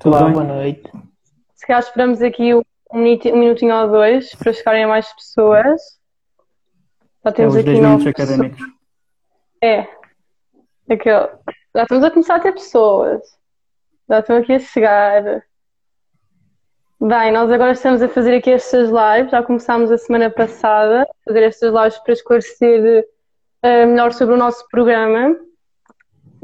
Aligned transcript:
Tudo 0.00 0.16
Olá, 0.16 0.24
bem? 0.24 0.32
boa 0.32 0.44
noite. 0.44 0.90
Se 1.54 1.66
calhar 1.66 1.80
esperamos 1.82 2.22
aqui 2.22 2.54
um, 2.54 2.62
minuti- 2.92 3.32
um 3.32 3.36
minutinho 3.36 3.74
ou 3.74 3.88
dois 3.88 4.34
para 4.34 4.52
chegarem 4.52 4.86
mais 4.86 5.12
pessoas. 5.14 5.80
Já 7.24 7.30
É 7.30 7.32
temos 7.32 7.54
os 7.54 7.60
aqui 7.60 7.70
10 7.70 7.80
minutos 7.80 8.04
nove 8.04 8.10
académicos. 8.10 8.58
pessoas. 8.58 8.74
É. 9.62 9.88
Aquele. 10.92 11.28
Já 11.74 11.82
estamos 11.82 12.04
a 12.04 12.10
começar 12.10 12.34
a 12.36 12.40
ter 12.40 12.52
pessoas. 12.52 13.22
Já 14.08 14.18
estão 14.20 14.36
aqui 14.36 14.52
a 14.54 14.58
chegar. 14.58 15.22
Bem, 17.00 17.32
nós 17.32 17.50
agora 17.50 17.72
estamos 17.72 18.00
a 18.02 18.08
fazer 18.08 18.36
aqui 18.36 18.50
estas 18.50 18.88
lives. 18.88 19.30
Já 19.30 19.42
começámos 19.42 19.90
a 19.90 19.98
semana 19.98 20.30
passada 20.30 21.02
a 21.02 21.06
fazer 21.26 21.42
estas 21.42 21.72
lives 21.72 21.98
para 21.98 22.12
esclarecer 22.12 23.04
eh, 23.62 23.86
melhor 23.86 24.12
sobre 24.12 24.34
o 24.34 24.38
nosso 24.38 24.66
programa. 24.68 25.36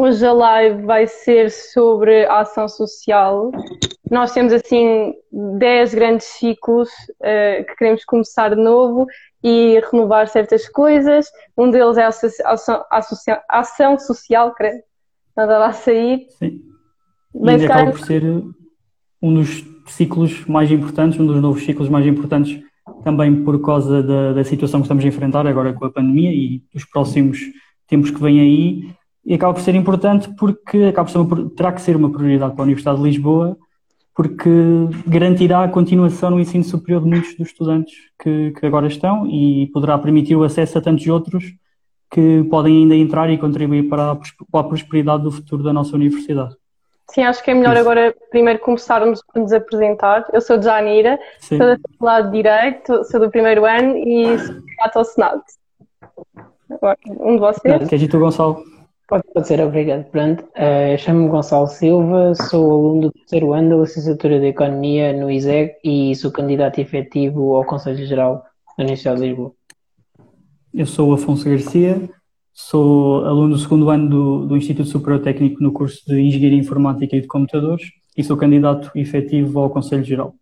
Hoje 0.02 0.24
a 0.24 0.32
live 0.32 0.86
vai 0.86 1.06
ser 1.06 1.50
sobre 1.50 2.24
a 2.24 2.40
ação 2.40 2.66
social. 2.66 3.52
Nós 4.10 4.32
temos 4.32 4.50
assim 4.50 5.12
10 5.30 5.92
grandes 5.92 6.26
ciclos 6.26 6.88
eh, 7.22 7.64
que 7.64 7.76
queremos 7.76 8.02
começar 8.06 8.48
de 8.48 8.56
novo 8.56 9.06
e 9.44 9.78
renovar 9.92 10.26
certas 10.28 10.66
coisas. 10.70 11.26
Um 11.54 11.70
deles 11.70 11.98
é 11.98 12.04
a 12.04 12.08
ação, 12.08 12.82
associa- 12.90 13.42
ação 13.46 13.98
social, 13.98 14.54
creio. 14.54 14.82
Nada 15.36 15.58
lá 15.58 15.66
a 15.66 15.72
sair. 15.74 16.28
Sim. 16.30 16.62
E 17.34 17.38
Bem, 17.38 17.56
ainda 17.56 17.58
se 17.58 17.64
acaba 17.66 17.90
por 17.90 18.00
ser 18.00 18.22
um 19.20 19.34
dos 19.34 19.62
ciclos 19.86 20.46
mais 20.46 20.70
importantes, 20.70 21.20
um 21.20 21.26
dos 21.26 21.42
novos 21.42 21.62
ciclos 21.62 21.90
mais 21.90 22.06
importantes, 22.06 22.58
também 23.04 23.44
por 23.44 23.60
causa 23.60 24.02
da, 24.02 24.32
da 24.32 24.44
situação 24.44 24.80
que 24.80 24.86
estamos 24.86 25.04
a 25.04 25.08
enfrentar 25.08 25.46
agora 25.46 25.74
com 25.74 25.84
a 25.84 25.92
pandemia 25.92 26.32
e 26.32 26.62
dos 26.72 26.86
próximos 26.86 27.38
tempos 27.86 28.10
que 28.10 28.18
vêm 28.18 28.40
aí. 28.40 28.99
E 29.24 29.34
acaba 29.34 29.52
por 29.54 29.62
ser 29.62 29.74
importante 29.74 30.28
porque 30.38 30.84
acaba 30.84 31.06
por 31.06 31.12
ser 31.12 31.18
uma- 31.18 31.50
terá 31.50 31.72
que 31.72 31.80
ser 31.80 31.96
uma 31.96 32.10
prioridade 32.10 32.52
para 32.54 32.62
a 32.62 32.64
Universidade 32.64 32.98
de 32.98 33.04
Lisboa, 33.04 33.56
porque 34.14 34.50
garantirá 35.06 35.62
a 35.64 35.68
continuação 35.68 36.30
no 36.30 36.40
ensino 36.40 36.64
superior 36.64 37.02
de 37.02 37.08
muitos 37.08 37.34
dos 37.36 37.48
estudantes 37.48 37.94
que, 38.20 38.50
que 38.52 38.66
agora 38.66 38.86
estão 38.86 39.26
e 39.26 39.68
poderá 39.72 39.96
permitir 39.98 40.36
o 40.36 40.42
acesso 40.42 40.78
a 40.78 40.80
tantos 40.80 41.06
outros 41.06 41.44
que 42.10 42.44
podem 42.50 42.78
ainda 42.82 42.94
entrar 42.96 43.30
e 43.30 43.38
contribuir 43.38 43.88
para 43.88 44.12
a, 44.12 44.16
para 44.16 44.60
a 44.60 44.64
prosperidade 44.64 45.22
do 45.22 45.30
futuro 45.30 45.62
da 45.62 45.72
nossa 45.72 45.94
universidade. 45.94 46.54
Sim, 47.12 47.22
acho 47.22 47.42
que 47.42 47.50
é 47.50 47.54
melhor 47.54 47.72
Isso. 47.72 47.80
agora 47.82 48.14
primeiro 48.30 48.58
começarmos 48.60 49.22
por 49.22 49.40
nos 49.40 49.52
apresentar. 49.52 50.26
Eu 50.32 50.40
sou 50.40 50.60
Janira, 50.60 51.18
Sim. 51.38 51.56
sou 51.58 51.66
do 51.76 52.04
lado 52.04 52.30
direito, 52.30 53.04
sou 53.04 53.20
do 53.20 53.30
primeiro 53.30 53.64
ano 53.64 53.96
e 53.96 54.38
sou 54.38 54.54
candidata 54.54 54.98
ao 54.98 55.04
Senado. 55.04 55.42
Agora, 56.70 56.98
Um 57.06 57.34
de 57.34 57.40
vocês? 57.40 57.88
Queres 57.88 58.02
ir 58.04 58.08
tu, 58.08 58.18
Gonçalo? 58.18 58.62
Pode, 59.10 59.24
ser, 59.44 59.60
obrigado. 59.60 60.04
Pronto, 60.04 60.44
eh, 60.54 60.96
chamo-me 60.96 61.28
Gonçalo 61.28 61.66
Silva, 61.66 62.32
sou 62.48 62.70
aluno 62.70 63.00
do 63.00 63.10
terceiro 63.10 63.52
ano 63.52 63.70
da 63.70 63.82
licenciatura 63.82 64.38
de 64.38 64.46
Economia 64.46 65.12
no 65.12 65.28
ISEG 65.28 65.72
e 65.82 66.14
sou 66.14 66.30
candidato 66.30 66.78
efetivo 66.78 67.56
ao 67.56 67.64
Conselho 67.64 68.06
Geral 68.06 68.44
da 68.78 68.84
Universidade 68.84 69.20
de 69.20 69.26
Lisboa. 69.26 69.52
Eu 70.72 70.86
sou 70.86 71.12
Afonso 71.12 71.44
Garcia, 71.44 72.08
sou 72.52 73.24
aluno 73.24 73.54
do 73.54 73.58
segundo 73.58 73.90
ano 73.90 74.08
do, 74.08 74.46
do 74.46 74.56
Instituto 74.56 74.88
Superior 74.88 75.20
Técnico 75.20 75.60
no 75.60 75.72
curso 75.72 76.04
de 76.06 76.20
Engenharia 76.20 76.60
Informática 76.60 77.16
e 77.16 77.20
de 77.20 77.26
Computadores 77.26 77.90
e 78.16 78.22
sou 78.22 78.36
candidato 78.36 78.92
efetivo 78.94 79.58
ao 79.58 79.70
Conselho 79.70 80.04
Geral. 80.04 80.36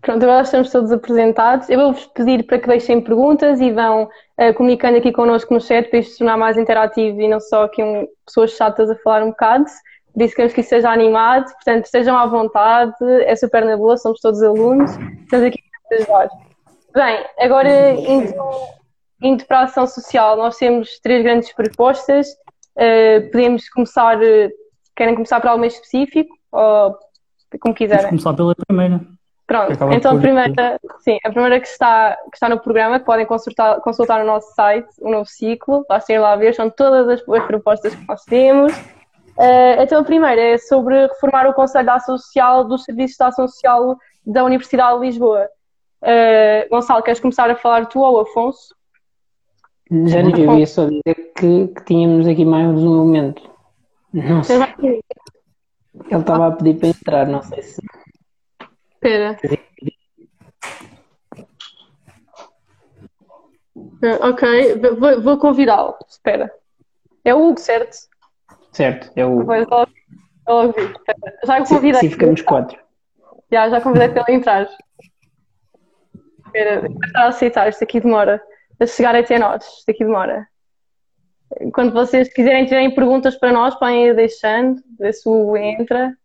Pronto, 0.00 0.22
agora 0.22 0.42
estamos 0.42 0.70
todos 0.70 0.92
apresentados. 0.92 1.68
Eu 1.68 1.80
vou-vos 1.80 2.06
pedir 2.06 2.44
para 2.46 2.58
que 2.58 2.68
deixem 2.68 3.00
perguntas 3.00 3.60
e 3.60 3.72
vão 3.72 4.08
eh, 4.36 4.52
comunicando 4.52 4.96
aqui 4.96 5.12
connosco 5.12 5.52
no 5.52 5.60
chat 5.60 5.88
para 5.90 5.98
isto 5.98 6.12
se 6.12 6.18
tornar 6.18 6.36
mais 6.36 6.56
interativo 6.56 7.20
e 7.20 7.28
não 7.28 7.40
só 7.40 7.64
aqui 7.64 7.82
um, 7.82 8.06
pessoas 8.24 8.52
chatas 8.52 8.88
a 8.90 8.94
falar 8.96 9.24
um 9.24 9.30
bocado. 9.30 9.64
Por 10.14 10.22
isso 10.22 10.34
queremos 10.34 10.54
que 10.54 10.60
isto 10.60 10.70
seja 10.70 10.90
animado, 10.90 11.44
portanto 11.52 11.84
estejam 11.84 12.16
à 12.16 12.26
vontade, 12.26 12.94
é 13.24 13.36
super 13.36 13.64
na 13.64 13.76
boa, 13.76 13.96
somos 13.96 14.20
todos 14.20 14.42
alunos, 14.42 14.90
estamos 15.22 15.46
aqui 15.46 15.58
para 15.88 15.98
ajudar. 15.98 16.28
Bem, 16.94 17.24
agora 17.38 17.90
indo, 17.92 18.34
indo 19.22 19.44
para 19.46 19.60
a 19.60 19.62
ação 19.64 19.86
social, 19.86 20.36
nós 20.36 20.56
temos 20.56 20.98
três 21.00 21.22
grandes 21.22 21.52
propostas. 21.52 22.26
Eh, 22.76 23.20
podemos 23.32 23.68
começar, 23.68 24.22
eh, 24.22 24.48
querem 24.96 25.14
começar 25.14 25.40
por 25.40 25.48
algo 25.48 25.60
mais 25.60 25.74
específico 25.74 26.34
ou 26.52 26.96
como 27.60 27.74
Vamos 27.74 27.78
quiserem? 27.78 28.08
começar 28.08 28.32
pela 28.34 28.54
primeira. 28.54 29.00
Pronto, 29.48 29.72
Acaba 29.72 29.94
então 29.94 30.14
a 30.14 30.20
primeira, 30.20 30.78
sim, 31.00 31.18
a 31.24 31.30
primeira 31.30 31.58
que 31.58 31.66
está, 31.66 32.14
que 32.30 32.36
está 32.36 32.50
no 32.50 32.60
programa, 32.60 33.00
que 33.00 33.06
podem 33.06 33.24
consultar, 33.24 33.80
consultar 33.80 34.20
no 34.20 34.26
nosso 34.26 34.54
site, 34.54 34.86
o 35.00 35.10
novo 35.10 35.24
ciclo, 35.24 35.86
basta 35.88 36.12
ir 36.12 36.18
lá 36.18 36.36
ver, 36.36 36.54
são 36.54 36.68
todas 36.68 37.08
as, 37.08 37.26
as 37.26 37.46
propostas 37.46 37.94
que 37.94 38.06
nós 38.06 38.22
temos. 38.24 38.74
Eh, 39.38 39.82
então 39.82 40.02
a 40.02 40.04
primeira 40.04 40.38
é 40.38 40.58
sobre 40.58 41.06
reformar 41.06 41.48
o 41.48 41.54
Conselho 41.54 41.86
de 41.86 41.90
Ação 41.90 42.18
Social 42.18 42.62
dos 42.64 42.84
Serviços 42.84 43.16
de 43.16 43.24
Ação 43.24 43.48
Social 43.48 43.96
da 44.26 44.44
Universidade 44.44 45.00
de 45.00 45.06
Lisboa. 45.06 45.48
Eh, 46.02 46.68
Gonçalo, 46.70 47.02
queres 47.02 47.18
começar 47.18 47.50
a 47.50 47.56
falar 47.56 47.86
tu 47.86 48.00
ou 48.00 48.20
Afonso? 48.20 48.74
Já 49.90 50.22
não 50.22 50.36
eu 50.36 50.58
ia 50.58 50.66
só 50.66 50.84
dizer 50.84 51.32
que, 51.34 51.68
que 51.68 51.84
tínhamos 51.86 52.26
aqui 52.26 52.44
mais 52.44 52.68
um 52.68 52.96
elemento. 52.96 53.48
Não 54.12 54.42
sei, 54.42 54.58
ele 56.10 56.20
estava 56.20 56.48
a 56.48 56.50
pedir 56.50 56.78
para 56.78 56.88
entrar, 56.88 57.26
não 57.26 57.42
sei 57.42 57.62
se. 57.62 57.80
Espera. 58.98 59.36
Eh, 64.02 64.18
Ok, 64.20 64.42
vou, 64.98 65.22
vou 65.22 65.38
convidá-lo. 65.38 65.94
Espera. 66.08 66.52
É 67.24 67.34
o 67.34 67.48
Hugo, 67.48 67.60
certo? 67.60 67.96
Certo, 68.72 69.10
é 69.14 69.24
o. 69.24 69.40
Espera, 69.40 69.66
Já 71.44 71.60
o 71.60 71.64
convidei. 71.66 71.98
Assim 71.98 72.10
ficamos 72.10 72.42
quatro. 72.42 72.78
Já, 73.50 73.68
já 73.70 73.80
convidei 73.80 74.08
para 74.08 74.24
ele 74.26 74.38
entrar. 74.38 74.68
Espera, 76.46 76.86
estar 77.04 77.24
a 77.24 77.28
aceitar, 77.28 77.68
isto 77.68 77.84
aqui 77.84 78.00
demora. 78.00 78.42
A 78.80 78.86
chegar 78.86 79.14
até 79.14 79.38
nós, 79.38 79.64
isto 79.78 79.90
aqui 79.90 80.04
demora. 80.04 80.46
Quando 81.72 81.92
vocês 81.92 82.32
quiserem 82.32 82.66
terem 82.66 82.94
perguntas 82.94 83.36
para 83.36 83.52
nós, 83.52 83.74
podem 83.76 84.08
ir 84.08 84.14
deixando, 84.14 84.80
ver 84.98 85.12
se 85.12 85.28
o 85.28 85.32
Hugo 85.32 85.56
entra. 85.56 86.16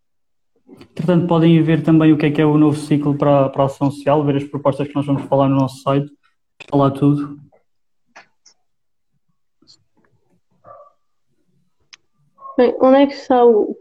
Portanto, 0.95 1.27
podem 1.27 1.61
ver 1.61 1.83
também 1.83 2.13
o 2.13 2.17
que 2.17 2.27
é 2.27 2.31
que 2.31 2.41
é 2.41 2.45
o 2.45 2.57
novo 2.57 2.77
ciclo 2.77 3.17
para, 3.17 3.49
para 3.49 3.63
a 3.63 3.65
ação 3.65 3.91
social, 3.91 4.23
ver 4.23 4.37
as 4.37 4.43
propostas 4.43 4.87
que 4.87 4.95
nós 4.95 5.05
vamos 5.05 5.23
falar 5.23 5.49
no 5.49 5.55
nosso 5.55 5.81
site, 5.81 6.11
está 6.59 6.77
lá 6.77 6.89
tudo. 6.89 7.37
Bem, 12.57 12.75
onde 12.79 12.97
é 12.97 13.07
que 13.07 13.13
está 13.13 13.43
o? 13.43 13.75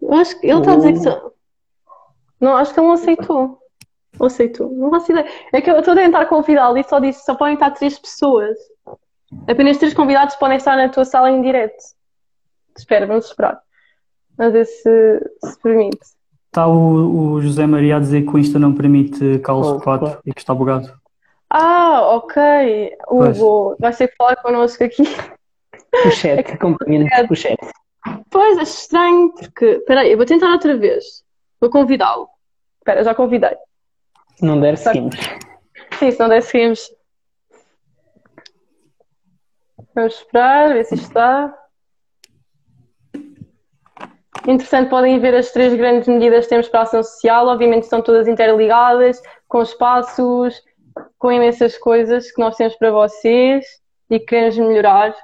Eu 0.00 0.14
acho 0.14 0.38
que 0.40 0.46
ele 0.46 0.58
está 0.58 0.72
a 0.72 0.76
dizer 0.76 0.92
que 0.92 0.98
só... 0.98 1.32
Não, 2.40 2.56
acho 2.56 2.74
que 2.74 2.80
ele 2.80 2.86
não 2.86 2.94
aceitou. 2.94 3.58
Ou 4.18 4.26
aceitou? 4.26 4.70
Não 4.70 4.90
faço 4.90 5.12
ideia. 5.12 5.26
É 5.52 5.60
que 5.60 5.70
eu 5.70 5.78
estou 5.78 5.92
a 5.92 5.96
tentar 5.96 6.26
convidá-lo 6.26 6.76
e 6.78 6.84
só 6.84 6.98
disse 6.98 7.24
só 7.24 7.34
podem 7.34 7.54
estar 7.54 7.70
três 7.70 7.98
pessoas. 7.98 8.56
Apenas 9.48 9.78
três 9.78 9.94
convidados 9.94 10.36
podem 10.36 10.56
estar 10.56 10.76
na 10.76 10.88
tua 10.88 11.04
sala 11.04 11.30
em 11.30 11.40
direto. 11.40 11.82
Espera, 12.76 13.06
vamos 13.06 13.26
esperar. 13.26 13.65
A 14.38 14.48
ver 14.48 14.64
se, 14.66 15.20
se 15.44 15.58
permite. 15.62 15.98
Está 16.46 16.66
o, 16.66 17.32
o 17.34 17.40
José 17.42 17.66
Maria 17.66 17.96
a 17.96 18.00
dizer 18.00 18.22
que 18.22 18.30
o 18.30 18.38
Insta 18.38 18.58
não 18.58 18.74
permite 18.74 19.38
calos 19.40 19.68
Oh, 19.68 19.80
4 19.80 20.06
claro. 20.06 20.20
e 20.24 20.32
que 20.32 20.40
está 20.40 20.54
bugado. 20.54 20.92
Ah, 21.50 22.00
ok. 22.16 22.96
Pois. 23.06 23.38
Hugo, 23.40 23.76
vais 23.78 23.96
ter 23.96 24.08
que 24.08 24.16
falar 24.16 24.36
connosco 24.36 24.82
aqui. 24.84 25.02
O 26.06 26.10
chat, 26.10 26.52
acompanha-nos 26.52 27.08
com 27.28 27.32
o 27.32 27.36
chat. 27.36 27.56
Pois, 28.30 28.58
acho 28.58 28.78
estranho, 28.80 29.32
porque. 29.32 29.64
Espera 29.64 30.00
aí, 30.00 30.12
eu 30.12 30.16
vou 30.16 30.26
tentar 30.26 30.50
outra 30.52 30.76
vez. 30.76 31.22
Vou 31.60 31.70
convidá-lo. 31.70 32.28
Espera, 32.78 33.02
já 33.04 33.14
convidei. 33.14 33.56
Se 34.36 34.44
não 34.44 34.60
der, 34.60 34.76
seguimos. 34.76 35.16
Sim, 35.98 36.10
se 36.10 36.18
não 36.18 36.28
der, 36.28 36.42
seguimos. 36.42 36.90
Vamos 39.94 40.14
esperar, 40.14 40.74
ver 40.74 40.84
se 40.84 40.94
isto 40.94 41.06
está. 41.06 41.54
Interessante, 44.46 44.88
podem 44.88 45.18
ver 45.18 45.34
as 45.34 45.50
três 45.50 45.74
grandes 45.74 46.06
medidas 46.06 46.44
que 46.44 46.50
temos 46.50 46.68
para 46.68 46.80
a 46.80 46.82
ação 46.84 47.02
social. 47.02 47.48
Obviamente 47.48 47.82
estão 47.82 48.00
todas 48.00 48.28
interligadas, 48.28 49.20
com 49.48 49.60
espaços, 49.60 50.62
com 51.18 51.32
imensas 51.32 51.76
coisas 51.76 52.30
que 52.30 52.40
nós 52.40 52.56
temos 52.56 52.76
para 52.76 52.92
vocês 52.92 53.64
e 54.08 54.20
que 54.20 54.26
queremos 54.26 54.56
melhorar. 54.58 55.14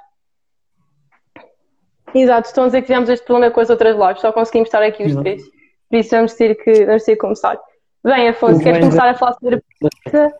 Exato, 2.13 2.47
estão 2.47 2.65
a 2.65 2.67
dizer 2.67 2.81
que 2.81 2.87
tivemos 2.87 3.09
este 3.09 3.25
problema 3.25 3.51
com 3.51 3.61
as 3.61 3.69
outras 3.69 3.97
lives, 3.97 4.21
só 4.21 4.31
conseguimos 4.31 4.67
estar 4.67 4.83
aqui 4.83 5.03
os 5.03 5.11
Exato. 5.11 5.23
três. 5.23 5.43
Por 5.89 5.97
isso 5.97 6.09
vamos 6.11 6.33
ter 6.33 6.55
que, 6.55 6.85
vamos 6.85 7.03
ter 7.03 7.13
que 7.13 7.21
começar. 7.21 7.59
Bem, 8.03 8.27
Afonso, 8.27 8.59
queres 8.59 8.79
começar 8.79 9.09
a 9.09 9.13
falar 9.15 9.33
sobre 9.33 9.55
a 9.55 9.61
política? 9.79 10.37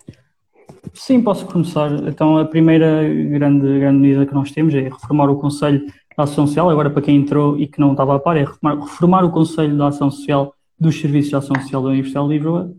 Sim, 0.94 1.24
posso 1.24 1.45
começar. 1.47 1.91
Então, 2.07 2.38
a 2.38 2.45
primeira 2.45 3.01
grande, 3.03 3.80
grande 3.80 4.00
medida 4.00 4.25
que 4.25 4.33
nós 4.33 4.51
temos 4.51 4.75
é 4.75 4.81
reformar 4.81 5.30
o 5.30 5.39
Conselho 5.39 5.81
da 6.18 6.24
Ação 6.24 6.48
Social. 6.48 6.69
Agora, 6.69 6.89
para 6.89 7.01
quem 7.01 7.18
entrou 7.18 7.60
e 7.60 7.68
que 7.68 7.80
não 7.80 7.92
estava 7.92 8.15
a 8.15 8.19
par, 8.19 8.38
é 8.38 8.42
reformar, 8.42 8.80
reformar 8.80 9.25
o 9.25 9.31
Conselho 9.31 9.77
da 9.77 9.88
Ação 9.88 10.10
Social 10.12 10.54
dos 10.80 11.00
Serviços 11.00 11.30
de 11.30 11.36
Ação 11.36 11.56
Social 11.62 11.81
da 11.81 11.89
Universidade 11.89 12.27
de 12.27 12.33
Lisboa. 12.33 12.71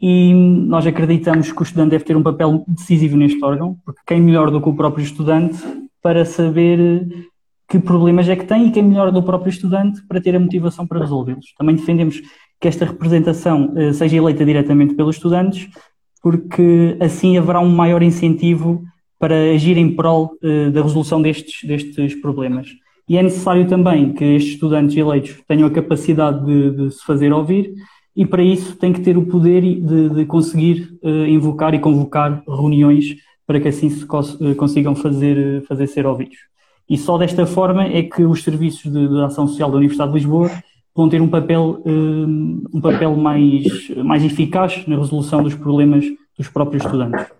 E 0.00 0.32
nós 0.32 0.86
acreditamos 0.86 1.52
que 1.52 1.60
o 1.60 1.62
estudante 1.62 1.90
deve 1.90 2.04
ter 2.04 2.16
um 2.16 2.22
papel 2.22 2.64
decisivo 2.66 3.16
neste 3.16 3.42
órgão, 3.44 3.76
porque 3.84 4.00
quem 4.06 4.20
melhor 4.20 4.50
do 4.50 4.60
que 4.60 4.68
o 4.68 4.74
próprio 4.74 5.04
estudante 5.04 5.58
para 6.02 6.24
saber 6.24 7.28
que 7.68 7.78
problemas 7.78 8.28
é 8.28 8.34
que 8.34 8.44
tem 8.44 8.66
e 8.66 8.70
que 8.72 8.80
é 8.80 8.82
melhor 8.82 9.12
do 9.12 9.22
próprio 9.22 9.50
estudante 9.50 10.00
para 10.08 10.20
ter 10.20 10.34
a 10.34 10.40
motivação 10.40 10.86
para 10.86 11.00
resolvê-los. 11.00 11.52
Também 11.56 11.76
defendemos 11.76 12.20
que 12.60 12.66
esta 12.66 12.84
representação 12.84 13.72
uh, 13.74 13.94
seja 13.94 14.16
eleita 14.16 14.44
diretamente 14.44 14.94
pelos 14.94 15.16
estudantes, 15.16 15.68
porque 16.22 16.96
assim 17.00 17.38
haverá 17.38 17.60
um 17.60 17.70
maior 17.70 18.02
incentivo 18.02 18.82
para 19.20 19.52
agir 19.52 19.76
em 19.76 19.94
prol 19.94 20.32
uh, 20.42 20.70
da 20.70 20.82
resolução 20.82 21.20
destes, 21.20 21.62
destes 21.62 22.14
problemas. 22.14 22.68
E 23.06 23.18
é 23.18 23.22
necessário 23.22 23.68
também 23.68 24.14
que 24.14 24.24
estes 24.24 24.54
estudantes 24.54 24.96
eleitos 24.96 25.36
tenham 25.46 25.68
a 25.68 25.70
capacidade 25.70 26.44
de, 26.44 26.70
de 26.70 26.90
se 26.90 27.04
fazer 27.04 27.30
ouvir 27.30 27.74
e 28.16 28.24
para 28.24 28.42
isso 28.42 28.76
tem 28.76 28.92
que 28.92 29.00
ter 29.00 29.18
o 29.18 29.26
poder 29.26 29.60
de, 29.60 30.08
de 30.08 30.24
conseguir 30.24 30.88
uh, 31.02 31.26
invocar 31.26 31.74
e 31.74 31.78
convocar 31.78 32.42
reuniões 32.48 33.16
para 33.46 33.60
que 33.60 33.68
assim 33.68 33.90
se 33.90 34.06
cons 34.06 34.38
consigam 34.56 34.94
fazer, 34.94 35.62
fazer 35.66 35.86
ser 35.86 36.06
ouvidos. 36.06 36.38
E 36.88 36.96
só 36.96 37.18
desta 37.18 37.44
forma 37.44 37.84
é 37.84 38.02
que 38.02 38.24
os 38.24 38.42
serviços 38.42 38.90
de, 38.90 39.08
de 39.08 39.20
ação 39.22 39.46
social 39.46 39.70
da 39.70 39.76
Universidade 39.76 40.12
de 40.12 40.18
Lisboa 40.18 40.50
vão 40.94 41.08
ter 41.08 41.20
um 41.20 41.28
papel, 41.28 41.82
um, 41.84 42.64
um 42.72 42.80
papel 42.80 43.14
mais, 43.16 43.90
mais 44.04 44.24
eficaz 44.24 44.86
na 44.86 44.96
resolução 44.96 45.42
dos 45.42 45.54
problemas 45.54 46.04
dos 46.38 46.48
próprios 46.48 46.84
estudantes. 46.84 47.39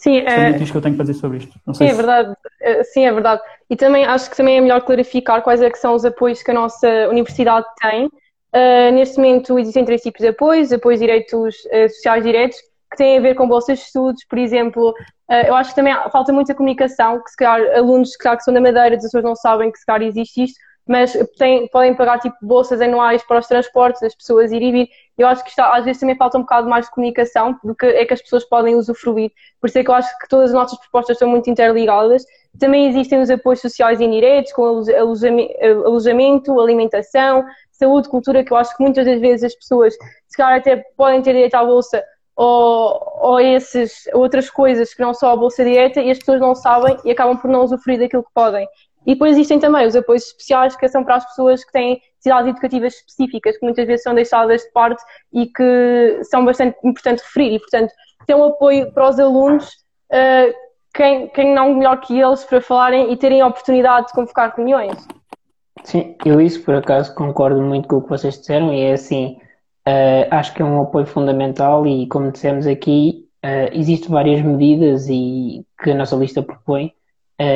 Sim, 0.00 0.16
é, 0.16 0.52
que 0.54 0.74
eu 0.74 0.80
tenho 0.80 0.94
que 0.94 0.98
fazer 0.98 1.12
sobre 1.12 1.38
isto. 1.38 1.60
sim, 1.74 1.84
é 1.84 1.92
verdade. 1.92 2.34
Eh, 2.62 2.84
sim, 2.84 3.04
é 3.04 3.12
verdade. 3.12 3.42
E 3.68 3.76
também 3.76 4.06
acho 4.06 4.30
que 4.30 4.36
também 4.36 4.56
é 4.56 4.60
melhor 4.62 4.80
clarificar 4.80 5.42
quais 5.42 5.60
é 5.60 5.68
que 5.68 5.76
são 5.76 5.94
os 5.94 6.06
apoios 6.06 6.42
que 6.42 6.50
a 6.50 6.54
nossa 6.54 6.88
universidade 7.10 7.66
tem. 7.78 8.06
Uh, 8.06 8.90
neste 8.94 9.18
momento 9.18 9.58
existem 9.58 9.84
três 9.84 10.00
tipos 10.00 10.22
de 10.22 10.28
apoios, 10.28 10.72
apoios 10.72 11.00
direitos 11.00 11.54
uh, 11.66 11.88
sociais 11.90 12.24
diretos, 12.24 12.58
que 12.90 12.96
têm 12.96 13.18
a 13.18 13.20
ver 13.20 13.34
com 13.34 13.46
bolsas 13.46 13.78
de 13.78 13.84
estudos, 13.84 14.24
por 14.24 14.38
exemplo, 14.38 14.88
uh, 14.88 15.46
eu 15.46 15.54
acho 15.54 15.70
que 15.70 15.76
também 15.76 15.94
falta 16.10 16.32
muita 16.32 16.54
comunicação, 16.54 17.22
que 17.22 17.30
se 17.30 17.36
calhar 17.36 17.76
alunos 17.76 18.16
que, 18.16 18.36
que 18.36 18.42
são 18.42 18.54
da 18.54 18.60
Madeira, 18.60 18.96
as 18.96 19.02
pessoas 19.02 19.22
não 19.22 19.36
sabem 19.36 19.70
que 19.70 19.78
se 19.78 19.84
calhar 19.84 20.08
existe 20.08 20.44
isto, 20.44 20.58
mas 20.90 21.16
podem 21.70 21.94
pagar 21.94 22.18
tipo 22.18 22.34
bolsas 22.42 22.80
anuais 22.80 23.22
para 23.22 23.38
os 23.38 23.46
transportes, 23.46 24.02
as 24.02 24.12
pessoas 24.12 24.50
ir 24.50 24.60
e 24.60 24.72
vir. 24.72 24.88
Eu 25.16 25.28
acho 25.28 25.44
que 25.44 25.50
está, 25.50 25.72
às 25.72 25.84
vezes 25.84 26.00
também 26.00 26.16
falta 26.16 26.36
um 26.36 26.40
bocado 26.40 26.68
mais 26.68 26.86
de 26.86 26.90
comunicação 26.90 27.56
do 27.62 27.76
que 27.76 27.86
é 27.86 28.04
que 28.04 28.12
as 28.12 28.20
pessoas 28.20 28.44
podem 28.44 28.74
usufruir. 28.74 29.30
Por 29.60 29.68
isso 29.68 29.78
é 29.78 29.84
que 29.84 29.88
eu 29.88 29.94
acho 29.94 30.18
que 30.18 30.28
todas 30.28 30.50
as 30.50 30.52
nossas 30.52 30.76
propostas 30.80 31.14
estão 31.14 31.28
muito 31.28 31.48
interligadas. 31.48 32.24
Também 32.58 32.88
existem 32.88 33.20
os 33.20 33.30
apoios 33.30 33.60
sociais 33.60 34.00
indiretos, 34.00 34.52
com 34.52 34.82
alojamento, 35.86 36.58
alimentação, 36.58 37.44
saúde, 37.70 38.08
cultura, 38.08 38.42
que 38.42 38.52
eu 38.52 38.56
acho 38.56 38.76
que 38.76 38.82
muitas 38.82 39.06
das 39.06 39.20
vezes 39.20 39.44
as 39.44 39.54
pessoas, 39.54 39.94
se 40.26 40.36
calhar 40.36 40.58
até 40.58 40.84
podem 40.96 41.22
ter 41.22 41.34
direito 41.34 41.54
à 41.54 41.64
bolsa 41.64 42.02
ou, 42.34 43.00
ou 43.20 43.38
esses, 43.38 44.08
outras 44.12 44.50
coisas 44.50 44.92
que 44.92 45.00
não 45.00 45.14
só 45.14 45.30
a 45.30 45.36
bolsa 45.36 45.62
direta 45.62 46.00
e 46.00 46.10
as 46.10 46.18
pessoas 46.18 46.40
não 46.40 46.56
sabem 46.56 46.96
e 47.04 47.12
acabam 47.12 47.36
por 47.36 47.48
não 47.48 47.62
usufruir 47.62 48.00
daquilo 48.00 48.24
que 48.24 48.30
podem. 48.34 48.66
E 49.10 49.14
depois 49.14 49.32
existem 49.32 49.58
também 49.58 49.88
os 49.88 49.96
apoios 49.96 50.22
especiais 50.28 50.76
que 50.76 50.88
são 50.88 51.02
para 51.02 51.16
as 51.16 51.24
pessoas 51.24 51.64
que 51.64 51.72
têm 51.72 52.00
necessidades 52.14 52.50
educativas 52.50 52.94
específicas, 52.94 53.58
que 53.58 53.64
muitas 53.64 53.84
vezes 53.84 54.04
são 54.04 54.14
deixadas 54.14 54.62
de 54.62 54.70
parte 54.70 55.02
e 55.32 55.46
que 55.46 56.20
são 56.22 56.44
bastante 56.44 56.78
importantes 56.84 57.24
referir. 57.24 57.56
E, 57.56 57.58
portanto, 57.58 57.92
ter 58.24 58.36
um 58.36 58.44
apoio 58.44 58.92
para 58.92 59.08
os 59.08 59.18
alunos, 59.18 59.66
uh, 60.12 60.54
quem, 60.94 61.26
quem 61.30 61.52
não 61.52 61.74
melhor 61.74 62.00
que 62.00 62.20
eles 62.20 62.44
para 62.44 62.60
falarem 62.60 63.12
e 63.12 63.16
terem 63.16 63.40
a 63.40 63.48
oportunidade 63.48 64.06
de 64.06 64.12
convocar 64.12 64.54
reuniões. 64.56 65.04
Sim, 65.82 66.14
eu 66.24 66.40
isso 66.40 66.62
por 66.62 66.76
acaso 66.76 67.12
concordo 67.12 67.60
muito 67.60 67.88
com 67.88 67.96
o 67.96 68.02
que 68.02 68.10
vocês 68.10 68.38
disseram 68.38 68.72
e 68.72 68.80
é 68.80 68.92
assim, 68.92 69.40
uh, 69.88 70.28
acho 70.30 70.54
que 70.54 70.62
é 70.62 70.64
um 70.64 70.82
apoio 70.82 71.06
fundamental 71.06 71.84
e 71.84 72.06
como 72.06 72.30
dissemos 72.30 72.64
aqui, 72.64 73.26
uh, 73.44 73.74
existem 73.76 74.08
várias 74.08 74.40
medidas 74.40 75.08
e 75.08 75.66
que 75.82 75.90
a 75.90 75.96
nossa 75.96 76.14
lista 76.14 76.40
propõe, 76.44 76.92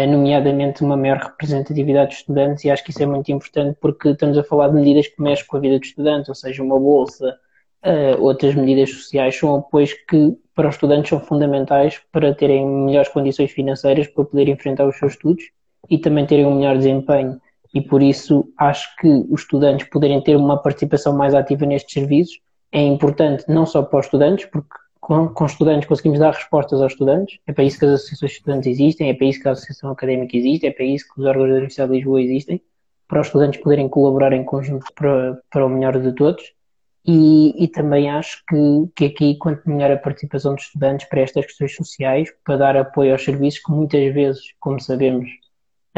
nomeadamente 0.08 0.82
uma 0.82 0.96
maior 0.96 1.18
representatividade 1.18 2.08
dos 2.08 2.18
estudantes 2.18 2.64
e 2.64 2.70
acho 2.70 2.82
que 2.82 2.90
isso 2.90 3.02
é 3.02 3.06
muito 3.06 3.30
importante 3.30 3.76
porque 3.80 4.08
estamos 4.08 4.38
a 4.38 4.42
falar 4.42 4.68
de 4.68 4.74
medidas 4.74 5.08
que 5.08 5.20
mexem 5.20 5.46
com 5.46 5.58
a 5.58 5.60
vida 5.60 5.78
do 5.78 5.84
estudante, 5.84 6.30
ou 6.30 6.34
seja, 6.34 6.62
uma 6.62 6.78
bolsa, 6.78 7.36
outras 8.18 8.54
medidas 8.54 8.90
sociais, 8.90 9.36
são 9.36 9.56
apoios 9.56 9.92
que 10.08 10.36
para 10.54 10.68
os 10.68 10.76
estudantes 10.76 11.10
são 11.10 11.20
fundamentais 11.20 12.00
para 12.10 12.34
terem 12.34 12.66
melhores 12.66 13.08
condições 13.08 13.50
financeiras 13.50 14.06
para 14.06 14.24
poder 14.24 14.48
enfrentar 14.48 14.86
os 14.86 14.96
seus 14.96 15.12
estudos 15.12 15.44
e 15.90 15.98
também 15.98 16.24
terem 16.24 16.46
um 16.46 16.54
melhor 16.54 16.78
desempenho. 16.78 17.38
E 17.74 17.80
por 17.80 18.00
isso 18.00 18.48
acho 18.56 18.88
que 18.96 19.08
os 19.08 19.40
estudantes 19.40 19.88
poderem 19.90 20.22
ter 20.22 20.36
uma 20.36 20.56
participação 20.56 21.14
mais 21.14 21.34
ativa 21.34 21.66
nestes 21.66 21.92
serviços. 21.92 22.38
É 22.72 22.80
importante 22.80 23.44
não 23.48 23.66
só 23.66 23.82
para 23.82 23.98
os 23.98 24.06
estudantes, 24.06 24.46
porque 24.46 24.74
com, 25.04 25.28
com 25.28 25.44
estudantes 25.44 25.86
conseguimos 25.86 26.18
dar 26.18 26.32
respostas 26.32 26.80
aos 26.80 26.92
estudantes, 26.92 27.38
é 27.46 27.52
para 27.52 27.62
isso 27.62 27.78
que 27.78 27.84
as 27.84 27.92
associações 27.92 28.30
de 28.30 28.36
estudantes 28.38 28.66
existem, 28.68 29.10
é 29.10 29.14
para 29.14 29.26
isso 29.26 29.38
que 29.38 29.48
a 29.48 29.50
Associação 29.50 29.90
Académica 29.90 30.34
existe, 30.34 30.66
é 30.66 30.70
para 30.70 30.86
isso 30.86 31.04
que 31.12 31.20
os 31.20 31.26
órgãos 31.26 31.48
da 31.48 31.56
Universidade 31.56 31.90
de 31.90 31.98
Lisboa 31.98 32.22
existem, 32.22 32.62
para 33.06 33.20
os 33.20 33.26
estudantes 33.26 33.60
poderem 33.60 33.86
colaborar 33.86 34.32
em 34.32 34.42
conjunto 34.42 34.86
para, 34.94 35.38
para 35.50 35.66
o 35.66 35.68
melhor 35.68 36.00
de 36.00 36.10
todos. 36.14 36.42
E, 37.06 37.62
e, 37.62 37.68
também 37.68 38.08
acho 38.08 38.42
que, 38.48 38.56
que 38.96 39.04
aqui, 39.04 39.36
quanto 39.36 39.68
melhor 39.68 39.90
a 39.90 39.98
participação 39.98 40.54
dos 40.54 40.64
estudantes 40.64 41.06
para 41.06 41.20
estas 41.20 41.44
questões 41.44 41.76
sociais, 41.76 42.30
para 42.42 42.56
dar 42.56 42.74
apoio 42.74 43.12
aos 43.12 43.22
serviços 43.22 43.60
que 43.62 43.70
muitas 43.70 44.14
vezes, 44.14 44.40
como 44.58 44.80
sabemos, 44.80 45.28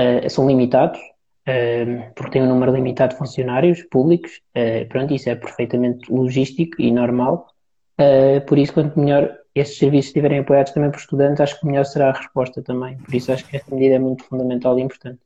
uh, 0.01 0.29
são 0.29 0.49
limitados, 0.49 0.99
porque 2.17 2.33
tem 2.33 2.43
um 2.43 2.49
número 2.49 2.73
limitado 2.73 3.13
de 3.13 3.19
funcionários 3.19 3.85
públicos, 3.85 4.41
uh, 4.57 4.89
pronto, 4.89 5.15
isso 5.15 5.31
é 5.31 5.37
perfeitamente 5.37 6.13
logístico 6.13 6.83
e 6.83 6.91
normal, 6.91 7.47
uh, 8.01 8.41
por 8.47 8.59
isso 8.59 8.73
quanto 8.73 8.99
melhor 8.99 9.37
esses 9.55 9.79
serviços 9.79 10.09
estiverem 10.09 10.41
apoiados 10.41 10.73
também 10.73 10.91
por 10.91 10.99
estudantes, 10.99 11.41
acho 11.41 11.59
que 11.59 11.67
melhor 11.67 11.85
será 11.85 12.11
a 12.11 12.13
resposta 12.13 12.63
também, 12.63 12.97
por 12.99 13.15
isso 13.15 13.33
acho 13.33 13.47
que 13.47 13.57
esta 13.57 13.75
medida 13.75 13.95
é 13.95 13.99
muito 13.99 14.25
fundamental 14.25 14.79
e 14.79 14.83
importante. 14.83 15.19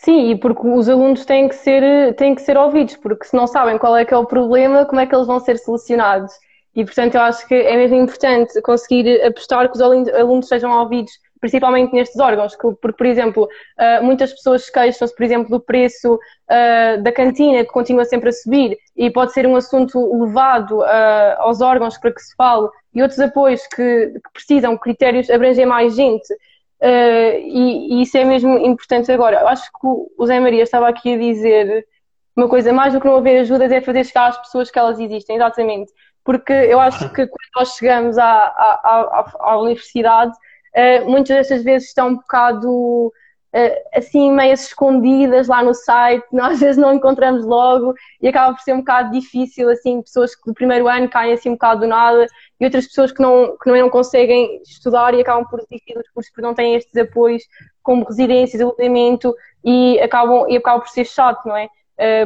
Sim, 0.00 0.30
e 0.30 0.36
porque 0.36 0.66
os 0.66 0.88
alunos 0.88 1.24
têm 1.24 1.48
que 1.48 1.54
ser, 1.54 2.14
têm 2.14 2.34
que 2.34 2.42
ser 2.42 2.56
ouvidos, 2.56 2.96
porque 2.96 3.24
se 3.24 3.36
não 3.36 3.46
sabem 3.46 3.78
qual 3.78 3.96
é 3.96 4.04
que 4.04 4.14
é 4.14 4.16
o 4.16 4.26
problema, 4.26 4.84
como 4.84 5.00
é 5.00 5.06
que 5.06 5.14
eles 5.14 5.26
vão 5.26 5.40
ser 5.40 5.58
solucionados? 5.58 6.32
E 6.74 6.84
portanto 6.84 7.16
eu 7.16 7.20
acho 7.22 7.46
que 7.48 7.54
é 7.54 7.76
mesmo 7.76 7.96
importante 7.96 8.60
conseguir 8.62 9.20
apostar 9.24 9.68
que 9.68 9.76
os 9.76 9.80
alunos 9.80 10.46
sejam 10.46 10.70
ouvidos 10.70 11.12
principalmente 11.40 11.92
nestes 11.92 12.18
órgãos, 12.20 12.56
porque, 12.56 12.96
por 12.96 13.06
exemplo, 13.06 13.44
uh, 13.44 14.04
muitas 14.04 14.32
pessoas 14.32 14.68
queixam-se, 14.68 15.14
por 15.14 15.22
exemplo, 15.24 15.50
do 15.50 15.60
preço 15.60 16.14
uh, 16.14 17.02
da 17.02 17.12
cantina, 17.12 17.64
que 17.64 17.70
continua 17.70 18.04
sempre 18.04 18.28
a 18.28 18.32
subir, 18.32 18.76
e 18.96 19.10
pode 19.10 19.32
ser 19.32 19.46
um 19.46 19.56
assunto 19.56 19.98
levado 20.24 20.80
uh, 20.80 20.84
aos 21.38 21.60
órgãos 21.60 21.98
para 21.98 22.12
que 22.12 22.20
se 22.20 22.34
fale, 22.36 22.68
e 22.94 23.02
outros 23.02 23.20
apoios 23.20 23.66
que, 23.66 24.12
que 24.12 24.32
precisam 24.32 24.76
critérios 24.76 25.30
abranger 25.30 25.66
mais 25.66 25.94
gente. 25.94 26.26
E, 26.80 27.98
e, 27.98 28.02
isso 28.02 28.16
é 28.16 28.24
mesmo 28.24 28.56
importante 28.58 29.10
agora. 29.10 29.40
Eu 29.40 29.48
acho 29.48 29.64
que 29.64 29.86
o 30.16 30.26
Zé 30.26 30.38
Maria 30.38 30.62
estava 30.62 30.88
aqui 30.88 31.14
a 31.14 31.18
dizer 31.18 31.84
uma 32.38 32.48
coisa, 32.48 32.72
mais 32.72 32.94
do 32.94 33.00
que 33.00 33.06
não 33.06 33.16
haver 33.16 33.40
ajudas 33.40 33.72
é 33.72 33.80
fazer 33.80 34.04
chegar 34.04 34.28
às 34.28 34.38
pessoas 34.38 34.70
que 34.70 34.78
elas 34.78 35.00
existem, 35.00 35.34
exatamente. 35.34 35.92
Porque 36.22 36.52
eu 36.52 36.78
acho 36.78 37.08
que 37.12 37.26
quando 37.26 37.48
nós 37.56 37.74
chegamos 37.74 38.16
à, 38.16 38.24
à, 38.24 38.80
à, 38.84 39.34
à 39.40 39.58
universidade, 39.60 40.36
uh, 40.78 41.10
muitas 41.10 41.36
destas 41.36 41.64
vezes 41.64 41.88
estão 41.88 42.08
um 42.08 42.16
bocado 42.16 43.08
uh, 43.08 43.88
assim, 43.94 44.30
meio 44.32 44.52
escondidas 44.52 45.48
lá 45.48 45.62
no 45.62 45.74
site, 45.74 46.24
nós 46.32 46.54
às 46.54 46.60
vezes 46.60 46.76
não 46.76 46.94
encontramos 46.94 47.44
logo 47.44 47.94
e 48.22 48.28
acaba 48.28 48.54
por 48.54 48.62
ser 48.62 48.74
um 48.74 48.78
bocado 48.78 49.10
difícil, 49.10 49.68
assim, 49.68 50.00
pessoas 50.00 50.34
que 50.34 50.42
do 50.46 50.54
primeiro 50.54 50.88
ano 50.88 51.08
caem 51.08 51.32
assim 51.32 51.50
um 51.50 51.54
bocado 51.54 51.80
do 51.80 51.86
nada 51.86 52.26
e 52.60 52.64
outras 52.64 52.86
pessoas 52.86 53.12
que 53.12 53.20
não, 53.20 53.56
que 53.56 53.70
não 53.70 53.90
conseguem 53.90 54.62
estudar 54.62 55.14
e 55.14 55.20
acabam 55.20 55.44
por 55.48 55.60
desistir 55.60 55.94
dos 55.94 56.08
cursos 56.10 56.30
porque 56.30 56.46
não 56.46 56.54
têm 56.54 56.74
estes 56.76 56.96
apoios 56.96 57.42
como 57.82 58.04
residências, 58.04 58.60
alojamento 58.60 59.34
e 59.64 59.98
acabam, 60.00 60.46
e 60.48 60.56
acaba 60.56 60.80
por 60.80 60.88
ser 60.88 61.04
chato, 61.04 61.46
não 61.46 61.56
é? 61.56 61.68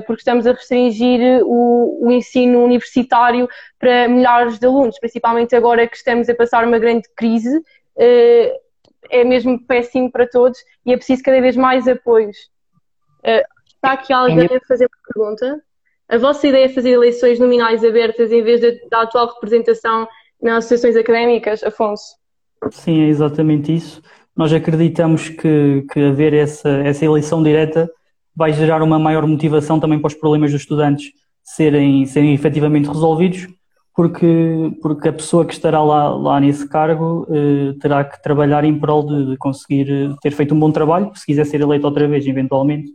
porque 0.06 0.20
estamos 0.20 0.46
a 0.46 0.52
restringir 0.52 1.42
o, 1.46 2.06
o, 2.06 2.12
ensino 2.12 2.62
universitário 2.62 3.48
para 3.78 4.06
milhares 4.06 4.58
de 4.58 4.66
alunos, 4.66 4.98
principalmente 4.98 5.56
agora 5.56 5.86
que 5.86 5.96
estamos 5.96 6.28
a 6.28 6.34
passar 6.34 6.66
uma 6.66 6.78
grande 6.78 7.08
crise 7.16 7.58
é 7.96 9.24
mesmo 9.24 9.58
péssimo 9.66 10.10
para 10.10 10.26
todos 10.26 10.58
e 10.84 10.92
é 10.92 10.96
preciso 10.96 11.22
cada 11.22 11.40
vez 11.40 11.56
mais 11.56 11.86
apoios. 11.86 12.36
Uh, 13.20 13.42
está 13.66 13.92
aqui 13.92 14.12
alguém 14.12 14.46
a 14.46 14.60
fazer 14.66 14.86
uma 14.86 15.12
pergunta? 15.14 15.62
A 16.08 16.18
vossa 16.18 16.46
ideia 16.46 16.66
é 16.66 16.68
fazer 16.68 16.90
eleições 16.90 17.38
nominais 17.38 17.84
abertas 17.84 18.30
em 18.32 18.42
vez 18.42 18.60
da 18.90 19.02
atual 19.02 19.32
representação 19.34 20.06
nas 20.40 20.64
associações 20.64 20.96
académicas, 20.96 21.62
Afonso? 21.62 22.16
Sim, 22.70 23.04
é 23.04 23.08
exatamente 23.08 23.74
isso. 23.74 24.02
Nós 24.36 24.52
acreditamos 24.52 25.28
que, 25.28 25.86
que 25.92 26.00
haver 26.00 26.34
essa, 26.34 26.68
essa 26.68 27.04
eleição 27.04 27.42
direta 27.42 27.90
vai 28.34 28.52
gerar 28.52 28.82
uma 28.82 28.98
maior 28.98 29.26
motivação 29.26 29.78
também 29.78 29.98
para 29.98 30.08
os 30.08 30.14
problemas 30.14 30.52
dos 30.52 30.62
estudantes 30.62 31.12
serem, 31.42 32.06
serem 32.06 32.34
efetivamente 32.34 32.88
resolvidos 32.88 33.46
porque, 33.94 34.72
porque 34.80 35.08
a 35.08 35.12
pessoa 35.12 35.44
que 35.44 35.52
estará 35.52 35.82
lá, 35.82 36.08
lá 36.08 36.40
nesse 36.40 36.66
cargo 36.68 37.26
eh, 37.30 37.74
terá 37.80 38.02
que 38.04 38.22
trabalhar 38.22 38.64
em 38.64 38.78
prol 38.78 39.04
de, 39.06 39.30
de, 39.30 39.36
conseguir 39.36 39.90
eh, 39.90 40.14
ter 40.22 40.32
feito 40.32 40.54
um 40.54 40.58
bom 40.58 40.72
trabalho, 40.72 41.12
se 41.14 41.26
quiser 41.26 41.44
ser 41.44 41.60
eleito 41.60 41.86
outra 41.86 42.08
vez, 42.08 42.26
eventualmente, 42.26 42.90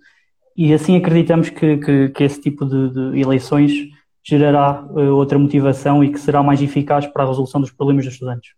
e 0.55 0.73
assim 0.73 0.97
acreditamos 0.97 1.49
que, 1.49 1.77
que, 1.77 2.09
que 2.09 2.23
esse 2.23 2.41
tipo 2.41 2.65
de, 2.65 2.89
de, 2.89 3.21
eleições 3.21 3.71
gerará 4.23 4.83
eh, 4.97 5.09
outra 5.09 5.37
motivação 5.37 6.03
e 6.03 6.11
que 6.11 6.19
será 6.19 6.41
mais 6.41 6.61
eficaz 6.61 7.05
para 7.05 7.23
a 7.23 7.27
resolução 7.27 7.61
dos 7.61 7.71
problemas 7.71 8.05
dos 8.05 8.15
estudantes. 8.15 8.53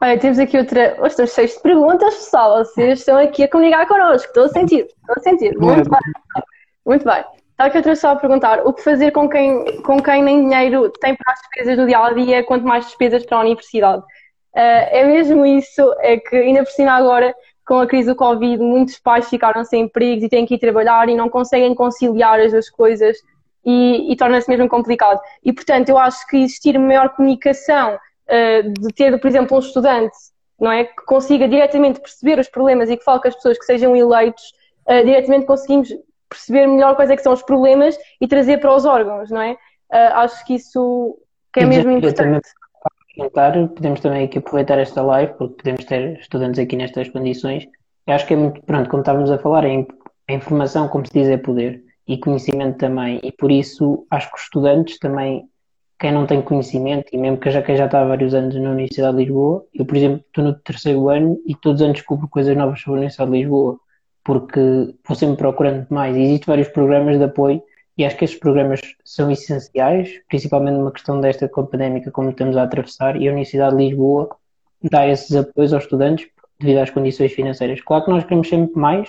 Olha, 0.00 0.18
temos 0.18 0.40
aqui 0.40 0.58
outra. 0.58 0.96
Hoje 0.98 1.10
estamos 1.10 1.32
cheios 1.32 1.52
de 1.52 1.62
perguntas, 1.62 2.14
pessoal. 2.14 2.58
Vocês 2.64 2.98
estão 2.98 3.16
aqui 3.16 3.44
a 3.44 3.48
comunicar 3.48 3.86
connosco. 3.86 4.26
Estou 4.26 4.46
a 4.46 4.48
sentir, 4.48 4.88
estou 4.88 5.14
a 5.16 5.20
sentir. 5.20 5.56
Muito 5.56 5.88
bem. 5.88 6.00
Muito 6.84 7.04
bem. 7.04 7.41
Estava 7.62 7.68
aqui 7.68 7.76
outra 7.76 7.92
pessoa 7.92 8.12
a 8.14 8.16
perguntar: 8.16 8.66
o 8.66 8.72
que 8.72 8.82
fazer 8.82 9.12
com 9.12 9.28
quem, 9.28 9.80
com 9.82 10.02
quem 10.02 10.20
nem 10.20 10.48
dinheiro 10.48 10.90
tem 11.00 11.14
para 11.14 11.32
as 11.32 11.38
despesas 11.38 11.76
do 11.76 11.86
dia 11.86 11.98
a 11.98 12.12
dia, 12.12 12.44
quanto 12.44 12.66
mais 12.66 12.86
despesas 12.86 13.24
para 13.24 13.38
a 13.38 13.40
universidade? 13.42 14.02
Uh, 14.02 14.88
é 14.90 15.06
mesmo 15.06 15.46
isso, 15.46 15.94
é 16.00 16.16
que 16.16 16.34
ainda 16.34 16.64
por 16.64 16.72
cima 16.72 16.90
agora, 16.90 17.32
com 17.64 17.78
a 17.78 17.86
crise 17.86 18.08
do 18.08 18.16
Covid, 18.16 18.60
muitos 18.60 18.98
pais 18.98 19.28
ficaram 19.28 19.64
sem 19.64 19.84
empregos 19.84 20.24
e 20.24 20.28
têm 20.28 20.44
que 20.44 20.54
ir 20.54 20.58
trabalhar 20.58 21.08
e 21.08 21.14
não 21.14 21.28
conseguem 21.28 21.72
conciliar 21.72 22.40
as 22.40 22.50
duas 22.50 22.68
coisas 22.68 23.16
e, 23.64 24.12
e 24.12 24.16
torna-se 24.16 24.50
mesmo 24.50 24.68
complicado. 24.68 25.20
E 25.44 25.52
portanto, 25.52 25.88
eu 25.88 25.98
acho 25.98 26.26
que 26.26 26.38
existir 26.38 26.76
maior 26.80 27.10
comunicação 27.10 27.94
uh, 27.94 28.72
de 28.72 28.92
ter, 28.92 29.20
por 29.20 29.28
exemplo, 29.28 29.56
um 29.56 29.60
estudante 29.60 30.16
não 30.60 30.72
é, 30.72 30.84
que 30.84 31.04
consiga 31.06 31.46
diretamente 31.46 32.00
perceber 32.00 32.40
os 32.40 32.48
problemas 32.48 32.90
e 32.90 32.96
que 32.96 33.04
fale 33.04 33.20
com 33.20 33.28
as 33.28 33.36
pessoas 33.36 33.56
que 33.56 33.64
sejam 33.64 33.94
eleitos, 33.94 34.42
uh, 34.88 35.04
diretamente 35.04 35.46
conseguimos 35.46 35.90
perceber 36.32 36.66
melhor 36.66 36.96
quais 36.96 37.10
é 37.10 37.16
que 37.16 37.22
são 37.22 37.32
os 37.32 37.42
problemas 37.42 37.96
e 38.20 38.26
trazer 38.26 38.58
para 38.58 38.74
os 38.74 38.84
órgãos, 38.84 39.30
não 39.30 39.40
é? 39.40 39.52
Uh, 39.52 40.14
acho 40.14 40.44
que 40.46 40.54
isso 40.54 41.18
que 41.52 41.60
é 41.60 41.66
mesmo 41.66 41.90
importante. 41.90 42.48
Podemos 43.74 44.00
também 44.00 44.24
aqui 44.24 44.38
aproveitar 44.38 44.78
esta 44.78 45.02
live, 45.02 45.34
porque 45.34 45.54
podemos 45.56 45.84
ter 45.84 46.18
estudantes 46.18 46.58
aqui 46.58 46.76
nestas 46.76 47.10
condições. 47.10 47.68
Eu 48.06 48.14
acho 48.14 48.26
que 48.26 48.32
é 48.34 48.36
muito, 48.36 48.62
pronto, 48.62 48.88
como 48.88 49.02
estávamos 49.02 49.30
a 49.30 49.38
falar, 49.38 49.64
a 49.66 50.32
informação, 50.32 50.88
como 50.88 51.06
se 51.06 51.12
diz, 51.12 51.28
é 51.28 51.36
poder 51.36 51.82
e 52.08 52.18
conhecimento 52.18 52.78
também. 52.78 53.20
E 53.22 53.30
por 53.30 53.52
isso 53.52 54.06
acho 54.10 54.30
que 54.30 54.36
os 54.36 54.42
estudantes 54.44 54.98
também, 54.98 55.44
quem 56.00 56.10
não 56.10 56.26
tem 56.26 56.40
conhecimento, 56.40 57.06
e 57.12 57.18
mesmo 57.18 57.36
que 57.36 57.50
já, 57.50 57.62
quem 57.62 57.76
já 57.76 57.84
está 57.84 58.00
há 58.00 58.04
vários 58.06 58.32
anos 58.34 58.54
na 58.54 58.70
Universidade 58.70 59.16
de 59.16 59.24
Lisboa, 59.24 59.64
eu, 59.74 59.84
por 59.84 59.96
exemplo, 59.96 60.24
estou 60.26 60.44
no 60.44 60.54
terceiro 60.54 61.08
ano 61.10 61.38
e 61.46 61.54
todos 61.54 61.80
os 61.80 61.84
anos 61.84 61.98
descubro 61.98 62.26
coisas 62.28 62.56
novas 62.56 62.80
sobre 62.80 62.92
a 62.92 63.00
Universidade 63.00 63.30
de 63.30 63.36
Lisboa 63.36 63.78
porque 64.24 64.60
vou 65.06 65.16
sempre 65.16 65.36
procurando 65.36 65.86
mais. 65.90 66.16
Existem 66.16 66.46
vários 66.46 66.68
programas 66.68 67.18
de 67.18 67.24
apoio 67.24 67.62
e 67.96 68.04
acho 68.04 68.16
que 68.16 68.24
estes 68.24 68.40
programas 68.40 68.80
são 69.04 69.30
essenciais, 69.30 70.10
principalmente 70.28 70.76
numa 70.76 70.92
questão 70.92 71.20
desta 71.20 71.48
pandémica 71.48 72.10
como 72.10 72.30
estamos 72.30 72.56
a 72.56 72.62
atravessar, 72.62 73.20
e 73.20 73.28
a 73.28 73.32
Universidade 73.32 73.76
de 73.76 73.88
Lisboa 73.88 74.30
dá 74.82 75.06
esses 75.06 75.34
apoios 75.36 75.72
aos 75.72 75.84
estudantes 75.84 76.26
devido 76.58 76.78
às 76.78 76.90
condições 76.90 77.32
financeiras. 77.32 77.80
Claro 77.80 78.04
que 78.04 78.10
nós 78.10 78.24
queremos 78.24 78.48
sempre 78.48 78.80
mais 78.80 79.08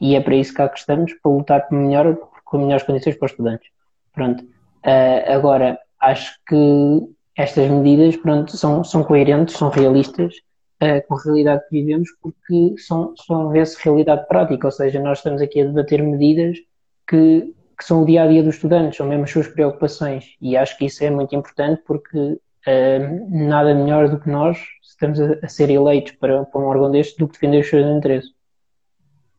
e 0.00 0.14
é 0.14 0.20
para 0.20 0.34
isso 0.34 0.54
cá 0.54 0.68
que 0.68 0.78
estamos, 0.78 1.12
para 1.14 1.32
lutar 1.32 1.68
por 1.68 1.76
melhor, 1.76 2.16
com 2.44 2.58
melhores 2.58 2.84
condições 2.84 3.16
para 3.16 3.26
os 3.26 3.32
estudantes. 3.32 3.68
Pronto. 4.12 4.44
Uh, 4.44 5.32
agora, 5.32 5.78
acho 6.00 6.38
que 6.46 7.08
estas 7.36 7.70
medidas 7.70 8.16
pronto, 8.16 8.56
são, 8.56 8.84
são 8.84 9.02
coerentes, 9.02 9.56
são 9.56 9.70
realistas 9.70 10.34
uh, 10.82 11.06
com 11.06 11.14
a 11.14 11.22
realidade 11.22 11.62
que 11.68 11.80
vivemos, 11.80 12.08
porque 12.22 12.74
são, 12.78 13.14
são 13.16 13.50
vezes 13.50 13.76
realidade 13.76 14.26
prática, 14.28 14.66
ou 14.66 14.72
seja, 14.72 15.00
nós 15.00 15.18
estamos 15.18 15.42
aqui 15.42 15.60
a 15.60 15.64
debater 15.64 16.02
medidas 16.02 16.58
que, 17.06 17.54
que 17.78 17.84
são 17.84 18.02
o 18.02 18.06
dia 18.06 18.22
a 18.22 18.26
dia 18.26 18.42
dos 18.42 18.56
estudantes, 18.56 18.96
são 18.96 19.06
mesmo 19.06 19.24
as 19.24 19.30
suas 19.30 19.48
preocupações, 19.48 20.36
e 20.40 20.56
acho 20.56 20.76
que 20.78 20.86
isso 20.86 21.04
é 21.04 21.10
muito 21.10 21.34
importante 21.34 21.82
porque 21.86 22.18
uh, 22.18 23.28
nada 23.30 23.74
melhor 23.74 24.08
do 24.08 24.20
que 24.20 24.28
nós 24.28 24.58
estamos 24.82 25.20
a, 25.20 25.38
a, 25.42 25.48
ser 25.48 25.70
eleitos 25.70 26.12
para, 26.12 26.44
para 26.44 26.60
um 26.60 26.64
órgão 26.64 26.90
deste 26.90 27.18
do 27.18 27.26
que 27.26 27.34
defender 27.34 27.60
os 27.60 27.68
seus 27.68 27.86
interesses. 27.86 28.30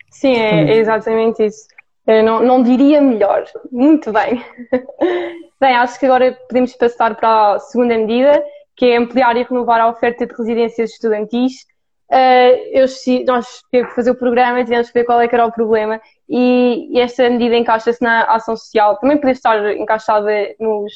Sim, 0.09 0.33
é, 0.33 0.71
é 0.71 0.77
exatamente 0.77 1.45
isso. 1.45 1.67
Eu 2.07 2.23
não, 2.23 2.41
não 2.41 2.63
diria 2.63 2.99
melhor. 2.99 3.45
Muito 3.71 4.11
bem. 4.11 4.43
bem, 5.61 5.75
acho 5.75 5.99
que 5.99 6.07
agora 6.07 6.31
podemos 6.47 6.73
passar 6.73 7.15
para 7.15 7.53
a 7.53 7.59
segunda 7.59 7.95
medida, 7.95 8.43
que 8.79 8.85
é 8.85 8.95
ampliar 8.95 9.35
e 9.35 9.43
renovar 9.43 9.81
a 9.81 9.89
oferta 9.89 10.25
de 10.25 10.33
residências 10.33 10.91
estudantis. 10.91 11.65
Uh, 12.09 12.55
eu, 12.71 12.85
nós 13.27 13.61
tivemos 13.69 13.89
que 13.89 13.95
fazer 13.95 14.11
o 14.11 14.15
programa 14.15 14.63
tivemos 14.63 14.87
que 14.87 14.93
ver 14.93 15.05
qual 15.05 15.19
é 15.21 15.27
que 15.27 15.35
era 15.35 15.45
o 15.45 15.51
problema 15.51 16.01
e, 16.27 16.97
esta 16.97 17.29
medida 17.29 17.57
encaixa-se 17.57 18.01
na 18.01 18.23
ação 18.23 18.55
social. 18.55 18.97
Também 18.97 19.17
poderia 19.17 19.33
estar 19.33 19.75
encaixada 19.75 20.31
nos, 20.59 20.93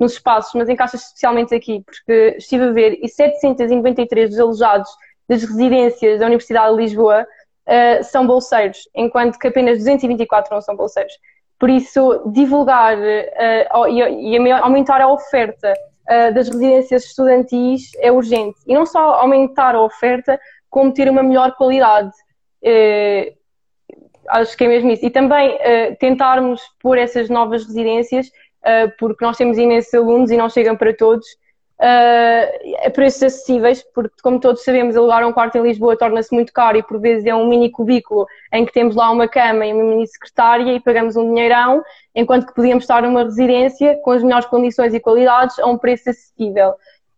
nos 0.00 0.14
espaços, 0.14 0.54
mas 0.54 0.68
encaixa-se 0.70 1.04
especialmente 1.04 1.54
aqui, 1.54 1.84
porque 1.84 2.36
estive 2.38 2.64
a 2.64 2.72
ver 2.72 2.98
e 3.02 3.06
793 3.06 4.30
dos 4.30 4.40
alojados 4.40 4.90
das 5.28 5.42
residências 5.42 6.18
da 6.18 6.26
Universidade 6.26 6.74
de 6.74 6.82
Lisboa 6.82 7.22
uh, 7.22 8.02
são 8.04 8.26
bolseiros, 8.26 8.88
enquanto 8.94 9.38
que 9.38 9.48
apenas 9.48 9.76
224 9.76 10.54
não 10.54 10.62
são 10.62 10.74
bolseiros. 10.74 11.12
Por 11.58 11.68
isso, 11.68 12.22
divulgar 12.32 12.98
e, 12.98 14.34
e 14.34 14.52
aumentar 14.52 15.00
a 15.00 15.08
oferta 15.08 15.74
uh, 16.08 16.34
das 16.34 16.48
residências 16.48 17.04
estudantis 17.04 17.90
é 17.98 18.10
urgente. 18.10 18.58
E 18.66 18.74
não 18.74 18.86
só 18.86 19.14
aumentar 19.14 19.74
a 19.74 19.82
oferta, 19.82 20.38
como 20.70 20.92
ter 20.92 21.08
uma 21.08 21.22
melhor 21.22 21.54
qualidade. 21.56 22.12
Uh, 22.62 23.34
acho 24.28 24.56
que 24.56 24.64
é 24.64 24.68
mesmo 24.68 24.90
isso. 24.90 25.04
E 25.04 25.10
também 25.10 25.54
uh, 25.54 25.96
tentarmos 25.98 26.62
pôr 26.80 26.98
essas 26.98 27.28
novas 27.28 27.66
residências, 27.66 28.30
porque 28.98 29.24
nós 29.24 29.36
temos 29.36 29.58
imensos 29.58 29.94
alunos 29.94 30.28
e 30.32 30.36
não 30.36 30.48
chegam 30.48 30.76
para 30.76 30.92
todos, 30.92 31.24
uh, 31.80 32.86
a 32.86 32.90
preços 32.90 33.22
acessíveis, 33.22 33.84
porque, 33.94 34.16
como 34.22 34.40
todos 34.40 34.62
sabemos, 34.64 34.96
alugar 34.96 35.26
um 35.26 35.32
quarto 35.32 35.56
em 35.56 35.62
Lisboa 35.62 35.96
torna-se 35.96 36.34
muito 36.34 36.52
caro 36.52 36.76
e, 36.76 36.82
por 36.82 37.00
vezes, 37.00 37.26
é 37.26 37.34
um 37.34 37.48
mini 37.48 37.70
cubículo 37.70 38.26
em 38.52 38.64
que 38.64 38.72
temos 38.72 38.94
lá 38.94 39.10
uma 39.10 39.28
cama 39.28 39.66
e 39.66 39.72
uma 39.72 39.84
mini 39.84 40.06
secretária 40.06 40.72
e 40.72 40.80
pagamos 40.80 41.16
um 41.16 41.32
dinheirão, 41.32 41.82
enquanto 42.14 42.46
que 42.46 42.54
podíamos 42.54 42.84
estar 42.84 43.02
numa 43.02 43.24
residência 43.24 43.96
com 44.02 44.12
as 44.12 44.22
melhores 44.22 44.46
condições 44.46 44.94
e 44.94 45.00
qualidades 45.00 45.58
a 45.58 45.66
um 45.66 45.78
preço 45.78 46.10
acessível. 46.10 46.74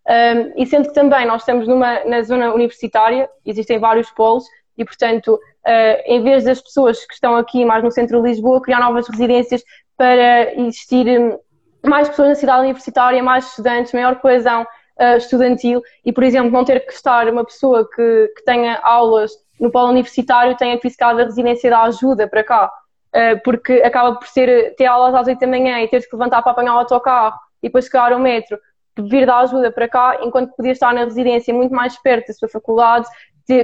Um, 0.09 0.63
e 0.63 0.67
sendo 0.67 0.89
que 0.89 0.95
também 0.95 1.27
nós 1.27 1.43
estamos 1.43 1.69
numa, 1.69 2.03
na 2.05 2.23
zona 2.23 2.55
universitária, 2.55 3.29
existem 3.45 3.79
vários 3.79 4.11
polos, 4.11 4.45
e 4.77 4.85
portanto, 4.85 5.35
uh, 5.35 6.03
em 6.07 6.23
vez 6.23 6.45
das 6.45 6.63
pessoas 6.63 7.05
que 7.05 7.13
estão 7.13 7.37
aqui 7.37 7.63
mais 7.65 7.85
no 7.85 7.91
centro 7.91 8.23
de 8.23 8.29
Lisboa, 8.29 8.63
criar 8.63 8.81
novas 8.81 9.07
residências 9.07 9.63
para 9.99 10.55
existir 10.55 11.39
mais 11.85 12.09
pessoas 12.09 12.29
na 12.29 12.35
cidade 12.35 12.61
universitária, 12.61 13.23
mais 13.23 13.47
estudantes, 13.47 13.93
maior 13.93 14.17
coesão 14.17 14.63
uh, 14.63 15.17
estudantil. 15.17 15.83
E, 16.05 16.13
por 16.13 16.23
exemplo, 16.23 16.51
não 16.51 16.65
ter 16.65 16.85
que 16.85 16.93
estar 16.93 17.29
uma 17.29 17.45
pessoa 17.45 17.89
que, 17.89 18.33
que 18.37 18.45
tenha 18.45 18.79
aulas 18.83 19.33
no 19.61 19.71
polo 19.71 19.91
universitário 19.91 20.57
tenha 20.57 20.79
que 20.79 20.89
ficar 20.89 21.15
da 21.15 21.25
residência 21.25 21.69
da 21.71 21.83
ajuda 21.83 22.29
para 22.29 22.45
cá, 22.45 22.67
uh, 22.67 23.43
porque 23.43 23.75
acaba 23.85 24.17
por 24.17 24.27
ser 24.29 24.75
ter 24.77 24.87
aulas 24.87 25.15
às 25.15 25.27
8 25.27 25.39
da 25.39 25.47
manhã 25.47 25.81
e 25.81 25.89
ter 25.89 26.01
que 26.01 26.15
levantar 26.15 26.43
para 26.43 26.53
apanhar 26.53 26.75
o 26.75 26.79
autocarro 26.79 27.37
e 27.63 27.69
depois 27.69 27.87
chegar 27.87 28.13
ao 28.13 28.21
metro, 28.21 28.59
vir 28.97 29.27
da 29.27 29.39
ajuda 29.39 29.71
para 29.71 29.89
cá, 29.89 30.19
enquanto 30.23 30.55
podia 30.55 30.73
estar 30.73 30.93
na 30.93 31.05
residência 31.05 31.53
muito 31.55 31.75
mais 31.75 31.97
perto 32.01 32.29
da 32.29 32.35
sua 32.35 32.49
faculdade, 32.49 33.07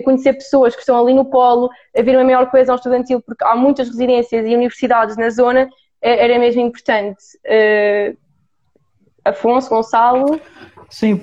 conhecer 0.05 0.33
pessoas 0.33 0.75
que 0.75 0.81
estão 0.81 0.99
ali 0.99 1.13
no 1.13 1.27
polo, 1.27 1.69
haver 1.97 2.17
uma 2.17 2.25
maior 2.25 2.51
coesão 2.51 2.75
estudantil, 2.75 3.21
porque 3.21 3.45
há 3.45 3.55
muitas 3.55 3.89
residências 3.89 4.47
e 4.47 4.55
universidades 4.55 5.17
na 5.17 5.29
zona 5.31 5.69
era 6.09 6.39
mesmo 6.39 6.61
importante. 6.61 7.23
Uh, 7.47 8.17
Afonso, 9.25 9.71
Gonçalo? 9.71 10.41
Sim, 10.91 11.21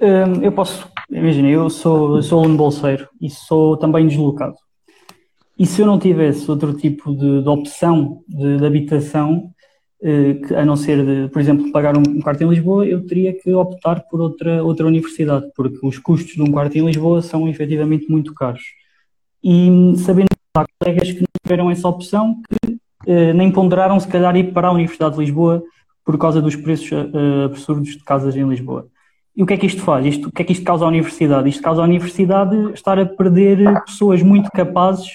um, 0.00 0.42
eu 0.42 0.52
posso. 0.52 0.90
Imagina, 1.10 1.48
eu 1.48 1.70
sou, 1.70 2.20
sou 2.22 2.40
aluno 2.40 2.56
bolseiro 2.56 3.08
e 3.20 3.30
sou 3.30 3.76
também 3.76 4.06
deslocado. 4.06 4.56
E 5.58 5.64
se 5.64 5.80
eu 5.80 5.86
não 5.86 5.98
tivesse 5.98 6.50
outro 6.50 6.74
tipo 6.74 7.14
de, 7.14 7.42
de 7.42 7.48
opção 7.48 8.22
de, 8.28 8.58
de 8.58 8.66
habitação, 8.66 9.54
eh, 10.02 10.34
que, 10.34 10.54
a 10.54 10.64
não 10.64 10.76
ser, 10.76 11.04
de, 11.04 11.32
por 11.32 11.40
exemplo, 11.40 11.72
pagar 11.72 11.96
um, 11.96 12.02
um, 12.06 12.20
quarto 12.20 12.42
em 12.42 12.48
Lisboa, 12.48 12.86
eu 12.86 13.06
teria 13.06 13.32
que 13.32 13.50
optar 13.52 14.00
por 14.10 14.20
outra, 14.20 14.62
outra 14.62 14.86
universidade, 14.86 15.46
porque 15.54 15.78
os 15.86 15.98
custos 15.98 16.34
de 16.34 16.42
um 16.42 16.52
quarto 16.52 16.76
em 16.76 16.84
Lisboa 16.84 17.22
são 17.22 17.48
efetivamente 17.48 18.10
muito 18.10 18.34
caros. 18.34 18.62
E 19.42 19.94
sabendo 19.96 20.28
que 20.28 20.58
há 20.58 20.66
colegas 20.78 21.12
que 21.12 21.20
não 21.20 21.28
tiveram 21.42 21.70
essa 21.70 21.88
opção, 21.88 22.42
que 22.42 22.72
eh, 22.72 22.76
nem 23.34 23.50
ponderaram 23.50 23.98
se 24.00 24.08
calhar 24.08 24.36
ir 24.36 24.52
para 24.52 24.68
a 24.68 24.72
Universidade 24.72 25.14
de 25.14 25.20
Lisboa 25.20 25.62
por 26.04 26.16
causa 26.16 26.40
dos 26.40 26.54
preços 26.54 26.90
uh, 26.92 27.44
absurdos 27.46 27.96
de 27.96 28.04
casas 28.04 28.36
em 28.36 28.48
Lisboa. 28.48 28.86
E 29.36 29.42
o 29.42 29.46
que 29.46 29.54
é 29.54 29.56
que 29.56 29.66
isto 29.66 29.82
faz? 29.82 30.06
Isto, 30.06 30.28
o 30.28 30.32
que 30.32 30.40
é 30.40 30.44
que 30.44 30.52
isto 30.52 30.64
causa 30.64 30.84
à 30.84 30.88
universidade? 30.88 31.48
Isto 31.48 31.62
causa 31.62 31.82
à 31.82 31.84
universidade 31.84 32.72
estar 32.72 32.98
a 32.98 33.04
perder 33.04 33.58
pessoas 33.84 34.22
muito 34.22 34.50
capazes 34.50 35.08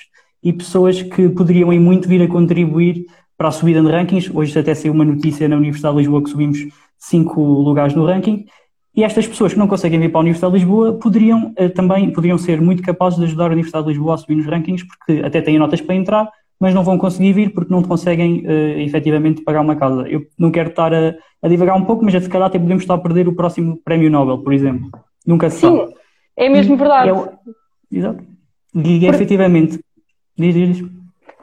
e 0.44 0.54
pessoas 0.54 1.02
que 1.02 1.30
poderiam 1.30 1.74
e 1.74 1.80
muito 1.80 2.08
vir 2.08 2.22
a 2.22 2.28
contribuir 2.28 3.06
para 3.38 3.48
a 3.48 3.52
subida 3.52 3.82
de 3.82 3.90
rankings. 3.90 4.30
Hoje 4.32 4.60
até 4.60 4.76
saiu 4.76 4.94
uma 4.94 5.06
notícia 5.06 5.48
na 5.48 5.56
Universidade 5.56 5.96
de 5.96 6.02
Lisboa 6.02 6.24
que 6.24 6.30
subimos 6.30 6.60
cinco 7.00 7.42
lugares 7.42 7.96
no 7.96 8.06
ranking. 8.06 8.46
E 8.94 9.04
estas 9.04 9.26
pessoas 9.26 9.54
que 9.54 9.60
não 9.60 9.68
conseguem 9.68 10.00
vir 10.00 10.12
para 10.12 10.20
a 10.20 10.22
Universidade 10.22 10.54
de 10.54 10.60
Lisboa 10.60 10.94
poderiam 11.00 11.54
também 11.74 12.12
poderiam 12.12 12.38
ser 12.38 12.62
muito 12.62 12.84
capazes 12.84 13.18
de 13.18 13.26
ajudar 13.26 13.46
a 13.46 13.54
Universidade 13.54 13.86
de 13.86 13.94
Lisboa 13.94 14.16
a 14.16 14.18
subir 14.18 14.36
nos 14.36 14.46
rankings, 14.46 14.86
porque 14.86 15.26
até 15.26 15.42
têm 15.42 15.58
notas 15.58 15.82
para 15.82 15.96
entrar, 15.96 16.30
mas 16.62 16.76
não 16.76 16.84
vão 16.84 16.96
conseguir 16.96 17.34
vir 17.34 17.54
porque 17.56 17.74
não 17.74 17.82
conseguem 17.82 18.46
uh, 18.46 18.80
efetivamente 18.80 19.42
pagar 19.42 19.62
uma 19.62 19.76
casa. 19.76 20.08
Eu 20.08 20.22
não 20.38 20.52
quero 20.52 20.70
estar 20.70 20.94
a, 20.94 21.16
a 21.42 21.48
divagar 21.48 21.76
um 21.76 21.84
pouco, 21.84 22.06
mas 22.06 22.14
se 22.14 22.30
calhar 22.30 22.48
até 22.48 22.60
podemos 22.60 22.84
estar 22.84 22.94
a 22.94 23.00
perder 23.00 23.28
o 23.28 23.36
próximo 23.36 23.82
prémio 23.84 24.12
Nobel, 24.12 24.38
por 24.38 24.54
exemplo. 24.54 24.92
Nunca 25.26 25.50
se 25.50 25.60
Sim, 25.60 25.80
sabe. 25.80 25.94
é 26.38 26.48
mesmo 26.50 26.78
verdade. 26.78 27.10
E, 27.92 27.98
exato. 27.98 28.24
E 28.76 29.00
por... 29.00 29.16
efetivamente. 29.16 29.80
Diz, 30.38 30.54
diz. 30.54 30.90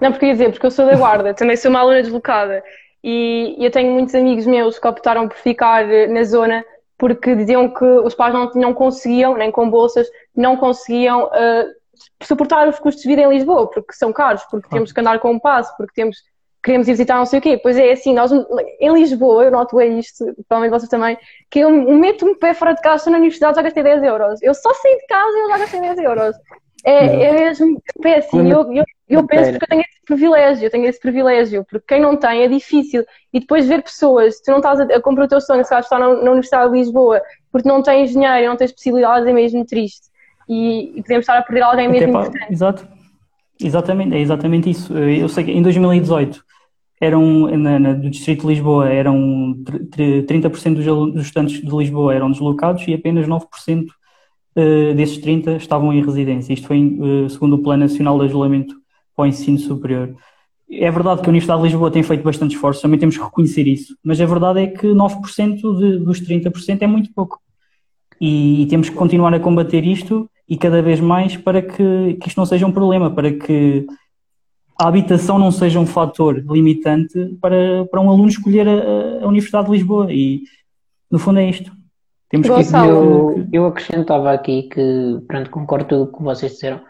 Não, 0.01 0.13
porque 0.13 0.27
ia 0.27 0.33
dizer, 0.33 0.53
porque 0.53 0.67
eu 0.67 0.71
sou 0.71 0.87
da 0.87 0.95
Guarda, 0.95 1.35
também 1.35 1.57
sou 1.57 1.73
uma 1.73 1.81
aluna 1.81 2.01
deslocada 2.01 2.63
e 3.03 3.57
eu 3.59 3.73
tenho 3.73 3.93
muitos 3.93 4.15
amigos 4.15 4.47
meus 4.47 4.79
que 4.79 4.87
optaram 4.87 5.27
por 5.27 5.37
ficar 5.37 5.85
na 6.09 6.23
zona 6.23 6.65
porque 6.97 7.35
diziam 7.35 7.69
que 7.69 7.85
os 7.85 8.15
pais 8.15 8.33
não, 8.33 8.51
não 8.55 8.73
conseguiam, 8.73 9.37
nem 9.37 9.51
com 9.51 9.69
bolsas, 9.69 10.09
não 10.37 10.57
conseguiam 10.57 11.27
uh, 11.27 11.78
suportar 12.23 12.69
os 12.69 12.79
custos 12.79 13.03
de 13.03 13.09
vida 13.09 13.23
em 13.23 13.29
Lisboa, 13.29 13.69
porque 13.69 13.93
são 13.93 14.13
caros, 14.13 14.43
porque 14.51 14.69
temos 14.69 14.93
que 14.93 15.01
andar 15.01 15.19
com 15.19 15.33
um 15.33 15.39
passo, 15.39 15.77
porque 15.77 15.95
temos 15.95 16.19
queremos 16.63 16.89
ir 16.89 16.93
visitar 16.93 17.17
não 17.17 17.27
sei 17.27 17.39
o 17.39 17.43
quê. 17.43 17.59
Pois 17.63 17.77
é, 17.77 17.93
assim, 17.93 18.13
nós 18.13 18.31
em 18.33 18.93
Lisboa, 18.93 19.45
eu 19.45 19.51
noto 19.51 19.81
é 19.81 19.87
isto, 19.87 20.25
provavelmente 20.49 20.79
vocês 20.79 20.91
também, 20.91 21.17
que 21.51 21.61
eu 21.61 21.71
meto 21.71 22.27
um 22.27 22.35
pé 22.37 22.55
fora 22.55 22.75
de 22.75 22.83
casa, 22.83 22.97
estou 22.97 23.13
na 23.13 23.19
universidade, 23.19 23.57
já 23.57 23.63
gastei 23.63 23.83
10 23.83 24.03
euros. 24.03 24.43
Eu 24.43 24.55
só 24.55 24.73
saí 24.75 24.99
de 24.99 25.07
casa 25.07 25.37
e 25.37 25.41
eu 25.41 25.49
já 25.49 25.59
gastei 25.59 25.81
10 25.81 25.99
euros. 25.99 26.37
É, 26.85 27.25
é 27.25 27.33
mesmo 27.33 27.83
péssimo. 28.01 28.49
Eu, 28.49 28.73
eu, 28.73 28.85
eu 29.09 29.27
penso 29.27 29.51
porque 29.51 29.65
eu 29.65 29.69
tenho 29.69 29.81
esse 29.81 30.01
privilégio, 30.07 30.65
eu 30.65 30.71
tenho 30.71 30.87
esse 30.87 31.01
privilégio, 31.01 31.67
porque 31.69 31.85
quem 31.89 32.01
não 32.01 32.17
tem 32.17 32.43
é 32.43 32.49
difícil. 32.49 33.05
E 33.33 33.41
depois 33.41 33.67
ver 33.67 33.83
pessoas, 33.83 34.41
tu 34.41 34.51
não 34.51 34.59
estás 34.59 34.81
a, 34.81 34.85
a 34.85 35.01
cumprir 35.01 35.25
o 35.25 35.29
teu 35.29 35.41
sonho, 35.41 35.65
se 35.65 35.75
estás 35.75 35.91
na, 35.91 35.99
na 35.99 36.31
Universidade 36.31 36.71
de 36.71 36.79
Lisboa, 36.79 37.21
porque 37.51 37.69
não 37.69 37.83
tens 37.83 38.11
dinheiro, 38.11 38.47
não 38.47 38.57
tens 38.57 38.73
possibilidades, 38.73 39.27
é 39.27 39.33
mesmo 39.33 39.65
triste. 39.65 40.09
E, 40.49 40.99
e 40.99 41.03
podemos 41.03 41.23
estar 41.23 41.39
a 41.39 41.43
perder 41.43 41.63
alguém 41.63 41.89
mesmo 41.89 42.17
Até 42.17 42.29
importante. 42.29 42.53
Exato. 42.53 42.89
Exatamente, 43.61 44.15
é 44.15 44.21
exatamente 44.21 44.71
isso. 44.71 44.97
Eu 44.97 45.29
sei 45.29 45.45
que 45.45 45.51
em 45.51 45.63
2018 45.63 46.45
eram, 47.01 47.49
na, 47.57 47.79
na, 47.79 47.93
do 47.93 48.09
Distrito 48.09 48.43
de 48.43 48.55
Lisboa, 48.55 48.89
eram 48.89 49.55
30% 49.65 50.75
dos, 50.75 50.85
dos 50.85 51.27
estudantes 51.27 51.61
de 51.61 51.77
Lisboa 51.77 52.15
eram 52.15 52.31
deslocados 52.31 52.87
e 52.87 52.95
apenas 52.95 53.27
9% 53.27 53.85
uh, 53.85 54.95
desses 54.95 55.19
30 55.19 55.57
estavam 55.57 55.93
em 55.93 56.05
residência. 56.05 56.53
Isto 56.53 56.67
foi 56.67 56.81
uh, 56.81 57.29
segundo 57.29 57.57
o 57.57 57.63
Plano 57.63 57.83
Nacional 57.83 58.19
de 58.19 58.27
Ajustamento 58.27 58.75
para 59.15 59.25
o 59.25 59.27
Ensino 59.27 59.59
Superior. 59.59 60.15
É 60.71 60.91
verdade 60.91 61.23
que 61.23 61.27
a 61.27 61.31
Universidade 61.31 61.63
de 61.63 61.69
Lisboa 61.69 61.91
tem 61.91 62.03
feito 62.03 62.23
bastante 62.23 62.55
esforço, 62.55 62.83
também 62.83 62.99
temos 62.99 63.17
que 63.17 63.25
reconhecer 63.25 63.67
isso, 63.67 63.97
mas 64.05 64.21
a 64.21 64.27
verdade 64.27 64.61
é 64.61 64.67
que 64.67 64.87
9% 64.87 65.79
de, 65.79 65.99
dos 65.99 66.21
30% 66.21 66.83
é 66.83 66.87
muito 66.87 67.13
pouco. 67.15 67.41
E, 68.21 68.63
e, 68.63 68.67
temos 68.67 68.91
que 68.91 68.97
continuar 68.97 69.33
a 69.33 69.41
combater 69.41 69.85
isto 69.85 70.29
e 70.49 70.57
cada 70.57 70.81
vez 70.81 70.99
mais 70.99 71.37
para 71.37 71.61
que, 71.61 72.15
que 72.15 72.29
isto 72.29 72.39
não 72.39 72.47
seja 72.47 72.67
um 72.67 72.73
problema, 72.73 73.11
para 73.11 73.33
que 73.33 73.87
a 74.81 74.89
habitação 74.89 75.39
não 75.39 75.51
seja 75.51 75.79
um 75.79 75.87
fator 75.87 76.43
limitante 76.49 77.37
para, 77.41 77.85
para 77.91 78.01
um 78.01 78.09
aluno 78.09 78.29
escolher 78.29 78.67
a, 78.69 79.25
a 79.25 79.27
Universidade 79.27 79.67
de 79.67 79.73
Lisboa. 79.73 80.13
E, 80.13 80.43
no 81.11 81.19
fundo, 81.19 81.41
é 81.41 81.51
isto. 81.51 81.73
Temos 82.31 82.47
que... 82.47 82.77
eu, 82.77 83.47
eu 83.53 83.67
acrescentava 83.67 84.33
aqui 84.33 84.65
que, 84.65 85.21
pronto, 85.27 85.51
concordo 85.51 85.85
com 85.85 85.89
tudo 85.89 86.03
o 86.05 86.17
que 86.17 86.23
vocês 86.23 86.53
disseram. 86.53 86.81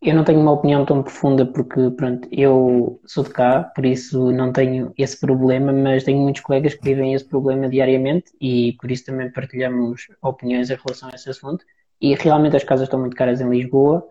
Eu 0.00 0.14
não 0.14 0.24
tenho 0.24 0.40
uma 0.40 0.52
opinião 0.52 0.84
tão 0.84 1.02
profunda 1.02 1.46
porque, 1.46 1.90
pronto, 1.90 2.28
eu 2.30 3.00
sou 3.06 3.24
de 3.24 3.30
cá, 3.30 3.62
por 3.74 3.86
isso 3.86 4.30
não 4.32 4.52
tenho 4.52 4.92
esse 4.98 5.18
problema, 5.18 5.72
mas 5.72 6.04
tenho 6.04 6.20
muitos 6.20 6.42
colegas 6.42 6.74
que 6.74 6.84
vivem 6.84 7.14
esse 7.14 7.26
problema 7.26 7.68
diariamente 7.68 8.32
e 8.40 8.74
por 8.80 8.90
isso 8.90 9.06
também 9.06 9.30
partilhamos 9.30 10.08
opiniões 10.22 10.70
em 10.70 10.76
relação 10.76 11.08
a 11.10 11.14
esse 11.14 11.30
assunto. 11.30 11.64
E 12.04 12.14
realmente 12.16 12.54
as 12.54 12.64
casas 12.64 12.86
estão 12.86 13.00
muito 13.00 13.16
caras 13.16 13.40
em 13.40 13.48
Lisboa 13.48 14.06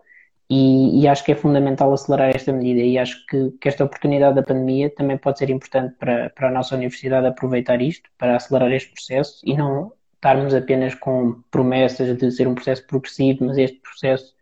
e, 0.50 1.00
e, 1.00 1.06
acho 1.06 1.24
que 1.24 1.30
é 1.30 1.36
fundamental 1.36 1.92
acelerar 1.92 2.34
esta 2.34 2.52
medida. 2.52 2.80
E 2.80 2.98
acho 2.98 3.24
que, 3.26 3.52
que, 3.52 3.68
esta 3.68 3.84
oportunidade 3.84 4.34
da 4.34 4.42
pandemia 4.42 4.90
também 4.90 5.16
pode 5.16 5.38
ser 5.38 5.48
importante 5.48 5.94
para, 5.96 6.28
para 6.30 6.48
a 6.48 6.50
nossa 6.50 6.74
universidade 6.74 7.24
aproveitar 7.24 7.80
isto, 7.80 8.10
para 8.18 8.34
acelerar 8.34 8.72
este 8.72 8.90
processo 8.92 9.40
e 9.44 9.56
não 9.56 9.92
estarmos 10.16 10.52
apenas 10.54 10.96
com 10.96 11.40
promessas 11.52 12.18
de 12.18 12.32
ser 12.32 12.48
um 12.48 12.56
processo 12.56 12.84
progressivo, 12.84 13.44
mas 13.46 13.58
este 13.58 13.78
processo 13.78 14.34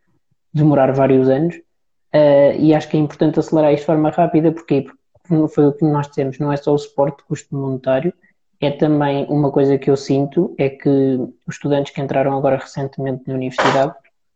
demorar 0.55 0.91
vários 0.93 1.29
anos. 1.29 1.57
Uh, 2.15 2.57
e 2.59 2.75
acho 2.75 2.89
que 2.89 2.97
é 2.97 3.01
importante 3.01 3.39
acelerar 3.39 3.75
isto 3.75 3.83
de 3.83 3.87
forma 3.87 4.09
rápida, 4.09 4.51
porque 4.51 4.87
foi 5.51 5.67
o 5.67 5.73
que 5.73 5.85
nós 5.85 6.09
dissemos, 6.09 6.39
não 6.39 6.51
é 6.51 6.57
só 6.57 6.73
o 6.73 6.79
suporte 6.79 7.19
de 7.19 7.25
custo 7.25 7.55
monetário, 7.55 8.15
é 8.63 8.71
também 8.71 9.27
uma 9.29 9.51
coisa 9.51 9.77
que 9.77 9.91
eu 9.91 9.97
sinto, 9.97 10.55
é 10.57 10.71
que 10.71 10.89
os 10.89 11.57
estudantes 11.57 11.93
que 11.93 12.01
entraram 12.01 12.37
agora 12.37 12.57
recentemente 12.57 13.25
na 13.27 13.35
universidade 13.35 13.93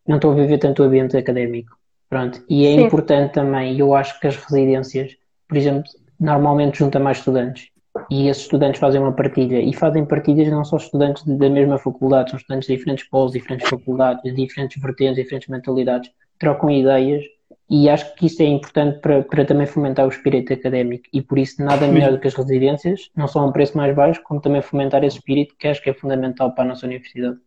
não 0.06 0.16
estou 0.16 0.33
a 0.33 0.35
viver 0.35 0.59
tanto 0.59 0.83
o 0.83 0.87
ambiente 0.87 1.16
académico. 1.16 1.76
Pronto. 2.11 2.45
E 2.49 2.66
é 2.66 2.75
Sim. 2.75 2.83
importante 2.83 3.33
também, 3.33 3.78
eu 3.78 3.95
acho 3.95 4.18
que 4.21 4.26
as 4.26 4.37
residências, 4.37 5.12
por 5.49 5.56
exemplo, 5.56 5.85
normalmente 6.18 6.78
juntam 6.78 7.00
mais 7.00 7.18
estudantes 7.18 7.68
e 8.11 8.28
esses 8.28 8.42
estudantes 8.42 8.80
fazem 8.80 9.00
uma 9.00 9.12
partilha 9.12 9.61
e 9.61 9.73
fazem 9.73 10.04
partilhas 10.04 10.49
não 10.49 10.64
só 10.64 10.76
estudantes 10.76 11.25
da 11.25 11.49
mesma 11.49 11.78
faculdade, 11.78 12.31
são 12.31 12.38
estudantes 12.38 12.66
de 12.66 12.77
diferentes 12.77 13.09
polos, 13.09 13.33
diferentes 13.33 13.68
faculdades, 13.68 14.35
diferentes 14.35 14.83
vertentes, 14.83 15.16
diferentes 15.22 15.48
mentalidades, 15.48 16.11
trocam 16.38 16.68
ideias 16.68 17.24
e 17.68 17.88
acho 17.88 18.14
que 18.14 18.26
isso 18.26 18.42
é 18.42 18.46
importante 18.46 19.00
para, 19.00 19.22
para 19.22 19.44
também 19.44 19.66
fomentar 19.66 20.07
o 20.07 20.09
espírito 20.09 20.52
académico 20.52 21.05
e 21.12 21.20
por 21.20 21.38
isso 21.38 21.62
nada 21.62 21.87
melhor 21.88 22.12
do 22.12 22.20
que 22.20 22.29
as 22.29 22.35
residências, 22.35 23.11
não 23.16 23.26
só 23.26 23.40
a 23.40 23.46
um 23.46 23.52
preço 23.52 23.76
mais 23.76 23.94
baixo, 23.94 24.22
como 24.22 24.40
também 24.40 24.62
fomentar 24.62 25.02
esse 25.02 25.16
espírito 25.16 25.55
que 25.59 25.66
acho 25.66 25.83
que 25.83 25.90
é 25.90 25.94
fundamental 25.94 26.52
para 26.52 26.64
a 26.64 26.68
nossa 26.68 26.87
universidade. 26.87 27.38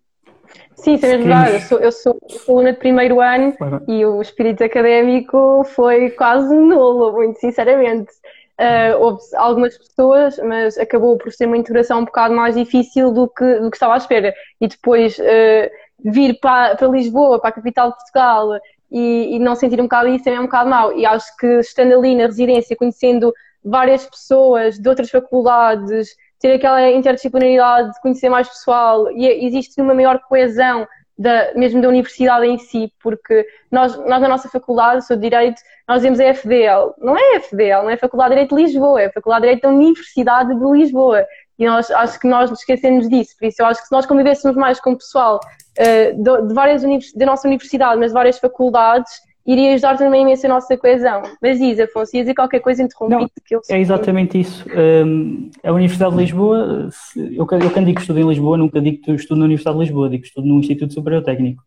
Sim, 0.76 0.96
isso 0.96 1.06
é 1.06 1.18
verdade. 1.18 1.54
Eu 1.54 1.60
sou, 1.60 1.80
eu 1.80 1.92
sou 1.92 2.20
aluna 2.48 2.74
de 2.74 2.80
primeiro 2.80 3.22
ano 3.22 3.54
e 3.88 4.06
o 4.06 4.22
espírito 4.22 4.64
académico 4.64 5.64
foi 5.64 6.10
quase 6.12 6.54
nulo, 6.54 7.14
muito 7.14 7.40
sinceramente. 7.40 8.12
Uh, 8.60 8.98
houve 9.00 9.22
algumas 9.36 9.78
pessoas, 9.78 10.38
mas 10.40 10.78
acabou 10.78 11.18
por 11.18 11.32
ser 11.32 11.46
uma 11.46 11.56
integração 11.56 12.02
um 12.02 12.06
bocado 12.06 12.34
mais 12.34 12.56
difícil 12.56 13.14
do 13.14 13.28
que, 13.30 13.60
do 13.60 13.70
que 13.70 13.78
estava 13.78 13.94
à 13.94 13.98
espera. 13.98 14.34
E 14.60 14.68
depois 14.68 15.18
uh, 15.18 15.70
vir 16.04 16.38
para, 16.42 16.76
para 16.76 16.88
Lisboa, 16.88 17.40
para 17.40 17.52
a 17.52 17.54
capital 17.54 17.90
de 17.90 17.96
Portugal, 17.96 18.60
e, 18.92 19.36
e, 19.36 19.40
não 19.40 19.56
sentir 19.56 19.80
um 19.80 19.84
bocado 19.84 20.10
isso 20.10 20.28
é 20.28 20.40
um 20.40 20.44
bocado 20.44 20.70
mau. 20.70 20.98
E 20.98 21.06
acho 21.06 21.36
que 21.38 21.46
estando 21.60 21.94
ali 21.94 22.16
na 22.16 22.26
residência, 22.26 22.76
conhecendo 22.76 23.34
várias 23.64 24.06
pessoas 24.06 24.80
de 24.80 24.88
outras 24.90 25.10
faculdades, 25.10 26.10
ter 26.40 26.54
aquela 26.54 26.90
interdisciplinaridade 26.92 27.92
de 27.94 28.02
conhecer 28.02 28.30
mais 28.30 28.48
pessoal 28.48 29.12
e 29.12 29.46
existe 29.46 29.80
uma 29.82 29.94
maior 29.94 30.20
coesão 30.28 30.88
da, 31.20 31.54
mesmo 31.54 31.82
da 31.82 31.90
universidade 31.90 32.46
em 32.46 32.58
si, 32.58 32.94
porque 33.04 33.46
nós, 33.70 33.98
nós 33.98 34.22
na 34.22 34.30
nossa 34.30 34.48
faculdade, 34.48 35.06
sou 35.06 35.18
de 35.18 35.24
Direito, 35.24 35.62
nós 35.86 35.98
dizemos 35.98 36.20
é 36.20 36.30
FDL. 36.30 36.94
Não 36.98 37.18
é 37.18 37.36
FDL, 37.36 37.84
não 37.84 37.90
é 37.90 37.98
Faculdade 37.98 38.30
de 38.30 38.36
Direito 38.36 38.56
de 38.56 38.62
Lisboa, 38.64 39.02
é 39.02 39.12
Faculdade 39.12 39.42
de 39.42 39.48
Direito 39.48 39.64
da 39.64 39.70
Universidade 39.70 40.58
de 40.58 40.72
Lisboa. 40.72 41.26
E 41.60 41.66
nós 41.66 41.92
acho 41.92 42.18
que 42.18 42.28
nós 42.28 42.50
nos 42.50 42.60
esquecemos 42.60 43.10
disso, 43.10 43.36
por 43.38 43.46
isso 43.46 43.62
eu 43.62 43.66
acho 43.66 43.82
que 43.82 43.88
se 43.88 43.92
nós 43.92 44.06
convivêssemos 44.06 44.56
mais 44.56 44.80
com 44.80 44.94
o 44.94 44.98
pessoal 44.98 45.40
uh, 45.78 46.24
de, 46.24 46.48
de, 46.48 46.54
várias 46.54 46.84
da 47.14 47.26
nossa 47.26 47.48
universidade, 47.48 48.00
mas 48.00 48.08
de 48.08 48.14
várias 48.14 48.40
faculdades, 48.40 49.12
iria 49.46 49.74
ajudar 49.74 49.98
também 49.98 50.22
imenso 50.22 50.46
a 50.46 50.50
nossa 50.50 50.78
coesão. 50.78 51.22
Mas 51.42 51.60
diz, 51.60 51.80
Afonso, 51.80 52.16
ia 52.16 52.22
dizer 52.22 52.34
qualquer 52.34 52.60
coisa 52.62 52.84
interrompida 52.84 53.30
que 53.44 53.56
eu 53.56 53.62
É 53.70 53.80
exatamente 53.80 54.40
isso. 54.40 54.66
Um, 54.70 55.50
a 55.64 55.72
Universidade 55.72 56.16
de 56.16 56.22
Lisboa, 56.22 56.90
eu, 57.16 57.34
eu 57.36 57.46
quando 57.46 57.86
digo 57.86 57.96
que 57.96 58.02
estudo 58.02 58.20
em 58.20 58.28
Lisboa, 58.28 58.58
nunca 58.58 58.80
digo 58.80 59.02
que 59.02 59.12
estudo 59.12 59.40
na 59.40 59.46
Universidade 59.46 59.78
de 59.78 59.84
Lisboa, 59.84 60.10
digo 60.10 60.22
que 60.22 60.28
estudo 60.28 60.48
no 60.48 60.60
Instituto 60.60 60.94
Superior 60.94 61.24
Técnico. 61.24 61.64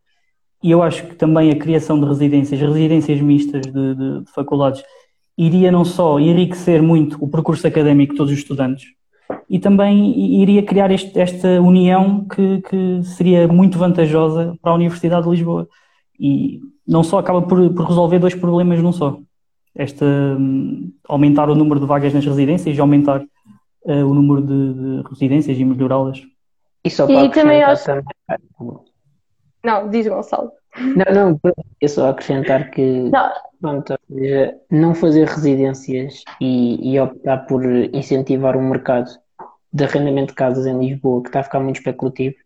E 0.62 0.70
eu 0.70 0.82
acho 0.82 1.04
que 1.06 1.16
também 1.16 1.50
a 1.50 1.56
criação 1.56 2.00
de 2.00 2.06
residências, 2.06 2.60
residências 2.60 3.20
mistas 3.20 3.62
de, 3.62 3.94
de, 3.94 4.20
de 4.24 4.30
faculdades, 4.32 4.82
iria 5.36 5.72
não 5.72 5.84
só 5.84 6.20
enriquecer 6.20 6.80
muito 6.80 7.18
o 7.20 7.28
percurso 7.28 7.66
académico 7.66 8.12
de 8.12 8.18
todos 8.18 8.32
os 8.32 8.38
estudantes, 8.38 8.84
e 9.52 9.58
também 9.58 10.40
iria 10.40 10.62
criar 10.62 10.90
este, 10.90 11.20
esta 11.20 11.60
união 11.60 12.24
que, 12.24 12.62
que, 12.62 13.02
seria 13.02 13.46
muito 13.46 13.76
vantajosa 13.76 14.56
para 14.62 14.72
a 14.72 14.74
Universidade 14.74 15.24
de 15.24 15.28
Lisboa. 15.28 15.68
E 16.18 16.58
não 16.88 17.04
só 17.04 17.18
acaba 17.18 17.42
por, 17.42 17.74
por 17.74 17.86
resolver 17.86 18.18
dois 18.18 18.34
problemas 18.34 18.80
num 18.80 18.92
só. 18.94 19.18
Esta, 19.74 20.06
um, 20.06 20.90
aumentar 21.06 21.50
o 21.50 21.54
número 21.54 21.78
de 21.78 21.84
vagas 21.84 22.14
nas 22.14 22.24
residências 22.24 22.74
e 22.74 22.80
aumentar 22.80 23.20
uh, 23.20 24.06
o 24.06 24.14
número 24.14 24.40
de, 24.40 24.72
de, 24.72 25.08
residências 25.10 25.58
e 25.58 25.64
melhorá-las. 25.66 26.22
E, 26.82 26.88
só 26.88 27.06
e 27.10 27.28
também 27.28 27.62
acho... 27.62 27.90
Não, 29.62 29.90
diz 29.90 30.08
Gonçalo. 30.08 30.50
Não, 30.78 31.14
não, 31.14 31.40
é 31.78 31.88
só 31.88 32.08
acrescentar 32.08 32.70
que 32.70 33.10
não, 33.10 33.30
pronto, 33.60 33.94
não 34.70 34.94
fazer 34.94 35.28
residências 35.28 36.24
e, 36.40 36.94
e, 36.94 36.98
optar 36.98 37.44
por 37.46 37.62
incentivar 37.66 38.56
o 38.56 38.62
mercado 38.62 39.10
de 39.72 39.84
arrendamento 39.84 40.28
de 40.28 40.34
casas 40.34 40.66
em 40.66 40.78
Lisboa, 40.78 41.22
que 41.22 41.28
está 41.28 41.40
a 41.40 41.44
ficar 41.44 41.60
muito 41.60 41.76
especulativo, 41.76 42.36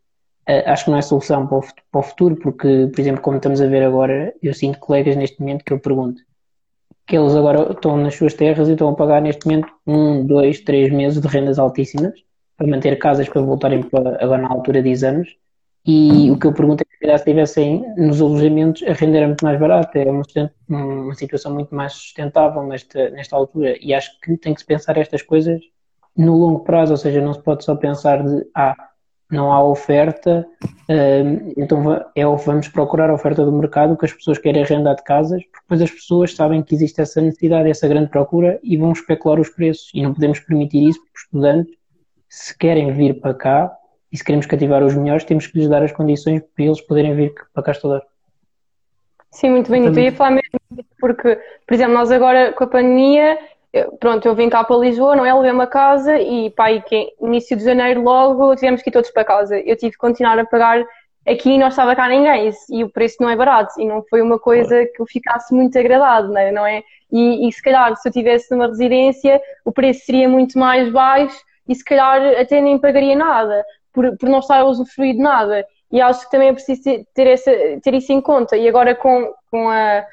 Uh, 0.49 0.63
acho 0.67 0.85
que 0.85 0.93
não 0.93 0.99
é 0.99 1.03
solução 1.03 1.45
para 1.45 1.59
o, 1.59 1.61
para 1.61 1.99
o, 1.99 2.03
futuro, 2.05 2.37
porque, 2.37 2.89
por 2.95 3.01
exemplo, 3.01 3.21
como 3.21 3.37
estamos 3.37 3.61
a 3.61 3.67
ver 3.67 3.83
agora, 3.83 4.33
eu 4.41 4.55
sinto 4.55 4.79
colegas 4.79 5.17
neste 5.17 5.41
momento 5.41 5.65
que 5.65 5.73
eu 5.73 5.81
pergunto 5.81 6.23
que 7.07 7.17
eles 7.17 7.35
agora 7.35 7.73
estão 7.73 7.97
nas 7.97 8.15
suas 8.15 8.35
terras 8.35 8.69
e 8.69 8.73
estão 8.73 8.89
a 8.89 8.95
pagar 8.95 9.21
neste 9.23 9.47
momento 9.47 9.69
um, 9.87 10.25
dois, 10.25 10.61
três 10.61 10.93
meses 10.93 11.21
de 11.21 11.29
rendas 11.29 11.59
altíssimas 11.59 12.15
para 12.57 12.67
manter 12.67 12.97
casas 12.99 13.29
para 13.29 13.43
voltarem 13.43 13.83
para, 13.83 14.23
agora 14.23 14.43
na 14.43 14.49
altura 14.49 14.83
de 14.83 15.05
anos. 15.05 15.37
E 15.85 16.31
o 16.33 16.39
que 16.39 16.47
eu 16.49 16.53
pergunto 16.53 16.83
é 16.83 16.85
que 16.85 17.07
se 17.07 17.15
estivessem 17.15 17.85
nos 17.97 18.21
alojamentos, 18.21 18.83
a 18.83 18.93
renda 18.93 19.19
era 19.19 19.27
muito 19.29 19.45
mais 19.45 19.59
barata, 19.59 19.99
é 19.99 20.11
uma, 20.11 20.25
uma 20.69 21.15
situação 21.15 21.55
muito 21.55 21.73
mais 21.73 21.93
sustentável 21.93 22.65
nesta, 22.65 23.11
nesta 23.11 23.37
altura. 23.37 23.77
E 23.81 23.95
acho 23.95 24.11
que 24.21 24.37
tem 24.37 24.53
que 24.53 24.61
se 24.61 24.67
pensar 24.67 24.97
estas 24.97 25.23
coisas 25.23 25.61
no 26.17 26.37
longo 26.37 26.61
prazo, 26.61 26.93
ou 26.93 26.97
seja, 26.97 27.21
não 27.21 27.35
se 27.35 27.43
pode 27.43 27.65
só 27.65 27.75
pensar 27.75 28.23
de 28.25 28.47
ah, 28.55 28.75
não 29.31 29.53
há 29.53 29.63
oferta, 29.63 30.47
hum, 30.89 31.53
então 31.57 32.07
é, 32.15 32.25
vamos 32.25 32.69
procurar 32.69 33.11
a 33.11 33.15
oferta 33.15 33.45
do 33.45 33.53
mercado 33.53 33.97
que 33.97 34.05
as 34.05 34.13
pessoas 34.13 34.39
querem 34.39 34.63
arrendar 34.63 34.95
de 34.95 35.03
casas, 35.03 35.43
porque 35.45 35.63
depois 35.63 35.83
as 35.83 35.91
pessoas 35.91 36.35
sabem 36.35 36.63
que 36.63 36.75
existe 36.75 37.01
essa 37.01 37.21
necessidade, 37.21 37.69
essa 37.69 37.89
grande 37.89 38.09
procura 38.09 38.59
e 38.63 38.77
vão 38.77 38.93
especular 38.93 39.41
os 39.41 39.49
preços. 39.49 39.91
E 39.93 40.03
não 40.03 40.15
podemos 40.15 40.39
permitir 40.41 40.89
isso 40.89 41.01
porque 41.01 41.19
os 41.19 41.23
estudantes, 41.25 41.75
se 42.29 42.57
querem 42.57 42.93
vir 42.93 43.21
para 43.21 43.35
cá 43.35 43.77
e 44.13 44.17
se 44.17 44.25
queremos 44.25 44.47
cativar 44.47 44.83
os 44.85 44.95
melhores, 44.95 45.25
temos 45.25 45.47
que 45.47 45.59
lhes 45.59 45.69
dar 45.69 45.83
as 45.83 45.93
condições 45.93 46.43
para 46.55 46.65
eles 46.65 46.81
poderem 46.81 47.15
vir 47.15 47.35
para 47.53 47.63
cá 47.65 47.73
estudar. 47.73 48.03
Sim, 49.33 49.51
muito 49.51 49.71
bem. 49.71 49.85
Eu 49.85 49.93
ia 49.99 50.13
falar 50.13 50.31
mesmo 50.31 50.85
porque, 50.99 51.39
por 51.67 51.75
exemplo, 51.75 51.95
nós 51.95 52.11
agora 52.11 52.53
com 52.53 52.65
a 52.65 52.69
pandemia, 52.69 53.39
pronto, 54.01 54.27
eu 54.27 54.35
vim 54.35 54.49
cá 54.49 54.65
para 54.65 54.77
Lisboa, 54.77 55.17
não 55.17 55.25
é? 55.25 55.33
Levei 55.35 55.51
uma 55.51 55.67
casa 55.67 56.19
e 56.19 56.51
pá, 56.51 56.71
e 56.71 56.83
que, 56.83 57.13
início 57.21 57.57
de 57.57 57.65
janeiro 57.65 58.03
logo 58.03 58.55
tivemos 58.55 58.83
que 58.83 58.91
ir 58.91 58.93
todos 58.93 59.11
para 59.11 59.25
casa. 59.25 59.59
Eu 59.59 59.77
tive 59.77 59.93
que 59.93 59.99
continuar 59.99 60.39
a 60.39 60.45
pagar 60.45 60.85
aqui 61.27 61.51
e 61.51 61.59
não 61.59 61.69
estava 61.69 61.97
cá 61.97 62.09
ninguém 62.09 62.51
e 62.71 62.85
o 62.85 62.91
preço 62.91 63.17
não 63.21 63.29
é 63.29 63.37
barato 63.37 63.81
e 63.81 63.85
não 63.85 64.03
foi 64.09 64.23
uma 64.23 64.39
coisa 64.39 64.87
que 64.87 65.03
eu 65.03 65.07
ficasse 65.07 65.53
muito 65.55 65.79
agradado, 65.79 66.29
não 66.29 66.39
é? 66.39 66.53
Não 66.53 66.67
é? 66.67 66.83
E, 67.11 67.49
e 67.49 67.53
se 67.53 67.63
calhar 67.63 67.97
se 67.97 68.09
eu 68.09 68.13
tivesse 68.13 68.51
numa 68.51 68.67
residência 68.67 69.41
o 69.65 69.73
preço 69.73 70.05
seria 70.07 70.29
muito 70.29 70.59
mais 70.59 70.91
baixo 70.91 71.39
e 71.69 71.75
se 71.75 71.85
calhar 71.85 72.21
até 72.39 72.61
nem 72.61 72.79
pagaria 72.79 73.17
nada 73.17 73.65
por, 73.93 74.17
por 74.17 74.29
não 74.29 74.39
estar 74.39 74.61
a 74.61 74.65
usufruir 74.65 75.15
de 75.15 75.21
nada. 75.21 75.67
E 75.91 76.01
acho 76.01 76.25
que 76.25 76.31
também 76.31 76.49
é 76.49 76.53
preciso 76.53 76.83
ter, 77.15 77.27
essa, 77.27 77.51
ter 77.83 77.95
isso 77.95 78.13
em 78.13 78.21
conta. 78.21 78.57
E 78.57 78.69
agora 78.69 78.95
com, 78.95 79.33
com, 79.51 79.71
a, 79.71 80.05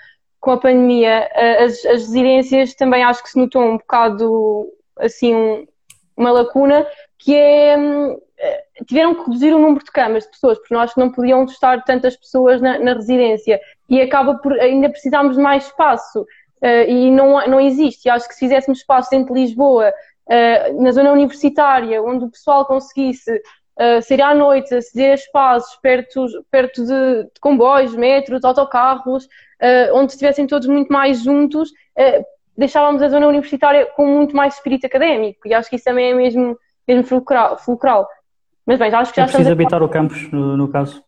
com 0.44 0.52
a 0.52 0.58
pandemia, 0.58 1.30
as, 1.60 1.86
as 1.86 2.02
residências 2.02 2.74
também 2.74 3.02
acho 3.02 3.24
que 3.24 3.30
se 3.30 3.40
notou 3.40 3.62
um 3.64 3.78
bocado 3.78 4.68
assim 5.00 5.34
um, 5.34 5.66
uma 6.18 6.32
lacuna 6.32 6.86
que 7.18 7.34
é 7.34 7.78
hum, 7.78 8.18
tiveram 8.86 9.16
que 9.16 9.22
reduzir 9.22 9.54
o 9.54 9.60
número 9.60 9.86
de 9.86 9.90
camas 9.90 10.26
de 10.26 10.32
pessoas, 10.32 10.58
porque 10.60 10.74
nós 10.74 10.94
não 10.98 11.10
podiam 11.10 11.46
estar 11.46 11.82
tantas 11.86 12.18
pessoas 12.18 12.62
na, 12.62 12.78
na 12.78 12.94
residência 12.94 13.58
e 13.90 14.02
acaba 14.02 14.36
por 14.36 14.52
ainda 14.60 14.90
precisarmos 14.90 15.38
de 15.38 15.42
mais 15.42 15.66
espaço 15.66 16.22
uh, 16.22 16.90
e 16.90 17.10
não, 17.10 17.48
não 17.48 17.62
existe. 17.62 18.08
E 18.08 18.10
acho 18.10 18.28
que 18.28 18.34
se 18.34 18.42
fizéssemos 18.42 18.80
espaço 18.80 19.12
dentro 19.12 19.34
de 19.34 19.40
Lisboa, 19.40 19.94
uh, 20.28 20.84
na 20.84 20.92
zona 20.92 21.14
universitária, 21.14 22.04
onde 22.04 22.26
o 22.26 22.30
pessoal 22.30 22.66
conseguisse 22.66 23.32
uh, 23.80 24.02
sair 24.02 24.22
à 24.22 24.34
noite, 24.34 24.74
aceder 24.74 25.12
a 25.12 25.16
espaços 25.16 25.76
perto, 25.82 26.26
perto 26.52 26.86
de, 26.86 27.24
de 27.24 27.40
comboios, 27.40 27.96
metros, 27.96 28.44
autocarros, 28.44 29.26
uh, 29.26 29.94
onde 29.94 30.12
estivessem 30.12 30.48
todos 30.48 30.68
muito 30.68 30.92
mais 30.92 31.24
juntos, 31.24 31.70
uh, 31.70 32.26
deixávamos 32.58 33.02
a 33.02 33.10
zona 33.10 33.28
universitária 33.28 33.86
com 33.96 34.06
muito 34.06 34.36
mais 34.36 34.56
espírito 34.56 34.86
académico 34.86 35.48
e 35.48 35.54
acho 35.54 35.70
que 35.70 35.76
isso 35.76 35.86
também 35.86 36.12
é 36.12 36.14
mesmo, 36.14 36.58
mesmo 36.88 37.04
fulcral. 37.04 37.58
fulcral. 37.58 38.08
Mas 38.66 38.80
bem, 38.80 38.94
acho 38.94 39.12
que 39.12 39.18
já 39.18 39.24
é 39.24 39.28
preciso 39.28 39.52
habitar 39.52 39.84
o 39.84 39.90
campus, 39.90 40.32
no, 40.32 40.56
no, 40.56 40.70
caso. 40.70 41.04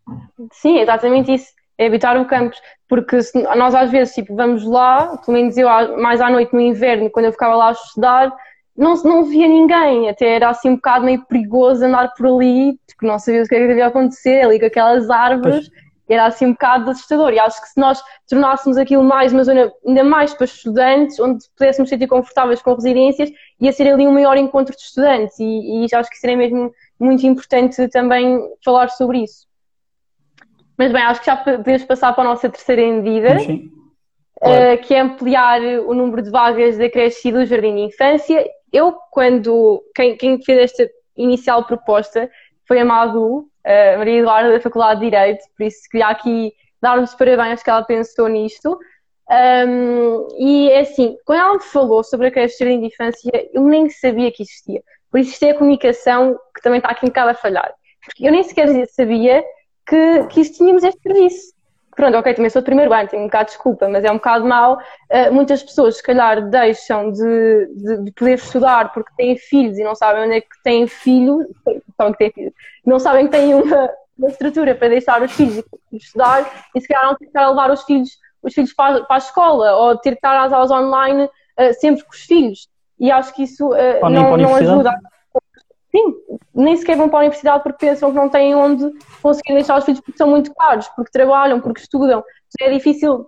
Sim, 0.52 0.80
exatamente 0.80 1.34
isso. 1.34 1.54
É 1.78 1.88
habitar 1.88 2.20
o 2.20 2.26
campus. 2.26 2.60
Porque 2.88 3.18
nós 3.56 3.74
às 3.74 3.90
vezes, 3.90 4.14
tipo, 4.14 4.36
vamos 4.36 4.66
lá, 4.66 5.18
pelo 5.18 5.38
menos 5.38 5.58
eu 5.58 5.68
mais 5.98 6.20
à 6.20 6.30
noite 6.30 6.54
no 6.54 6.60
inverno, 6.60 7.10
quando 7.10 7.26
eu 7.26 7.32
ficava 7.32 7.56
lá 7.56 7.70
a 7.70 7.72
estudar, 7.72 8.34
não, 8.78 8.94
não 9.04 9.24
via 9.24 9.48
ninguém, 9.48 10.10
até 10.10 10.36
era 10.36 10.50
assim 10.50 10.70
um 10.70 10.76
bocado 10.76 11.06
meio 11.06 11.26
perigoso 11.26 11.86
andar 11.86 12.14
por 12.14 12.28
ali, 12.28 12.78
porque 12.88 13.08
não 13.08 13.18
sabia 13.18 13.44
o 13.44 13.48
que, 13.48 13.56
é 13.56 13.60
que 13.60 13.68
devia 13.68 13.88
acontecer 13.88 14.42
ali 14.42 14.60
com 14.60 14.66
aquelas 14.66 15.10
árvores, 15.10 15.70
pois. 15.70 15.82
era 16.10 16.26
assim 16.26 16.48
um 16.48 16.52
bocado 16.52 16.92
assustador. 16.92 17.32
E 17.32 17.40
acho 17.40 17.62
que 17.62 17.70
se 17.70 17.80
nós 17.80 18.04
tornássemos 18.30 18.78
aquilo 18.78 19.04
mais 19.04 19.32
uma 19.32 19.46
zona 19.46 19.72
ainda 19.88 20.04
mais 20.04 20.34
para 20.34 20.46
estudantes, 20.46 21.18
onde 21.20 21.46
pudéssemos 21.58 21.90
sentir 21.90 22.08
confortáveis 22.08 22.62
com 22.62 22.74
residências, 22.74 23.32
ia 23.62 23.72
ser 23.72 23.88
ali 23.88 24.06
um 24.06 24.14
maior 24.14 24.36
encontro 24.36 24.76
de 24.76 24.82
estudantes, 24.82 25.40
e, 25.40 25.86
e 25.86 25.96
acho 25.96 26.10
que 26.10 26.18
seria 26.18 26.36
mesmo 26.36 26.70
muito 27.00 27.26
importante 27.26 27.88
também 27.88 28.40
falar 28.64 28.90
sobre 28.90 29.24
isso. 29.24 29.48
Mas 30.78 30.92
bem, 30.92 31.02
acho 31.04 31.22
que 31.22 31.28
já 31.28 31.38
podemos 31.38 31.86
passar 31.86 32.14
para 32.14 32.26
a 32.26 32.28
nossa 32.28 32.50
terceira 32.50 32.82
medida. 32.82 33.40
Sim. 33.40 33.72
Uh, 34.42 34.78
que 34.84 34.94
é 34.94 35.00
ampliar 35.00 35.62
o 35.88 35.94
número 35.94 36.22
de 36.22 36.30
vagas 36.30 36.78
da 36.78 36.90
creche 36.90 37.30
e 37.30 37.32
do 37.32 37.46
jardim 37.46 37.74
de 37.74 37.82
infância 37.84 38.46
eu, 38.76 38.94
quando. 39.12 39.84
Quem, 39.96 40.18
quem 40.18 40.42
fez 40.42 40.72
esta 40.72 40.90
inicial 41.16 41.66
proposta 41.66 42.30
foi 42.68 42.80
a 42.80 42.86
Madu, 42.86 43.48
a 43.64 43.98
Maria 43.98 44.20
Eduarda 44.20 44.52
da 44.52 44.60
Faculdade 44.60 45.00
de 45.00 45.06
Direito, 45.06 45.44
por 45.58 45.66
isso 45.66 45.80
queria 45.90 46.08
aqui 46.08 46.52
dar-vos 46.82 47.16
parabéns 47.16 47.64
que 47.64 47.70
ela 47.70 47.84
pensou 47.84 48.28
nisto. 48.28 48.78
Um, 49.28 50.28
e 50.38 50.70
é 50.70 50.82
assim, 50.82 51.18
quando 51.26 51.40
ela 51.40 51.54
me 51.54 51.64
falou 51.64 52.04
sobre 52.04 52.28
a 52.28 52.32
creche 52.32 52.64
de 52.64 52.86
infância, 52.86 53.32
eu 53.54 53.64
nem 53.64 53.90
sabia 53.90 54.32
que 54.32 54.44
existia. 54.44 54.84
Por 55.10 55.20
isso, 55.20 55.32
isto 55.32 55.44
é 55.44 55.52
a 55.52 55.58
comunicação 55.58 56.38
que 56.54 56.62
também 56.62 56.78
está 56.78 56.92
aqui 56.92 57.06
um 57.06 57.10
bocado 57.10 57.32
a 57.32 57.34
falhar. 57.34 57.74
Porque 58.04 58.28
eu 58.28 58.32
nem 58.32 58.44
sequer 58.44 58.68
sabia 58.88 59.44
que, 59.88 60.24
que 60.28 60.52
tínhamos 60.52 60.84
este 60.84 61.02
serviço 61.02 61.55
pronto, 61.96 62.18
ok, 62.18 62.34
também 62.34 62.50
sou 62.50 62.62
de 62.62 62.66
primeiro 62.66 62.94
ano, 62.94 63.08
tenho 63.08 63.24
um 63.24 63.28
bocado 63.28 63.46
de 63.46 63.52
desculpa, 63.52 63.88
mas 63.88 64.04
é 64.04 64.12
um 64.12 64.16
bocado 64.16 64.46
mau. 64.46 64.78
Uh, 65.10 65.34
muitas 65.34 65.64
pessoas, 65.64 65.98
se 65.98 66.04
calhar, 66.04 66.48
deixam 66.50 67.12
de, 67.12 67.68
de, 67.76 68.04
de, 68.04 68.12
poder 68.12 68.36
estudar 68.36 68.92
porque 68.94 69.12
têm 69.18 69.38
filhos 69.38 69.78
e 69.78 69.84
não 69.84 69.96
sabem 69.96 70.26
onde 70.26 70.36
é 70.36 70.42
que 70.42 70.64
têm 70.64 70.88
filhos, 70.88 71.46
sabem 71.98 72.14
que 72.14 72.18
têm 72.18 72.32
filhos, 72.32 72.54
não 72.86 73.00
sabem 73.00 73.26
que 73.26 73.32
têm 73.32 73.54
uma, 73.54 73.90
uma 74.18 74.30
estrutura 74.30 74.76
para 74.76 74.90
deixar 74.90 75.22
os 75.22 75.32
filhos 75.32 75.64
estudar 75.92 76.50
e 76.76 76.82
se 76.82 76.88
calhar 76.88 77.06
não 77.06 77.16
têm 77.16 77.28
que 77.28 77.30
estar 77.30 77.44
a 77.44 77.50
levar 77.50 77.72
os 77.72 77.84
filhos, 77.84 78.10
os 78.44 78.54
filhos 78.54 78.74
para, 78.74 79.04
para 79.06 79.16
a 79.16 79.20
escola 79.20 79.76
ou 79.78 79.98
ter 79.98 80.12
que 80.12 80.18
estar 80.18 80.44
às 80.44 80.52
aulas 80.52 80.72
online 80.72 81.26
uh, 81.26 81.74
sempre 81.80 82.04
com 82.04 82.12
os 82.12 82.22
filhos. 82.22 82.68
E 83.00 83.12
acho 83.12 83.34
que 83.34 83.44
isso 83.44 83.70
uh, 83.70 84.10
não, 84.10 84.38
não 84.38 84.56
ajuda. 84.56 84.94
Sim, 85.92 86.14
nem 86.56 86.76
sequer 86.78 86.96
vão 86.96 87.10
para 87.10 87.20
a 87.20 87.22
universidade 87.22 87.64
porque 87.64 87.86
pensam 87.86 88.12
que 88.12 88.18
não 88.18 88.30
têm 88.30 88.56
onde 88.56 88.90
conseguir 89.22 89.54
deixar 89.54 89.78
os 89.78 89.86
filhos 89.86 90.00
porque 90.00 90.18
são 90.18 90.30
muito 90.30 90.54
caros, 90.54 90.88
porque 90.90 91.12
trabalham, 91.12 91.60
porque 91.60 91.82
estudam. 91.82 92.24
Já 92.60 92.68
é 92.68 92.72
difícil 92.72 93.28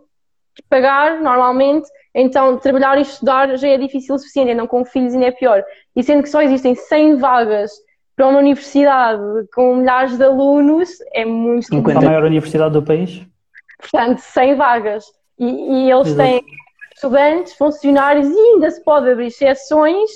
pagar 0.70 1.20
normalmente, 1.20 1.88
então 2.16 2.58
trabalhar 2.58 2.98
e 2.98 3.02
estudar 3.02 3.56
já 3.58 3.68
é 3.68 3.78
difícil 3.78 4.16
o 4.16 4.20
suficiente, 4.20 4.52
então 4.52 4.66
com 4.66 4.86
filhos 4.86 5.14
ainda 5.14 5.28
é 5.28 5.32
pior. 5.32 5.64
E 5.96 6.04
sendo 6.04 6.24
que 6.24 6.30
só 6.30 6.42
existem 6.42 6.74
100 6.74 7.18
vagas 7.18 7.72
para 8.16 8.28
uma 8.28 8.40
universidade 8.40 9.22
com 9.54 9.76
milhares 9.76 10.18
de 10.18 10.24
alunos, 10.24 10.90
é 11.14 11.24
muito 11.24 11.74
Enquanto 11.76 11.98
a 11.98 12.02
maior 12.02 12.24
universidade 12.24 12.74
do 12.74 12.82
país? 12.82 13.22
Portanto, 13.80 14.20
100 14.20 14.56
vagas. 14.56 15.06
E, 15.38 15.46
e 15.46 15.92
eles 15.92 16.08
Exato. 16.08 16.30
têm 16.30 16.44
estudantes, 16.96 17.54
funcionários 17.54 18.28
e 18.28 18.40
ainda 18.40 18.72
se 18.72 18.84
pode 18.84 19.10
abrir 19.10 19.28
exceções 19.28 20.10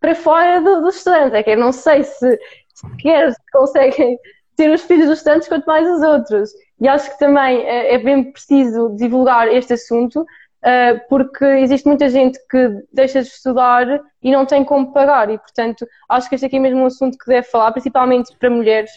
para 0.00 0.14
fora 0.14 0.60
do, 0.60 0.82
dos 0.82 0.96
estudantes. 0.96 1.34
É 1.34 1.42
que 1.42 1.50
eu 1.50 1.58
não 1.58 1.72
sei 1.72 2.02
se 2.02 2.38
sequer 2.74 3.32
conseguem 3.52 4.18
ter 4.56 4.70
os 4.70 4.82
filhos 4.82 5.06
dos 5.06 5.18
estudantes 5.18 5.48
quanto 5.48 5.66
mais 5.66 5.88
os 5.88 6.02
outros. 6.02 6.50
E 6.80 6.88
acho 6.88 7.10
que 7.10 7.18
também 7.18 7.62
é, 7.62 7.94
é 7.94 7.98
bem 7.98 8.30
preciso 8.30 8.94
divulgar 8.96 9.48
este 9.48 9.72
assunto, 9.72 10.20
uh, 10.20 11.08
porque 11.08 11.44
existe 11.44 11.86
muita 11.86 12.08
gente 12.08 12.38
que 12.50 12.82
deixa 12.92 13.22
de 13.22 13.28
estudar 13.28 14.00
e 14.22 14.30
não 14.30 14.46
tem 14.46 14.64
como 14.64 14.92
pagar. 14.92 15.30
E, 15.30 15.38
portanto, 15.38 15.86
acho 16.08 16.28
que 16.28 16.34
este 16.34 16.46
aqui 16.46 16.56
é 16.56 16.60
mesmo 16.60 16.80
um 16.80 16.86
assunto 16.86 17.16
que 17.18 17.26
deve 17.26 17.46
falar, 17.46 17.72
principalmente 17.72 18.36
para 18.36 18.50
mulheres 18.50 18.90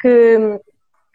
que, 0.00 0.60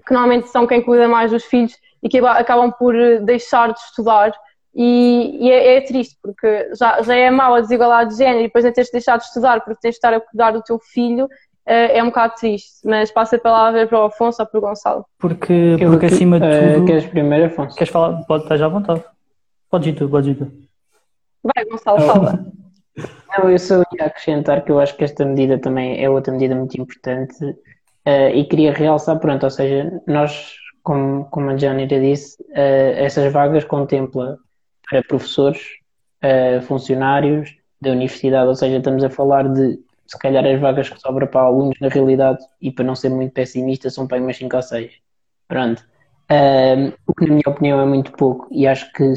que 0.06 0.14
normalmente 0.14 0.50
são 0.50 0.66
quem 0.68 0.82
cuida 0.82 1.08
mais 1.08 1.32
dos 1.32 1.46
filhos 1.46 1.76
e 2.02 2.10
que 2.10 2.20
acabam 2.20 2.72
por 2.72 2.94
deixar 3.22 3.72
de 3.74 3.80
estudar 3.80 4.34
e, 4.74 5.38
e 5.42 5.52
é, 5.52 5.78
é, 5.78 5.82
triste, 5.82 6.18
porque 6.22 6.74
já, 6.76 7.02
já 7.02 7.16
é 7.16 7.30
mau 7.32 7.56
a 7.56 7.62
desigualdade 7.62 8.12
de 8.12 8.18
género 8.18 8.40
e 8.40 8.44
depois 8.44 8.64
de 8.64 8.72
teres 8.72 8.92
deixado 8.92 9.20
de 9.20 9.26
estudar 9.26 9.62
porque 9.62 9.82
tens 9.82 9.92
de 9.92 9.98
estar 9.98 10.14
a 10.14 10.20
cuidar 10.20 10.52
do 10.52 10.62
teu 10.62 10.80
filho, 10.80 11.28
é, 11.66 11.98
é 11.98 12.04
um 12.04 12.08
bocado 12.08 12.36
triste. 12.36 12.80
Mas 12.84 13.12
passa 13.12 13.36
a 13.36 13.40
palavra 13.40 13.88
para 13.88 14.00
o 14.00 14.06
Afonso 14.06 14.42
ou 14.42 14.48
para 14.48 14.58
o 14.58 14.62
Gonçalo. 14.62 15.06
Porque, 15.18 15.76
porque 15.80 16.06
acima 16.08 16.40
de 16.40 16.46
uh, 16.46 16.74
tudo. 16.76 16.86
Queres 16.86 17.06
primeiro, 17.06 17.46
Afonso? 17.46 17.76
Queres 17.76 17.92
falar? 17.92 18.24
Pode 18.26 18.44
estar 18.44 18.58
já 18.58 18.66
à 18.66 18.70
vontade. 18.70 19.04
Podes 19.70 19.88
ir 19.88 19.94
tu, 19.94 20.10
podes 20.10 20.30
ir 20.30 20.36
tu. 20.36 20.52
Vai, 21.44 21.66
Gonçalo, 21.66 22.02
fala. 22.02 22.46
Não, 23.38 23.50
eu 23.50 23.60
só 23.60 23.84
ia 23.94 24.06
acrescentar 24.06 24.64
que 24.66 24.72
eu 24.72 24.80
acho 24.80 24.98
que 24.98 25.04
esta 25.04 25.24
medida 25.24 25.58
também 25.58 26.04
é 26.04 26.10
outra 26.10 26.34
medida 26.34 26.56
muito 26.56 26.80
importante 26.82 27.46
uh, 27.46 28.30
e 28.34 28.44
queria 28.46 28.74
realçar, 28.74 29.20
pronto, 29.20 29.44
ou 29.44 29.50
seja, 29.50 30.02
nós, 30.08 30.56
como, 30.84 31.26
como 31.26 31.52
a 31.52 31.56
Janira 31.56 32.00
disse, 32.00 32.42
uh, 32.42 32.98
essas 32.98 33.32
vagas 33.32 33.64
contempla 33.64 34.38
para 34.90 35.04
professores, 35.04 35.62
uh, 36.24 36.62
funcionários 36.64 37.56
da 37.82 37.92
universidade, 37.92 38.48
ou 38.48 38.56
seja, 38.56 38.78
estamos 38.78 39.04
a 39.04 39.10
falar 39.10 39.48
de 39.48 39.80
se 40.06 40.18
calhar 40.18 40.46
as 40.46 40.60
vagas 40.60 40.90
que 40.90 41.00
sobram 41.00 41.28
para 41.28 41.42
alunos 41.42 41.78
na 41.80 41.88
realidade, 41.88 42.40
e 42.60 42.72
para 42.72 42.84
não 42.84 42.96
ser 42.96 43.10
muito 43.10 43.32
pessimista, 43.32 43.90
são 43.90 44.08
para 44.08 44.20
umas 44.20 44.38
5 44.38 44.56
ou 44.56 44.62
6. 44.62 44.92
Pronto. 45.48 45.86
Um, 46.32 46.92
o 47.08 47.14
que 47.14 47.26
na 47.26 47.36
minha 47.36 47.44
opinião 47.48 47.80
é 47.80 47.86
muito 47.86 48.12
pouco, 48.14 48.48
e 48.52 48.68
acho 48.68 48.92
que 48.94 49.14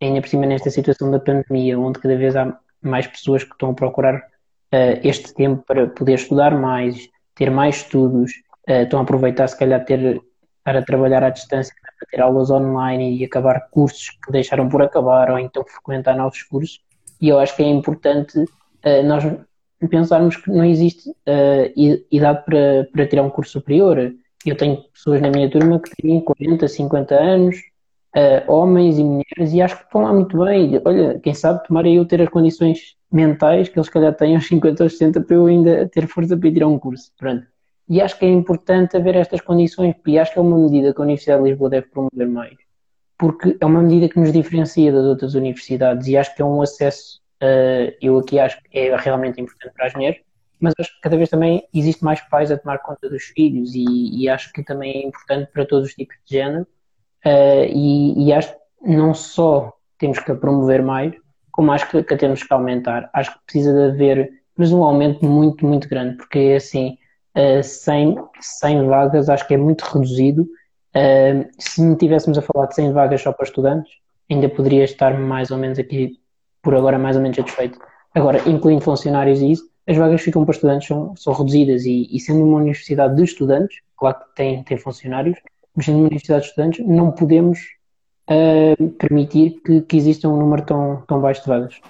ainda 0.00 0.20
por 0.20 0.28
cima 0.28 0.46
nesta 0.46 0.70
situação 0.70 1.10
da 1.10 1.20
pandemia, 1.20 1.78
onde 1.78 1.98
cada 1.98 2.16
vez 2.16 2.34
há 2.36 2.58
mais 2.82 3.06
pessoas 3.06 3.44
que 3.44 3.52
estão 3.52 3.70
a 3.70 3.74
procurar 3.74 4.16
uh, 4.16 5.00
este 5.02 5.34
tempo 5.34 5.62
para 5.66 5.88
poder 5.88 6.14
estudar 6.14 6.58
mais, 6.58 7.08
ter 7.34 7.50
mais 7.50 7.76
estudos, 7.76 8.32
uh, 8.68 8.82
estão 8.82 9.00
a 9.00 9.02
aproveitar 9.02 9.46
se 9.46 9.58
calhar 9.58 9.84
ter 9.84 10.22
estar 10.60 10.76
a 10.76 10.82
trabalhar 10.82 11.22
à 11.22 11.30
distância 11.30 11.74
para 12.00 12.08
ter 12.10 12.20
aulas 12.22 12.50
online 12.50 13.18
e 13.18 13.24
acabar 13.24 13.68
cursos 13.70 14.10
que 14.24 14.32
deixaram 14.32 14.68
por 14.68 14.82
acabar 14.82 15.30
ou 15.30 15.38
então 15.38 15.62
frequentar 15.64 16.16
novos 16.16 16.42
cursos. 16.42 16.80
E 17.20 17.28
eu 17.28 17.38
acho 17.38 17.54
que 17.54 17.62
é 17.62 17.68
importante 17.68 18.38
uh, 18.38 19.02
nós 19.04 19.24
pensarmos 19.90 20.36
que 20.36 20.50
não 20.50 20.64
existe 20.64 21.10
uh, 21.10 22.04
idade 22.10 22.44
para, 22.44 22.88
para 22.90 23.06
tirar 23.06 23.22
um 23.22 23.30
curso 23.30 23.52
superior. 23.52 24.14
Eu 24.44 24.56
tenho 24.56 24.82
pessoas 24.84 25.20
na 25.20 25.30
minha 25.30 25.50
turma 25.50 25.78
que 25.78 25.90
têm 26.02 26.20
40, 26.20 26.66
50 26.66 27.14
anos, 27.14 27.56
uh, 28.16 28.50
homens 28.52 28.98
e 28.98 29.04
mulheres, 29.04 29.52
e 29.52 29.60
acho 29.60 29.76
que 29.76 29.84
estão 29.84 30.02
lá 30.02 30.12
muito 30.12 30.38
bem. 30.42 30.80
Olha, 30.84 31.20
quem 31.20 31.34
sabe 31.34 31.66
tomara 31.66 31.88
eu 31.88 32.06
ter 32.06 32.22
as 32.22 32.28
condições 32.30 32.96
mentais 33.12 33.68
que 33.68 33.78
eles, 33.78 33.88
calhar, 33.88 34.14
têm 34.14 34.36
aos 34.36 34.46
50 34.46 34.82
ou 34.82 34.88
60 34.90 35.20
para 35.20 35.36
eu 35.36 35.46
ainda 35.46 35.88
ter 35.88 36.06
força 36.06 36.36
para 36.36 36.48
ir 36.48 36.54
tirar 36.54 36.68
um 36.68 36.78
curso. 36.78 37.12
Pronto. 37.18 37.46
E 37.90 38.00
acho 38.00 38.16
que 38.16 38.24
é 38.24 38.28
importante 38.28 38.96
haver 38.96 39.16
estas 39.16 39.40
condições, 39.40 39.96
e 40.06 40.16
acho 40.16 40.32
que 40.32 40.38
é 40.38 40.42
uma 40.42 40.56
medida 40.56 40.94
que 40.94 41.00
a 41.00 41.04
Universidade 41.04 41.42
de 41.42 41.48
Lisboa 41.50 41.70
deve 41.70 41.88
promover 41.88 42.28
mais, 42.28 42.54
porque 43.18 43.56
é 43.60 43.66
uma 43.66 43.82
medida 43.82 44.08
que 44.08 44.20
nos 44.20 44.32
diferencia 44.32 44.92
das 44.92 45.04
outras 45.04 45.34
universidades 45.34 46.06
e 46.06 46.16
acho 46.16 46.32
que 46.36 46.40
é 46.40 46.44
um 46.44 46.62
acesso, 46.62 47.20
uh, 47.42 47.92
eu 48.00 48.16
aqui 48.20 48.38
acho 48.38 48.62
que 48.62 48.78
é 48.78 48.96
realmente 48.96 49.40
importante 49.40 49.74
para 49.74 49.86
as 49.88 49.94
mulheres, 49.94 50.20
mas 50.60 50.72
acho 50.78 50.94
que 50.94 51.00
cada 51.00 51.16
vez 51.16 51.28
também 51.28 51.64
existe 51.74 52.04
mais 52.04 52.20
pais 52.28 52.52
a 52.52 52.56
tomar 52.56 52.78
conta 52.78 53.08
dos 53.10 53.24
filhos 53.24 53.74
e, 53.74 54.22
e 54.22 54.28
acho 54.28 54.52
que 54.52 54.62
também 54.62 55.02
é 55.02 55.06
importante 55.08 55.50
para 55.52 55.66
todos 55.66 55.88
os 55.88 55.94
tipos 55.94 56.16
de 56.24 56.36
género 56.36 56.62
uh, 57.26 57.64
e, 57.74 58.24
e, 58.24 58.32
acho 58.32 58.52
que 58.52 58.88
não 58.88 59.12
só 59.12 59.72
temos 59.98 60.20
que 60.20 60.30
a 60.30 60.36
promover 60.36 60.80
mais, 60.80 61.12
como 61.50 61.72
acho 61.72 61.90
que, 61.90 62.04
que 62.04 62.14
a 62.14 62.16
temos 62.16 62.44
que 62.44 62.54
aumentar. 62.54 63.10
Acho 63.12 63.32
que 63.32 63.44
precisa 63.46 63.72
de 63.72 63.94
haver, 63.94 64.30
mas 64.56 64.70
um 64.70 64.84
aumento 64.84 65.24
muito, 65.24 65.66
muito 65.66 65.88
grande, 65.88 66.16
porque 66.18 66.38
é 66.38 66.56
assim, 66.56 66.96
uh, 67.36 67.62
100, 67.62 68.16
100 68.40 68.86
vagas 68.86 69.28
acho 69.28 69.46
que 69.46 69.54
é 69.54 69.56
muito 69.56 69.82
reduzido. 69.82 70.42
Uh, 70.94 71.48
se 71.58 71.82
não 71.82 71.96
tivéssemos 71.96 72.38
a 72.38 72.42
falar 72.42 72.66
de 72.66 72.74
100 72.74 72.92
vagas 72.92 73.22
só 73.22 73.32
para 73.32 73.46
estudantes, 73.46 73.92
ainda 74.30 74.48
poderia 74.48 74.84
estar 74.84 75.18
mais 75.18 75.50
ou 75.50 75.58
menos 75.58 75.78
aqui, 75.78 76.18
por 76.62 76.74
agora, 76.74 76.98
mais 76.98 77.16
ou 77.16 77.22
menos 77.22 77.36
satisfeito. 77.36 77.78
Agora, 78.14 78.40
incluindo 78.48 78.82
funcionários 78.82 79.40
e 79.40 79.52
isso, 79.52 79.70
as 79.86 79.96
vagas 79.96 80.20
ficam 80.20 80.44
para 80.44 80.54
estudantes 80.54 80.88
são, 80.88 81.16
são 81.16 81.32
reduzidas 81.32 81.84
e, 81.84 82.08
e, 82.10 82.20
sendo 82.20 82.44
uma 82.44 82.58
universidade 82.58 83.16
de 83.16 83.24
estudantes, 83.24 83.78
claro 83.96 84.18
que 84.18 84.34
tem, 84.36 84.62
tem 84.62 84.76
funcionários, 84.76 85.38
mas 85.74 85.86
sendo 85.86 85.98
uma 85.98 86.06
universidade 86.06 86.42
de 86.42 86.48
estudantes, 86.48 86.86
não 86.86 87.10
podemos 87.10 87.58
uh, 88.30 88.88
permitir 88.92 89.60
que, 89.64 89.80
que 89.82 89.96
exista 89.96 90.28
um 90.28 90.36
número 90.36 90.62
tão, 90.62 91.02
tão 91.06 91.20
baixo 91.20 91.42
de 91.42 91.48
vagas. 91.48 91.80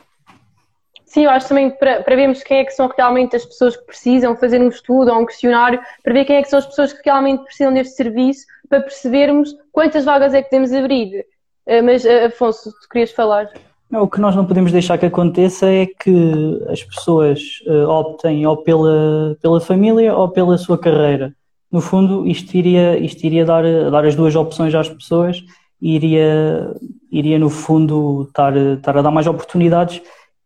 Sim, 1.11 1.25
eu 1.25 1.31
acho 1.31 1.49
também 1.49 1.71
para, 1.71 2.05
para 2.05 2.15
vermos 2.15 2.41
quem 2.45 2.59
é 2.59 2.65
que 2.65 2.71
são 2.71 2.89
realmente 2.97 3.35
as 3.35 3.45
pessoas 3.45 3.77
que 3.77 3.85
precisam 3.85 4.37
fazer 4.37 4.61
um 4.61 4.69
estudo 4.69 5.11
ou 5.11 5.21
um 5.21 5.27
questionário, 5.27 5.81
para 6.05 6.13
ver 6.13 6.25
quem 6.25 6.37
é 6.37 6.43
que 6.43 6.49
são 6.49 6.61
as 6.61 6.67
pessoas 6.67 6.93
que 6.93 7.01
realmente 7.05 7.43
precisam 7.43 7.75
deste 7.75 7.97
serviço, 7.97 8.47
para 8.69 8.81
percebermos 8.81 9.53
quantas 9.73 10.05
vagas 10.05 10.33
é 10.35 10.41
que 10.41 10.51
podemos 10.51 10.73
abrir. 10.73 11.27
Uh, 11.67 11.83
mas, 11.83 12.05
uh, 12.05 12.27
Afonso, 12.27 12.71
tu 12.71 12.89
querias 12.89 13.11
falar? 13.11 13.51
Não, 13.91 14.05
o 14.05 14.09
que 14.09 14.21
nós 14.21 14.37
não 14.37 14.47
podemos 14.47 14.71
deixar 14.71 14.99
que 14.99 15.07
aconteça 15.07 15.67
é 15.67 15.87
que 15.87 16.65
as 16.69 16.85
pessoas 16.85 17.41
uh, 17.67 17.89
optem 17.89 18.47
ou 18.47 18.59
pela, 18.59 19.37
pela 19.43 19.61
família 19.61 20.15
ou 20.15 20.29
pela 20.29 20.57
sua 20.59 20.79
carreira. 20.79 21.35
No 21.73 21.81
fundo, 21.81 22.25
isto 22.25 22.55
iria, 22.55 22.97
isto 22.97 23.25
iria 23.25 23.45
dar, 23.45 23.65
dar 23.91 24.05
as 24.05 24.15
duas 24.15 24.37
opções 24.37 24.73
às 24.77 24.89
pessoas 24.89 25.43
iria, 25.81 26.75
iria 27.11 27.39
no 27.39 27.49
fundo, 27.49 28.27
estar, 28.29 28.57
estar 28.57 28.99
a 28.99 29.03
dar 29.03 29.11
mais 29.11 29.27
oportunidades 29.27 30.03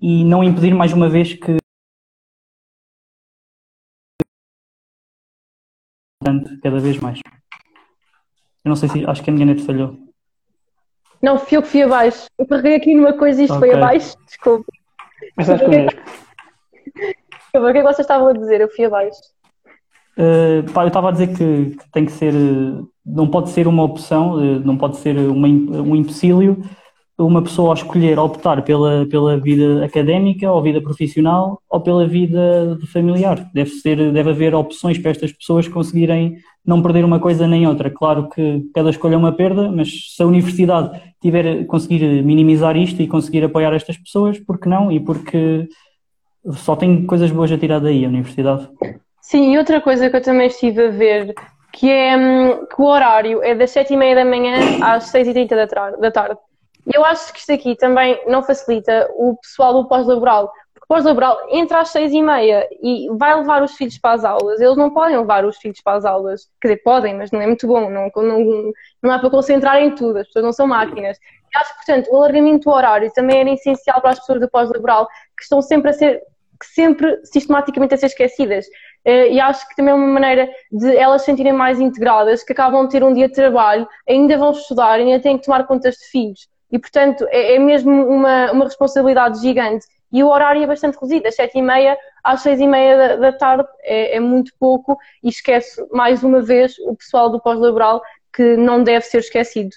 e 0.07 0.23
não 0.23 0.45
impedir 0.45 0.75
mais 0.75 0.93
uma 0.93 1.09
vez 1.09 1.33
que 1.33 1.57
cada 6.62 6.79
vez 6.79 6.99
mais. 6.99 7.21
Eu 8.62 8.69
não 8.69 8.77
sei 8.77 8.90
se 8.90 9.07
acho 9.07 9.23
que 9.23 9.31
a 9.31 9.33
minha 9.33 9.47
net 9.47 9.62
falhou. 9.62 9.97
Não, 11.23 11.38
fui 11.38 11.57
eu 11.57 11.62
que 11.62 11.69
fui 11.69 11.83
abaixo. 11.83 12.27
Eu 12.38 12.47
carreguei 12.47 12.77
aqui 12.77 12.95
numa 12.95 13.14
coisa 13.14 13.40
e 13.40 13.45
isto 13.45 13.57
okay. 13.57 13.71
foi 13.71 13.79
abaixo. 13.79 14.14
Desculpa. 14.27 14.71
Mas 15.38 15.49
estás 15.49 15.62
connosco. 15.62 16.01
O 17.57 17.61
que 17.61 17.69
é 17.69 17.73
que 17.73 17.83
vocês 17.83 18.01
estavam 18.01 18.29
a 18.29 18.33
dizer? 18.35 18.61
Eu 18.61 18.69
fui 18.69 18.85
abaixo. 18.85 19.21
Uh, 20.19 20.71
pá, 20.75 20.83
eu 20.83 20.88
estava 20.88 21.09
a 21.09 21.12
dizer 21.12 21.29
que, 21.29 21.77
que, 21.77 21.90
tem 21.90 22.05
que 22.05 22.12
ser, 22.12 22.35
não 23.07 23.27
pode 23.27 23.51
ser 23.51 23.67
uma 23.67 23.83
opção, 23.83 24.35
uh, 24.35 24.61
não 24.61 24.77
pode 24.77 24.99
ser 24.99 25.17
uma, 25.17 25.49
um 25.49 25.97
empecilho 25.97 26.62
uma 27.16 27.42
pessoa 27.42 27.72
a 27.72 27.74
escolher 27.74 28.18
optar 28.18 28.62
pela, 28.62 29.07
pela 29.07 29.38
vida 29.38 29.85
académica 29.85 30.50
ou 30.50 30.62
vida 30.62 30.81
profissional 30.81 31.61
ou 31.70 31.81
pela 31.81 32.07
vida 32.07 32.77
familiar. 32.92 33.48
Deve, 33.55 33.70
ser, 33.70 34.12
deve 34.12 34.31
haver 34.31 34.55
opções 34.55 34.98
para 34.98 35.12
estas 35.12 35.33
pessoas 35.33 35.68
conseguirem 35.68 36.37
não 36.66 36.83
perder 36.83 37.05
uma 37.05 37.20
coisa 37.20 37.46
nem 37.46 37.66
outra. 37.66 37.90
Claro 37.90 38.29
que 38.29 38.64
cada 38.74 38.90
escolha 38.90 39.14
é 39.14 39.18
uma 39.18 39.33
perda, 39.33 39.70
mas 39.70 40.14
se 40.16 40.22
a 40.22 40.27
universidade 40.27 41.00
tiver 41.20 41.64
conseguir 41.66 42.22
minimizar 42.24 42.77
isto 42.77 43.00
e 43.00 43.07
conseguir 43.07 43.44
apoiar 43.44 43.72
estas 43.74 43.96
pessoas, 43.96 44.38
por 44.38 44.59
que 44.59 44.68
não? 44.68 44.90
E 44.90 44.98
porque 44.98 45.68
só 46.53 46.74
tem 46.74 47.07
coisas 47.07 47.31
boas 47.31 47.53
a 47.53 47.59
tirar 47.59 47.79
daí 47.79 48.05
a 48.05 48.09
universidade. 48.09 48.68
Sim, 49.20 49.53
e 49.53 49.59
outra 49.59 49.81
coisa 49.81 50.11
que 50.11 50.16
eu 50.16 50.22
também 50.22 50.48
estive 50.48 50.87
a 50.87 50.90
ver, 50.90 51.35
que 51.72 51.90
é 51.90 52.16
hum, 52.16 52.66
que 52.66 52.81
o 52.81 52.85
horário 52.85 53.42
é 53.42 53.55
das 53.55 53.70
sete 53.70 53.94
e 53.94 53.96
meia 53.96 54.14
da 54.14 54.24
manhã 54.24 54.57
às 54.83 55.05
seis 55.05 55.29
e 55.29 55.33
trinta 55.33 55.57
da 55.57 56.11
tarde. 56.11 56.38
E 56.87 56.97
eu 56.97 57.05
acho 57.05 57.33
que 57.33 57.38
isto 57.38 57.53
aqui 57.53 57.77
também 57.77 58.20
não 58.27 58.42
facilita 58.42 59.09
o 59.14 59.37
pessoal 59.37 59.73
do 59.73 59.88
pós-laboral, 59.88 60.53
porque 60.75 60.85
o 60.85 60.88
pós-laboral 60.88 61.38
entra 61.51 61.81
às 61.81 61.88
seis 61.88 62.12
e 62.12 62.23
meia 62.23 62.68
e 62.83 63.09
vai 63.16 63.35
levar 63.35 63.62
os 63.62 63.73
filhos 63.75 63.97
para 63.99 64.14
as 64.14 64.25
aulas. 64.25 64.61
Eles 64.61 64.77
não 64.77 64.90
podem 64.90 65.16
levar 65.16 65.44
os 65.44 65.57
filhos 65.57 65.81
para 65.83 65.97
as 65.97 66.05
aulas. 66.05 66.49
Quer 66.61 66.68
dizer, 66.68 66.83
podem, 66.83 67.14
mas 67.14 67.31
não 67.31 67.40
é 67.40 67.47
muito 67.47 67.66
bom. 67.66 67.88
Não, 67.88 68.11
não, 68.14 68.73
não 69.03 69.12
é 69.12 69.18
para 69.18 69.31
concentrar 69.31 69.81
em 69.81 69.94
tudo. 69.94 70.18
As 70.18 70.27
pessoas 70.27 70.44
não 70.44 70.53
são 70.53 70.66
máquinas. 70.66 71.16
E 71.18 71.59
acho 71.59 71.70
que, 71.70 71.87
portanto, 71.87 72.09
o 72.11 72.16
alargamento 72.16 72.64
do 72.64 72.70
horário 72.70 73.11
também 73.12 73.40
era 73.40 73.51
essencial 73.51 74.01
para 74.01 74.11
as 74.11 74.18
pessoas 74.18 74.40
do 74.40 74.51
pós-laboral, 74.51 75.07
que 75.37 75.42
estão 75.42 75.62
sempre 75.62 75.90
a 75.90 75.92
ser 75.92 76.23
sempre 76.62 77.20
sistematicamente 77.25 77.94
a 77.94 77.97
ser 77.97 78.07
esquecidas. 78.07 78.66
Eh, 79.05 79.33
e 79.33 79.40
acho 79.40 79.68
que 79.68 79.77
também 79.77 79.92
é 79.92 79.94
uma 79.94 80.07
maneira 80.07 80.49
de 80.70 80.97
elas 80.97 81.23
se 81.23 81.27
sentirem 81.27 81.53
mais 81.53 81.81
integradas, 81.81 82.42
que 82.42 82.53
acabam 82.53 82.85
de 82.87 82.92
ter 82.92 83.05
um 83.05 83.12
dia 83.12 83.29
de 83.29 83.35
trabalho, 83.35 83.87
ainda 84.09 84.38
vão 84.38 84.53
estudar, 84.53 84.94
ainda 84.94 85.20
têm 85.20 85.37
que 85.37 85.44
tomar 85.44 85.66
contas 85.66 85.97
de 85.97 86.07
filhos. 86.07 86.49
E, 86.75 86.79
portanto, 86.81 87.25
é, 87.29 87.55
é 87.55 87.59
mesmo 87.61 87.93
uma, 87.93 88.51
uma 88.51 88.65
responsabilidade 88.65 89.41
gigante. 89.41 89.87
E 90.13 90.25
o 90.25 90.29
horário 90.29 90.61
é 90.61 90.67
bastante 90.67 90.97
reduzido, 90.97 91.23
das 91.23 91.37
sete 91.37 91.57
e 91.57 91.63
meia 91.63 91.97
às 92.25 92.43
seis 92.43 92.59
e 92.59 92.67
meia 92.67 92.97
da, 92.97 93.17
da 93.17 93.33
tarde 93.33 93.69
é, 93.83 94.17
é, 94.17 94.21
muito 94.21 94.51
pouco 94.59 94.99
e 95.23 95.29
esquece 95.29 95.87
mais 95.93 96.25
uma 96.25 96.43
vez 96.43 96.77
o 96.81 96.97
pessoal 96.97 97.31
do 97.31 97.41
pós-laboral 97.41 98.03
que 98.33 98.57
não 98.57 98.83
deve 98.83 99.05
ser 99.05 99.19
esquecido. 99.19 99.71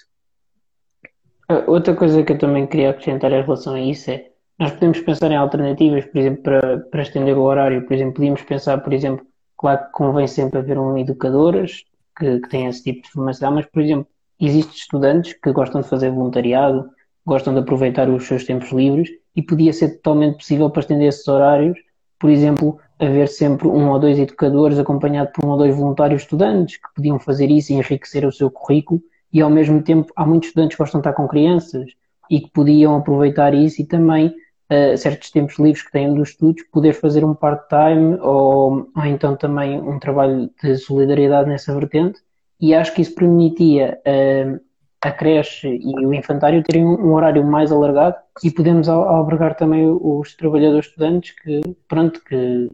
Outra 1.68 1.94
coisa 1.94 2.24
que 2.24 2.32
eu 2.32 2.38
também 2.38 2.66
queria 2.66 2.90
acrescentar 2.90 3.30
em 3.30 3.42
relação 3.42 3.74
a 3.74 3.80
isso 3.80 4.10
é 4.10 4.30
nós 4.58 4.72
podemos 4.72 5.00
pensar 5.00 5.30
em 5.30 5.36
alternativas, 5.36 6.04
por 6.04 6.18
exemplo, 6.18 6.42
para, 6.42 6.78
para 6.78 7.02
estender 7.02 7.38
o 7.38 7.42
horário. 7.42 7.86
Por 7.86 7.94
exemplo, 7.94 8.14
podíamos 8.14 8.42
pensar, 8.42 8.78
por 8.78 8.92
exemplo, 8.92 9.24
claro 9.56 9.86
que 9.86 9.92
convém 9.92 10.26
sempre 10.26 10.58
haver 10.58 10.76
um 10.76 10.98
educadoras 10.98 11.84
que, 12.18 12.40
que 12.40 12.56
esse 12.56 12.82
tipo 12.82 13.02
de 13.02 13.10
formação, 13.12 13.52
mas, 13.52 13.66
por 13.66 13.80
exemplo, 13.80 14.08
existem 14.40 14.74
estudantes 14.74 15.32
que 15.32 15.52
gostam 15.52 15.80
de 15.80 15.88
fazer 15.88 16.10
voluntariado, 16.10 16.88
gostam 17.26 17.52
de 17.52 17.60
aproveitar 17.60 18.08
os 18.08 18.26
seus 18.26 18.44
tempos 18.44 18.70
livres 18.70 19.10
e 19.34 19.42
podia 19.42 19.72
ser 19.72 19.96
totalmente 19.96 20.38
possível 20.38 20.70
para 20.70 20.80
estender 20.80 21.08
esses 21.08 21.26
horários, 21.28 21.78
por 22.18 22.30
exemplo, 22.30 22.78
haver 22.98 23.28
sempre 23.28 23.68
um 23.68 23.90
ou 23.90 23.98
dois 23.98 24.18
educadores 24.18 24.78
acompanhado 24.78 25.30
por 25.32 25.44
um 25.44 25.50
ou 25.50 25.58
dois 25.58 25.76
voluntários 25.76 26.22
estudantes 26.22 26.76
que 26.76 26.94
podiam 26.94 27.18
fazer 27.18 27.50
isso 27.50 27.72
e 27.72 27.76
enriquecer 27.76 28.26
o 28.26 28.32
seu 28.32 28.50
currículo 28.50 29.00
e 29.32 29.40
ao 29.40 29.50
mesmo 29.50 29.82
tempo 29.82 30.12
há 30.16 30.26
muitos 30.26 30.48
estudantes 30.48 30.76
que 30.76 30.82
gostam 30.82 31.00
de 31.00 31.08
estar 31.08 31.16
com 31.16 31.28
crianças 31.28 31.90
e 32.30 32.40
que 32.40 32.50
podiam 32.50 32.96
aproveitar 32.96 33.54
isso 33.54 33.80
e 33.80 33.86
também 33.86 34.28
uh, 34.28 34.96
certos 34.96 35.30
tempos 35.30 35.58
livres 35.58 35.82
que 35.82 35.92
têm 35.92 36.12
dos 36.12 36.30
estudos 36.30 36.64
poder 36.72 36.92
fazer 36.92 37.24
um 37.24 37.34
part-time 37.34 38.18
ou, 38.20 38.90
ou 38.96 39.04
então 39.04 39.36
também 39.36 39.80
um 39.80 39.98
trabalho 39.98 40.50
de 40.62 40.76
solidariedade 40.76 41.48
nessa 41.48 41.72
vertente 41.78 42.20
e 42.60 42.74
acho 42.74 42.94
que 42.94 43.02
isso 43.02 43.14
permitia 43.14 43.98
uh, 44.06 44.60
a 45.00 45.12
creche 45.12 45.68
e 45.68 46.06
o 46.06 46.12
infantário 46.12 46.62
terem 46.62 46.84
um 46.84 47.12
horário 47.12 47.44
mais 47.44 47.70
alargado 47.70 48.16
e 48.42 48.50
podemos 48.50 48.88
albergar 48.88 49.54
também 49.54 49.86
os 49.88 50.34
trabalhadores 50.34 50.86
estudantes 50.86 51.34
que, 51.40 51.60
pronto, 51.86 52.20
que 52.24 52.68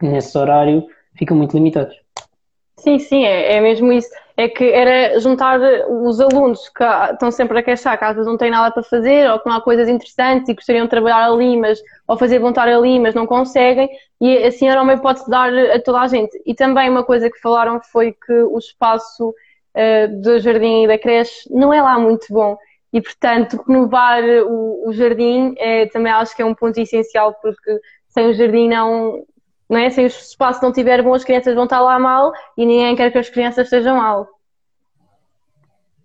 nesse 0.00 0.36
horário 0.36 0.86
ficam 1.14 1.36
muito 1.36 1.56
limitados. 1.56 1.96
Sim, 2.78 2.98
sim, 2.98 3.24
é, 3.24 3.54
é 3.54 3.60
mesmo 3.60 3.92
isso. 3.92 4.10
É 4.36 4.48
que 4.48 4.64
era 4.64 5.18
juntar 5.20 5.60
os 5.88 6.20
alunos 6.20 6.68
que 6.68 6.84
estão 7.12 7.30
sempre 7.30 7.58
a 7.58 7.62
queixar 7.62 7.98
que 7.98 8.04
às 8.04 8.14
vezes 8.14 8.26
não 8.26 8.38
têm 8.38 8.50
nada 8.50 8.72
para 8.72 8.82
fazer 8.82 9.30
ou 9.30 9.38
que 9.38 9.48
não 9.48 9.56
há 9.56 9.60
coisas 9.60 9.88
interessantes 9.88 10.48
e 10.48 10.54
gostariam 10.54 10.84
de 10.84 10.90
trabalhar 10.90 11.30
ali, 11.30 11.56
mas, 11.58 11.80
ou 12.08 12.16
fazer 12.16 12.38
voluntário 12.38 12.76
ali, 12.76 12.98
mas 12.98 13.14
não 13.14 13.26
conseguem, 13.26 13.90
e 14.20 14.38
assim 14.38 14.68
era 14.68 14.80
uma 14.80 14.94
hipótese 14.94 15.24
de 15.24 15.30
dar 15.30 15.52
a 15.52 15.80
toda 15.80 16.00
a 16.00 16.06
gente. 16.06 16.40
E 16.46 16.54
também 16.54 16.88
uma 16.88 17.04
coisa 17.04 17.28
que 17.28 17.40
falaram 17.40 17.80
foi 17.80 18.12
que 18.12 18.32
o 18.32 18.56
espaço 18.56 19.30
uh, 19.30 20.22
do 20.22 20.38
jardim 20.38 20.84
e 20.84 20.86
da 20.86 20.98
creche 20.98 21.48
não 21.50 21.72
é 21.72 21.82
lá 21.82 21.98
muito 21.98 22.26
bom. 22.30 22.56
E, 22.92 23.00
portanto, 23.00 23.62
renovar 23.66 24.22
o, 24.22 24.88
o 24.88 24.92
jardim 24.92 25.54
é, 25.58 25.86
também 25.86 26.12
acho 26.12 26.36
que 26.36 26.42
é 26.42 26.44
um 26.44 26.54
ponto 26.54 26.78
essencial, 26.78 27.34
porque 27.40 27.80
sem 28.08 28.28
o 28.28 28.34
jardim 28.34 28.68
não, 28.68 29.24
não 29.72 29.78
é? 29.78 29.88
Se 29.88 30.02
o 30.02 30.06
espaço 30.06 30.62
não 30.62 30.68
estiver 30.68 31.02
bom, 31.02 31.14
as 31.14 31.24
crianças 31.24 31.54
vão 31.54 31.64
estar 31.64 31.80
lá 31.80 31.98
mal 31.98 32.30
e 32.58 32.66
ninguém 32.66 32.94
quer 32.94 33.10
que 33.10 33.16
as 33.16 33.30
crianças 33.30 33.64
estejam 33.64 33.96
mal. 33.96 34.28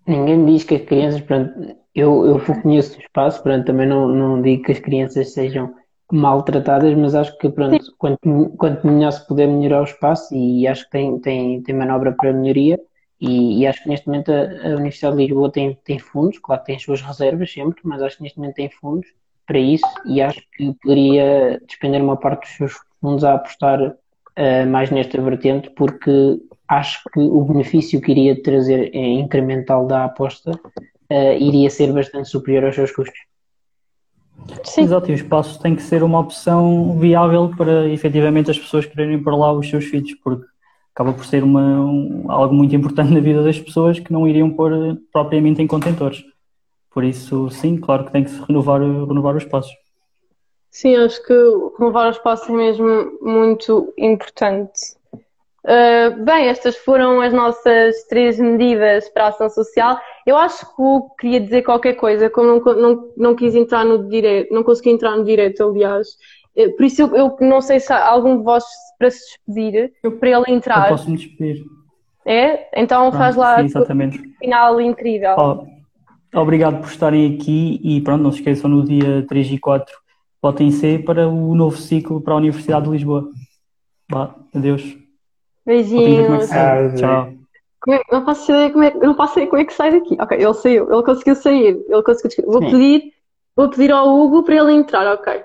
Ninguém 0.06 0.46
diz 0.46 0.64
que 0.64 0.76
as 0.76 0.82
crianças, 0.82 1.20
pronto, 1.20 1.52
eu, 1.94 2.26
eu 2.26 2.62
conheço 2.62 2.96
o 2.96 3.00
espaço, 3.02 3.42
pronto, 3.42 3.66
também 3.66 3.86
não, 3.86 4.08
não 4.08 4.40
digo 4.40 4.62
que 4.62 4.72
as 4.72 4.78
crianças 4.78 5.34
sejam 5.34 5.74
maltratadas, 6.10 6.96
mas 6.96 7.14
acho 7.14 7.36
que 7.36 7.50
pronto, 7.50 7.78
quanto, 7.98 8.48
quanto 8.56 8.86
melhor 8.86 9.10
se 9.10 9.26
puder 9.28 9.46
melhorar 9.46 9.82
o 9.82 9.84
espaço 9.84 10.34
e 10.34 10.66
acho 10.66 10.84
que 10.84 10.90
tem, 10.90 11.18
tem, 11.18 11.62
tem 11.62 11.74
manobra 11.74 12.12
para 12.12 12.32
melhoria 12.32 12.80
e, 13.20 13.60
e 13.60 13.66
acho 13.66 13.82
que 13.82 13.90
neste 13.90 14.06
momento 14.06 14.32
a, 14.32 14.44
a, 14.44 14.76
Universidade 14.76 15.16
de 15.16 15.22
Lisboa 15.24 15.52
tem, 15.52 15.78
tem 15.84 15.98
fundos, 15.98 16.38
claro 16.38 16.62
que 16.62 16.68
tem 16.68 16.76
as 16.76 16.82
suas 16.82 17.02
reservas 17.02 17.52
sempre, 17.52 17.82
mas 17.84 18.00
acho 18.00 18.16
que 18.16 18.22
neste 18.22 18.38
momento 18.38 18.54
tem 18.54 18.70
fundos 18.70 19.08
para 19.46 19.58
isso 19.58 19.86
e 20.06 20.22
acho 20.22 20.40
que 20.56 20.72
poderia 20.80 21.60
despender 21.66 22.02
uma 22.02 22.16
parte 22.16 22.46
dos 22.46 22.56
seus 22.56 22.87
fundos 23.00 23.24
a 23.24 23.34
apostar 23.34 23.80
uh, 23.80 24.66
mais 24.68 24.90
nesta 24.90 25.20
vertente, 25.20 25.70
porque 25.70 26.38
acho 26.68 27.02
que 27.12 27.20
o 27.20 27.42
benefício 27.44 28.00
que 28.00 28.10
iria 28.10 28.42
trazer 28.42 28.94
em 28.94 29.20
incremental 29.20 29.86
da 29.86 30.04
aposta 30.04 30.52
uh, 30.52 31.32
iria 31.38 31.70
ser 31.70 31.92
bastante 31.92 32.28
superior 32.28 32.64
aos 32.64 32.74
seus 32.74 32.92
custos. 32.92 33.18
Sim. 34.64 34.82
Exato, 34.82 35.10
e 35.10 35.12
o 35.12 35.16
espaço 35.16 35.60
tem 35.60 35.74
que 35.74 35.82
ser 35.82 36.02
uma 36.02 36.20
opção 36.20 36.98
viável 36.98 37.50
para 37.56 37.88
efetivamente 37.88 38.50
as 38.50 38.58
pessoas 38.58 38.86
quererem 38.86 39.22
pôr 39.22 39.34
lá 39.34 39.52
os 39.52 39.68
seus 39.68 39.84
filhos, 39.84 40.14
porque 40.22 40.46
acaba 40.94 41.12
por 41.12 41.24
ser 41.24 41.42
uma, 41.42 41.80
um, 41.80 42.30
algo 42.30 42.54
muito 42.54 42.74
importante 42.74 43.12
na 43.12 43.20
vida 43.20 43.42
das 43.42 43.58
pessoas 43.58 43.98
que 43.98 44.12
não 44.12 44.26
iriam 44.26 44.50
pôr 44.50 44.72
propriamente 45.12 45.60
em 45.62 45.66
contentores. 45.66 46.24
Por 46.90 47.04
isso, 47.04 47.50
sim, 47.50 47.76
claro 47.76 48.04
que 48.04 48.12
tem 48.12 48.24
que 48.24 48.30
se 48.30 48.40
renovar, 48.42 48.80
renovar 48.80 49.36
os 49.36 49.42
espaços. 49.42 49.72
Sim, 50.70 50.96
acho 50.96 51.22
que 51.24 51.34
renovar 51.78 52.10
os 52.10 52.16
espaços 52.16 52.48
é 52.48 52.52
mesmo 52.52 53.18
muito 53.22 53.92
importante. 53.96 54.98
Uh, 55.64 56.24
bem, 56.24 56.46
estas 56.48 56.76
foram 56.76 57.20
as 57.20 57.32
nossas 57.32 58.04
três 58.08 58.38
medidas 58.38 59.08
para 59.08 59.26
a 59.26 59.28
ação 59.28 59.50
social. 59.50 59.98
Eu 60.26 60.36
acho 60.36 60.64
que 60.64 60.80
o 60.80 61.10
queria 61.18 61.40
dizer 61.40 61.62
qualquer 61.62 61.94
coisa, 61.94 62.30
como 62.30 62.46
não, 62.48 62.74
não, 62.74 63.12
não 63.16 63.34
quis 63.34 63.54
entrar 63.54 63.84
no 63.84 64.08
direito, 64.08 64.54
não 64.54 64.62
consegui 64.62 64.90
entrar 64.90 65.16
no 65.16 65.24
direito, 65.24 65.62
aliás. 65.62 66.08
Uh, 66.56 66.74
por 66.76 66.84
isso 66.84 67.02
eu, 67.02 67.16
eu, 67.16 67.36
não 67.40 67.60
sei 67.60 67.80
se 67.80 67.92
há 67.92 68.06
algum 68.06 68.38
de 68.38 68.44
vós 68.44 68.64
para 68.98 69.10
se 69.10 69.20
despedir, 69.26 69.92
eu, 70.02 70.12
para 70.12 70.30
ele 70.30 70.44
entrar. 70.48 70.84
Eu 70.84 70.96
posso 70.96 71.10
me 71.10 71.16
despedir. 71.16 71.64
É? 72.24 72.68
Então 72.80 73.10
faz 73.10 73.36
lá 73.36 73.58
sim, 73.58 73.64
exatamente. 73.64 74.18
o 74.18 74.38
final 74.38 74.80
incrível. 74.80 75.34
Oh, 75.38 76.40
obrigado 76.40 76.80
por 76.80 76.88
estarem 76.88 77.34
aqui 77.34 77.80
e 77.82 78.00
pronto, 78.02 78.22
não 78.22 78.30
se 78.30 78.38
esqueçam 78.38 78.68
no 78.68 78.84
dia 78.84 79.24
3 79.26 79.52
e 79.52 79.58
4 79.58 80.07
votem 80.42 80.70
C 80.70 80.98
para 80.98 81.28
o 81.28 81.54
novo 81.54 81.76
ciclo 81.76 82.20
para 82.20 82.34
a 82.34 82.36
Universidade 82.36 82.84
de 82.84 82.90
Lisboa. 82.90 83.30
Vá, 84.10 84.34
adeus. 84.54 84.96
Beijinhos. 85.64 86.50
É 86.50 86.94
Tchau. 86.94 87.32
É, 87.88 88.00
não 88.10 88.24
faço 88.24 88.50
ideia 88.50 88.70
como 88.70 88.84
é, 88.84 88.94
não 88.94 89.14
faço 89.14 89.34
ideia 89.34 89.50
como 89.50 89.62
é 89.62 89.64
que 89.64 89.72
sai 89.72 89.92
daqui. 89.92 90.16
Ok, 90.20 90.36
ele 90.36 90.54
saiu, 90.54 90.92
ele 90.92 91.02
conseguiu 91.02 91.34
sair, 91.36 91.84
ele 91.88 92.02
conseguiu. 92.02 92.50
Vou 92.50 92.60
pedir, 92.60 93.12
vou 93.54 93.68
pedir 93.70 93.92
ao 93.92 94.08
Hugo 94.08 94.42
para 94.42 94.56
ele 94.56 94.72
entrar, 94.72 95.06
ok. 95.14 95.44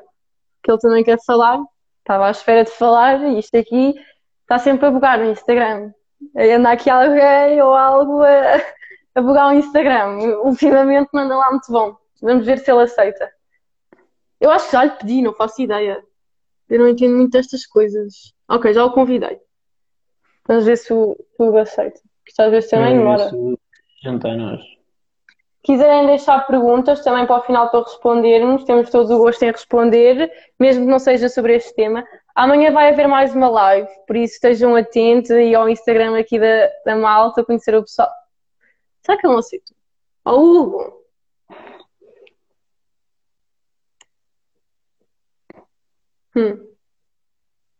Que 0.64 0.72
ele 0.72 0.80
também 0.80 1.04
quer 1.04 1.20
falar. 1.26 1.60
Estava 2.00 2.28
à 2.28 2.32
espera 2.32 2.64
de 2.64 2.72
falar 2.72 3.24
e 3.24 3.40
isto 3.40 3.56
aqui 3.56 3.94
está 4.42 4.60
sempre 4.60 4.88
a 4.88 4.92
bugar 4.92 5.20
no 5.20 5.32
Instagram. 5.32 5.92
Anda 6.36 6.72
aqui 6.72 6.90
alguém 6.90 7.62
ou 7.62 7.74
algo 7.74 8.24
a, 8.24 8.62
a 9.16 9.22
bugar 9.22 9.50
o 9.50 9.54
Instagram. 9.54 10.18
Ultimamente 10.44 11.10
manda 11.14 11.36
lá 11.36 11.50
muito 11.52 11.72
bom. 11.72 11.96
Vamos 12.22 12.46
ver 12.46 12.60
se 12.60 12.72
ele 12.72 12.82
aceita. 12.82 13.30
Eu 14.44 14.52
acho 14.52 14.66
que 14.66 14.74
já 14.74 14.84
lhe 14.84 14.92
pedi, 14.92 15.22
não 15.22 15.34
faço 15.34 15.62
ideia. 15.62 16.04
Eu 16.70 16.80
não 16.80 16.90
entendo 16.90 17.16
muito 17.16 17.32
destas 17.32 17.66
coisas. 17.66 18.34
Ok, 18.50 18.74
já 18.74 18.84
o 18.84 18.92
convidei. 18.92 19.40
Vamos 20.46 20.66
ver 20.66 20.78
se 20.78 20.92
o, 20.92 21.16
Hugo 21.40 21.60
aceita. 21.60 22.02
Que 22.26 22.42
às 22.42 22.52
vezes 22.52 22.70
também 22.70 22.98
demora. 22.98 23.32
Jantar 24.04 24.36
nós. 24.36 24.62
Quiserem 25.64 26.08
deixar 26.08 26.46
perguntas 26.46 27.02
também 27.06 27.26
para 27.26 27.40
o 27.40 27.44
final 27.44 27.72
para 27.72 27.86
respondermos, 27.86 28.66
temos 28.66 28.90
todos 28.90 29.10
o 29.12 29.18
gosto 29.18 29.44
em 29.44 29.52
responder, 29.52 30.30
mesmo 30.60 30.84
que 30.84 30.92
não 30.92 31.00
seja 31.00 31.30
sobre 31.30 31.56
este 31.56 31.74
tema. 31.74 32.06
Amanhã 32.36 32.70
vai 32.74 32.90
haver 32.90 33.08
mais 33.08 33.34
uma 33.34 33.48
live, 33.48 33.88
por 34.06 34.18
isso 34.18 34.34
estejam 34.34 34.76
atentos 34.76 35.30
e 35.30 35.56
ao 35.56 35.70
Instagram 35.70 36.20
aqui 36.20 36.38
da, 36.38 36.70
da 36.86 36.98
malta, 36.98 37.46
conhecer 37.46 37.74
o 37.76 37.84
pessoal. 37.84 38.12
Será 39.04 39.18
que 39.18 39.26
eu 39.26 39.32
não 39.32 39.38
aceito? 39.38 39.74
Ó 40.26 40.36
oh, 40.36 40.42
Hugo! 40.42 41.03
Hum. 46.36 46.58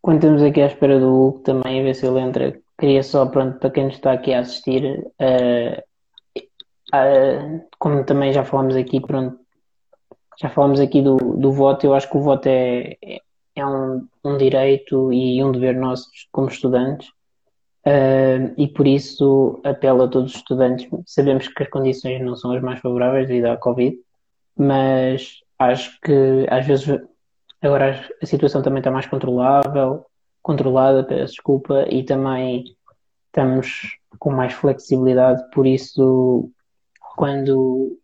Quando 0.00 0.16
estamos 0.16 0.42
aqui 0.42 0.60
à 0.60 0.66
espera 0.66 1.00
do 1.00 1.08
Hugo 1.08 1.38
também, 1.40 1.80
a 1.80 1.82
ver 1.82 1.94
se 1.94 2.06
ele 2.06 2.20
entra, 2.20 2.60
queria 2.78 3.02
só, 3.02 3.26
pronto, 3.26 3.58
para 3.58 3.70
quem 3.70 3.88
está 3.88 4.12
aqui 4.12 4.32
a 4.34 4.40
assistir, 4.40 5.00
uh, 5.20 6.40
uh, 6.94 7.66
como 7.78 8.04
também 8.04 8.32
já 8.32 8.44
falamos 8.44 8.76
aqui, 8.76 9.00
pronto, 9.00 9.38
já 10.38 10.50
falamos 10.50 10.78
aqui 10.78 11.00
do, 11.00 11.16
do 11.16 11.52
voto, 11.52 11.86
eu 11.86 11.94
acho 11.94 12.08
que 12.10 12.16
o 12.16 12.22
voto 12.22 12.46
é, 12.46 12.96
é 13.56 13.66
um, 13.66 14.06
um 14.24 14.36
direito 14.36 15.12
e 15.12 15.42
um 15.42 15.50
dever 15.50 15.74
nosso 15.74 16.10
como 16.30 16.48
estudantes, 16.48 17.08
uh, 17.86 18.52
e 18.58 18.68
por 18.68 18.86
isso 18.86 19.60
apelo 19.64 20.02
a 20.02 20.08
todos 20.08 20.32
os 20.32 20.36
estudantes, 20.36 20.86
sabemos 21.06 21.48
que 21.48 21.62
as 21.62 21.70
condições 21.70 22.20
não 22.20 22.36
são 22.36 22.52
as 22.52 22.62
mais 22.62 22.78
favoráveis 22.78 23.26
devido 23.26 23.46
à 23.46 23.56
Covid, 23.56 23.96
mas 24.56 25.40
acho 25.58 25.98
que 26.02 26.46
às 26.50 26.66
vezes 26.66 27.00
Agora 27.64 27.98
a 28.22 28.26
situação 28.26 28.60
também 28.60 28.80
está 28.80 28.90
mais 28.90 29.06
controlável, 29.06 30.04
controlada, 30.42 31.02
peço 31.02 31.32
desculpa, 31.32 31.86
e 31.88 32.04
também 32.04 32.62
estamos 33.26 33.96
com 34.18 34.30
mais 34.30 34.52
flexibilidade, 34.52 35.42
por 35.50 35.66
isso 35.66 36.50
quando, 37.16 37.98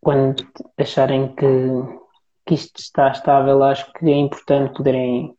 quando 0.00 0.46
acharem 0.78 1.34
que, 1.34 1.46
que 2.46 2.54
isto 2.54 2.80
está 2.80 3.10
estável, 3.10 3.62
acho 3.62 3.92
que 3.92 4.06
é 4.06 4.16
importante 4.16 4.74
poderem, 4.74 5.36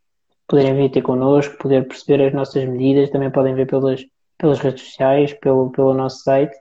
poderem 0.47 0.75
vir 0.75 0.91
ter 0.91 1.01
connosco, 1.01 1.57
poder 1.57 1.87
perceber 1.87 2.27
as 2.27 2.33
nossas 2.35 2.63
medidas, 2.65 3.09
também 3.09 3.31
podem 3.31 3.55
ver 3.55 3.65
pelas, 3.65 4.05
pelas 4.37 4.59
redes 4.59 4.83
sociais, 4.83 5.33
pelo, 5.33 5.71
pelo 5.71 5.95
nosso 5.95 6.19
site 6.19 6.55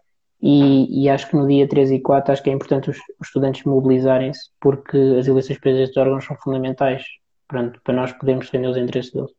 e, 0.46 1.04
e, 1.04 1.09
acho 1.09 1.26
que 1.30 1.37
no 1.37 1.48
dia 1.48 1.66
3 1.66 1.92
e 1.92 2.00
4 2.00 2.30
acho 2.30 2.42
que 2.42 2.50
é 2.50 2.52
importante 2.52 2.90
os, 2.90 2.98
os 3.18 3.28
estudantes 3.28 3.64
mobilizarem-se 3.64 4.50
porque 4.61 4.98
as 5.18 5.26
eleições 5.26 5.59
para 5.59 5.70
estes 5.70 5.96
órgãos 5.96 6.22
são 6.22 6.37
fundamentais 6.37 7.02
pronto, 7.48 7.80
para 7.83 7.94
nós 7.94 8.12
podermos 8.12 8.44
defender 8.44 8.68
os 8.68 8.76
interesses 8.76 9.11
deles. 9.11 9.30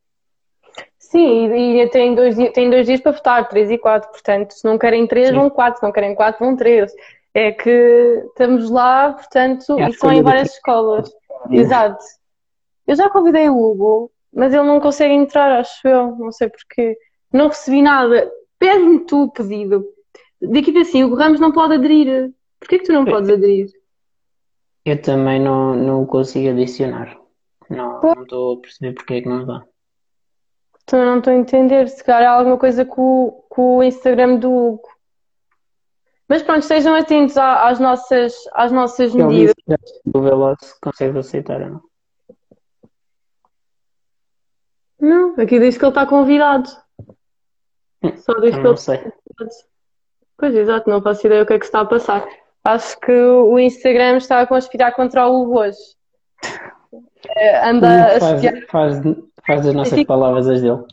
Sim, 0.98 1.54
e, 1.54 1.82
e 1.82 1.89
tem, 1.89 2.15
dois, 2.15 2.36
tem 2.54 2.72
dois 2.72 2.88
dias 2.88 3.02
para 3.02 3.12
votar, 3.12 3.48
3 3.48 3.70
e 3.70 3.78
4, 3.78 4.10
portanto, 4.10 4.52
se 4.54 4.65
não 4.65 4.80
querem 4.80 5.06
3, 5.06 5.30
vão 5.30 5.48
4, 5.48 5.80
se 5.80 5.86
não 5.86 5.91
querem 5.91 6.15
4, 6.15 6.44
vão 6.44 6.56
3. 6.56 6.91
É 7.36 7.52
que 7.52 8.24
estamos 8.30 8.72
lá, 8.72 9.13
portanto, 9.13 9.80
é 9.80 9.89
e 9.89 9.94
são 9.94 10.12
em 10.12 10.24
várias 10.24 10.54
escolas. 10.54 11.13
Exato. 11.52 12.04
Eu 12.88 12.96
já 12.96 13.12
convidei 13.12 13.48
o 13.48 13.58
Hugo, 13.60 14.12
mas 14.34 14.52
ele 14.52 14.63
não 14.63 14.80
consegue 14.80 15.13
entrar, 15.13 15.60
acho 15.60 15.88
eu, 15.88 16.15
não 16.15 16.32
sei 16.32 16.50
porquê. 16.50 16.98
Não 17.32 17.50
recebi 17.50 17.84
nada. 17.84 18.28
Pede-me 18.58 19.02
tu 19.02 19.26
o 19.26 19.32
pedido 19.32 19.86
daqui 20.41 20.78
assim, 20.78 21.04
o 21.04 21.15
Ramos 21.15 21.39
não 21.39 21.52
pode 21.52 21.76
aderir. 21.76 22.34
Porquê 22.60 22.80
que 22.80 22.86
tu 22.86 22.93
não 22.93 23.06
podes 23.06 23.30
aderir? 23.30 23.71
Eu 24.86 25.02
também 25.02 25.39
não, 25.39 25.76
não 25.76 26.06
consigo 26.06 26.50
adicionar. 26.50 27.19
Não, 27.69 28.02
não 28.02 28.24
estou 28.24 28.54
a 28.54 28.62
perceber 28.62 28.93
porque 28.93 29.15
é 29.15 29.21
que 29.21 29.30
não 29.30 29.45
dá. 29.45 29.65
Também 30.86 31.06
não 31.08 31.17
estou 31.17 31.34
a 31.34 31.36
entender. 31.36 31.89
Se 31.89 32.04
calhar 32.04 32.32
há 32.32 32.38
alguma 32.38 32.58
coisa 32.58 32.86
com, 32.86 33.43
com 33.50 33.78
o 33.78 33.84
Instagram 33.84 34.38
do 34.38 34.52
Hugo. 34.52 34.88
Mas 36.28 36.41
pronto, 36.41 36.62
estejam 36.62 36.95
atentos 36.95 37.38
às 37.38 37.80
nossas, 37.80 38.34
às 38.54 38.71
nossas 38.71 39.13
medidas. 39.13 39.54
O 40.13 40.21
Veloz 40.21 40.74
consegue 40.82 41.17
aceitar 41.17 41.62
ou 41.62 41.69
não? 41.69 41.82
Não, 45.00 45.36
aqui 45.39 45.60
diz 45.60 45.78
que 45.78 45.86
ele 45.86 45.91
está 45.91 46.06
convidado. 46.06 46.69
Hum, 48.02 48.17
Só 48.17 48.34
diz 48.39 48.56
que 48.56 48.62
ele 48.62 48.74
está 48.74 48.98
convidado. 48.98 49.75
Pois, 50.38 50.54
exato, 50.54 50.89
não 50.89 51.02
faço 51.02 51.26
ideia 51.26 51.43
o 51.43 51.45
que 51.45 51.54
é 51.54 51.60
que 51.60 51.65
está 51.65 51.82
a 51.82 51.86
passar. 51.86 52.28
Acho 52.63 53.00
que 53.00 53.12
o 53.12 53.58
Instagram 53.60 54.17
está 54.17 54.41
a 54.41 54.48
conspirar 54.48 54.93
contra 54.93 55.28
o 55.28 55.41
Hugo 55.41 55.60
hoje. 55.60 55.78
Uh, 56.43 57.69
anda 57.69 58.19
faz, 58.19 58.45
a 58.45 58.52
faz, 58.67 59.02
faz 59.45 59.67
as 59.67 59.74
nossas 59.74 60.04
palavras 60.04 60.48
as 60.48 60.62
dele. 60.62 60.84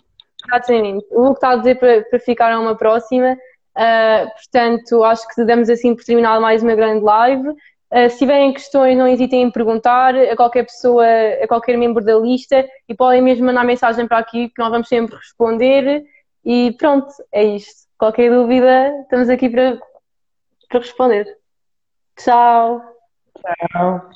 O 1.11 1.23
Hugo 1.23 1.33
está 1.33 1.51
a 1.51 1.57
dizer 1.57 1.79
para, 1.79 2.03
para 2.03 2.19
ficar 2.19 2.53
a 2.53 2.61
uma 2.61 2.77
próxima. 2.77 3.37
Uh, 3.77 4.29
portanto, 4.35 5.03
acho 5.03 5.27
que 5.29 5.45
damos 5.45 5.71
assim 5.71 5.95
por 5.95 6.05
terminado 6.05 6.41
mais 6.41 6.63
uma 6.63 6.75
grande 6.75 7.05
live. 7.05 7.49
Uh, 7.49 8.09
se 8.11 8.19
tiverem 8.19 8.53
questões, 8.53 8.97
não 8.97 9.09
hesitem 9.09 9.43
em 9.43 9.51
perguntar 9.51 10.15
a 10.15 10.37
qualquer 10.37 10.65
pessoa, 10.65 11.07
a 11.43 11.47
qualquer 11.49 11.77
membro 11.77 12.05
da 12.05 12.17
lista 12.17 12.67
e 12.89 12.95
podem 12.95 13.23
mesmo 13.23 13.47
mandar 13.47 13.65
mensagem 13.65 14.07
para 14.07 14.19
aqui 14.19 14.49
que 14.49 14.61
nós 14.61 14.71
vamos 14.71 14.89
sempre 14.89 15.17
responder. 15.17 16.05
E 16.45 16.75
pronto, 16.79 17.09
é 17.33 17.45
isto. 17.45 17.82
Qualquer 18.03 18.33
dúvida, 18.33 19.01
estamos 19.03 19.29
aqui 19.29 19.49
para, 19.49 19.79
para 20.69 20.81
responder. 20.81 21.39
Tchau. 22.17 22.83
Tchau. 23.71 24.11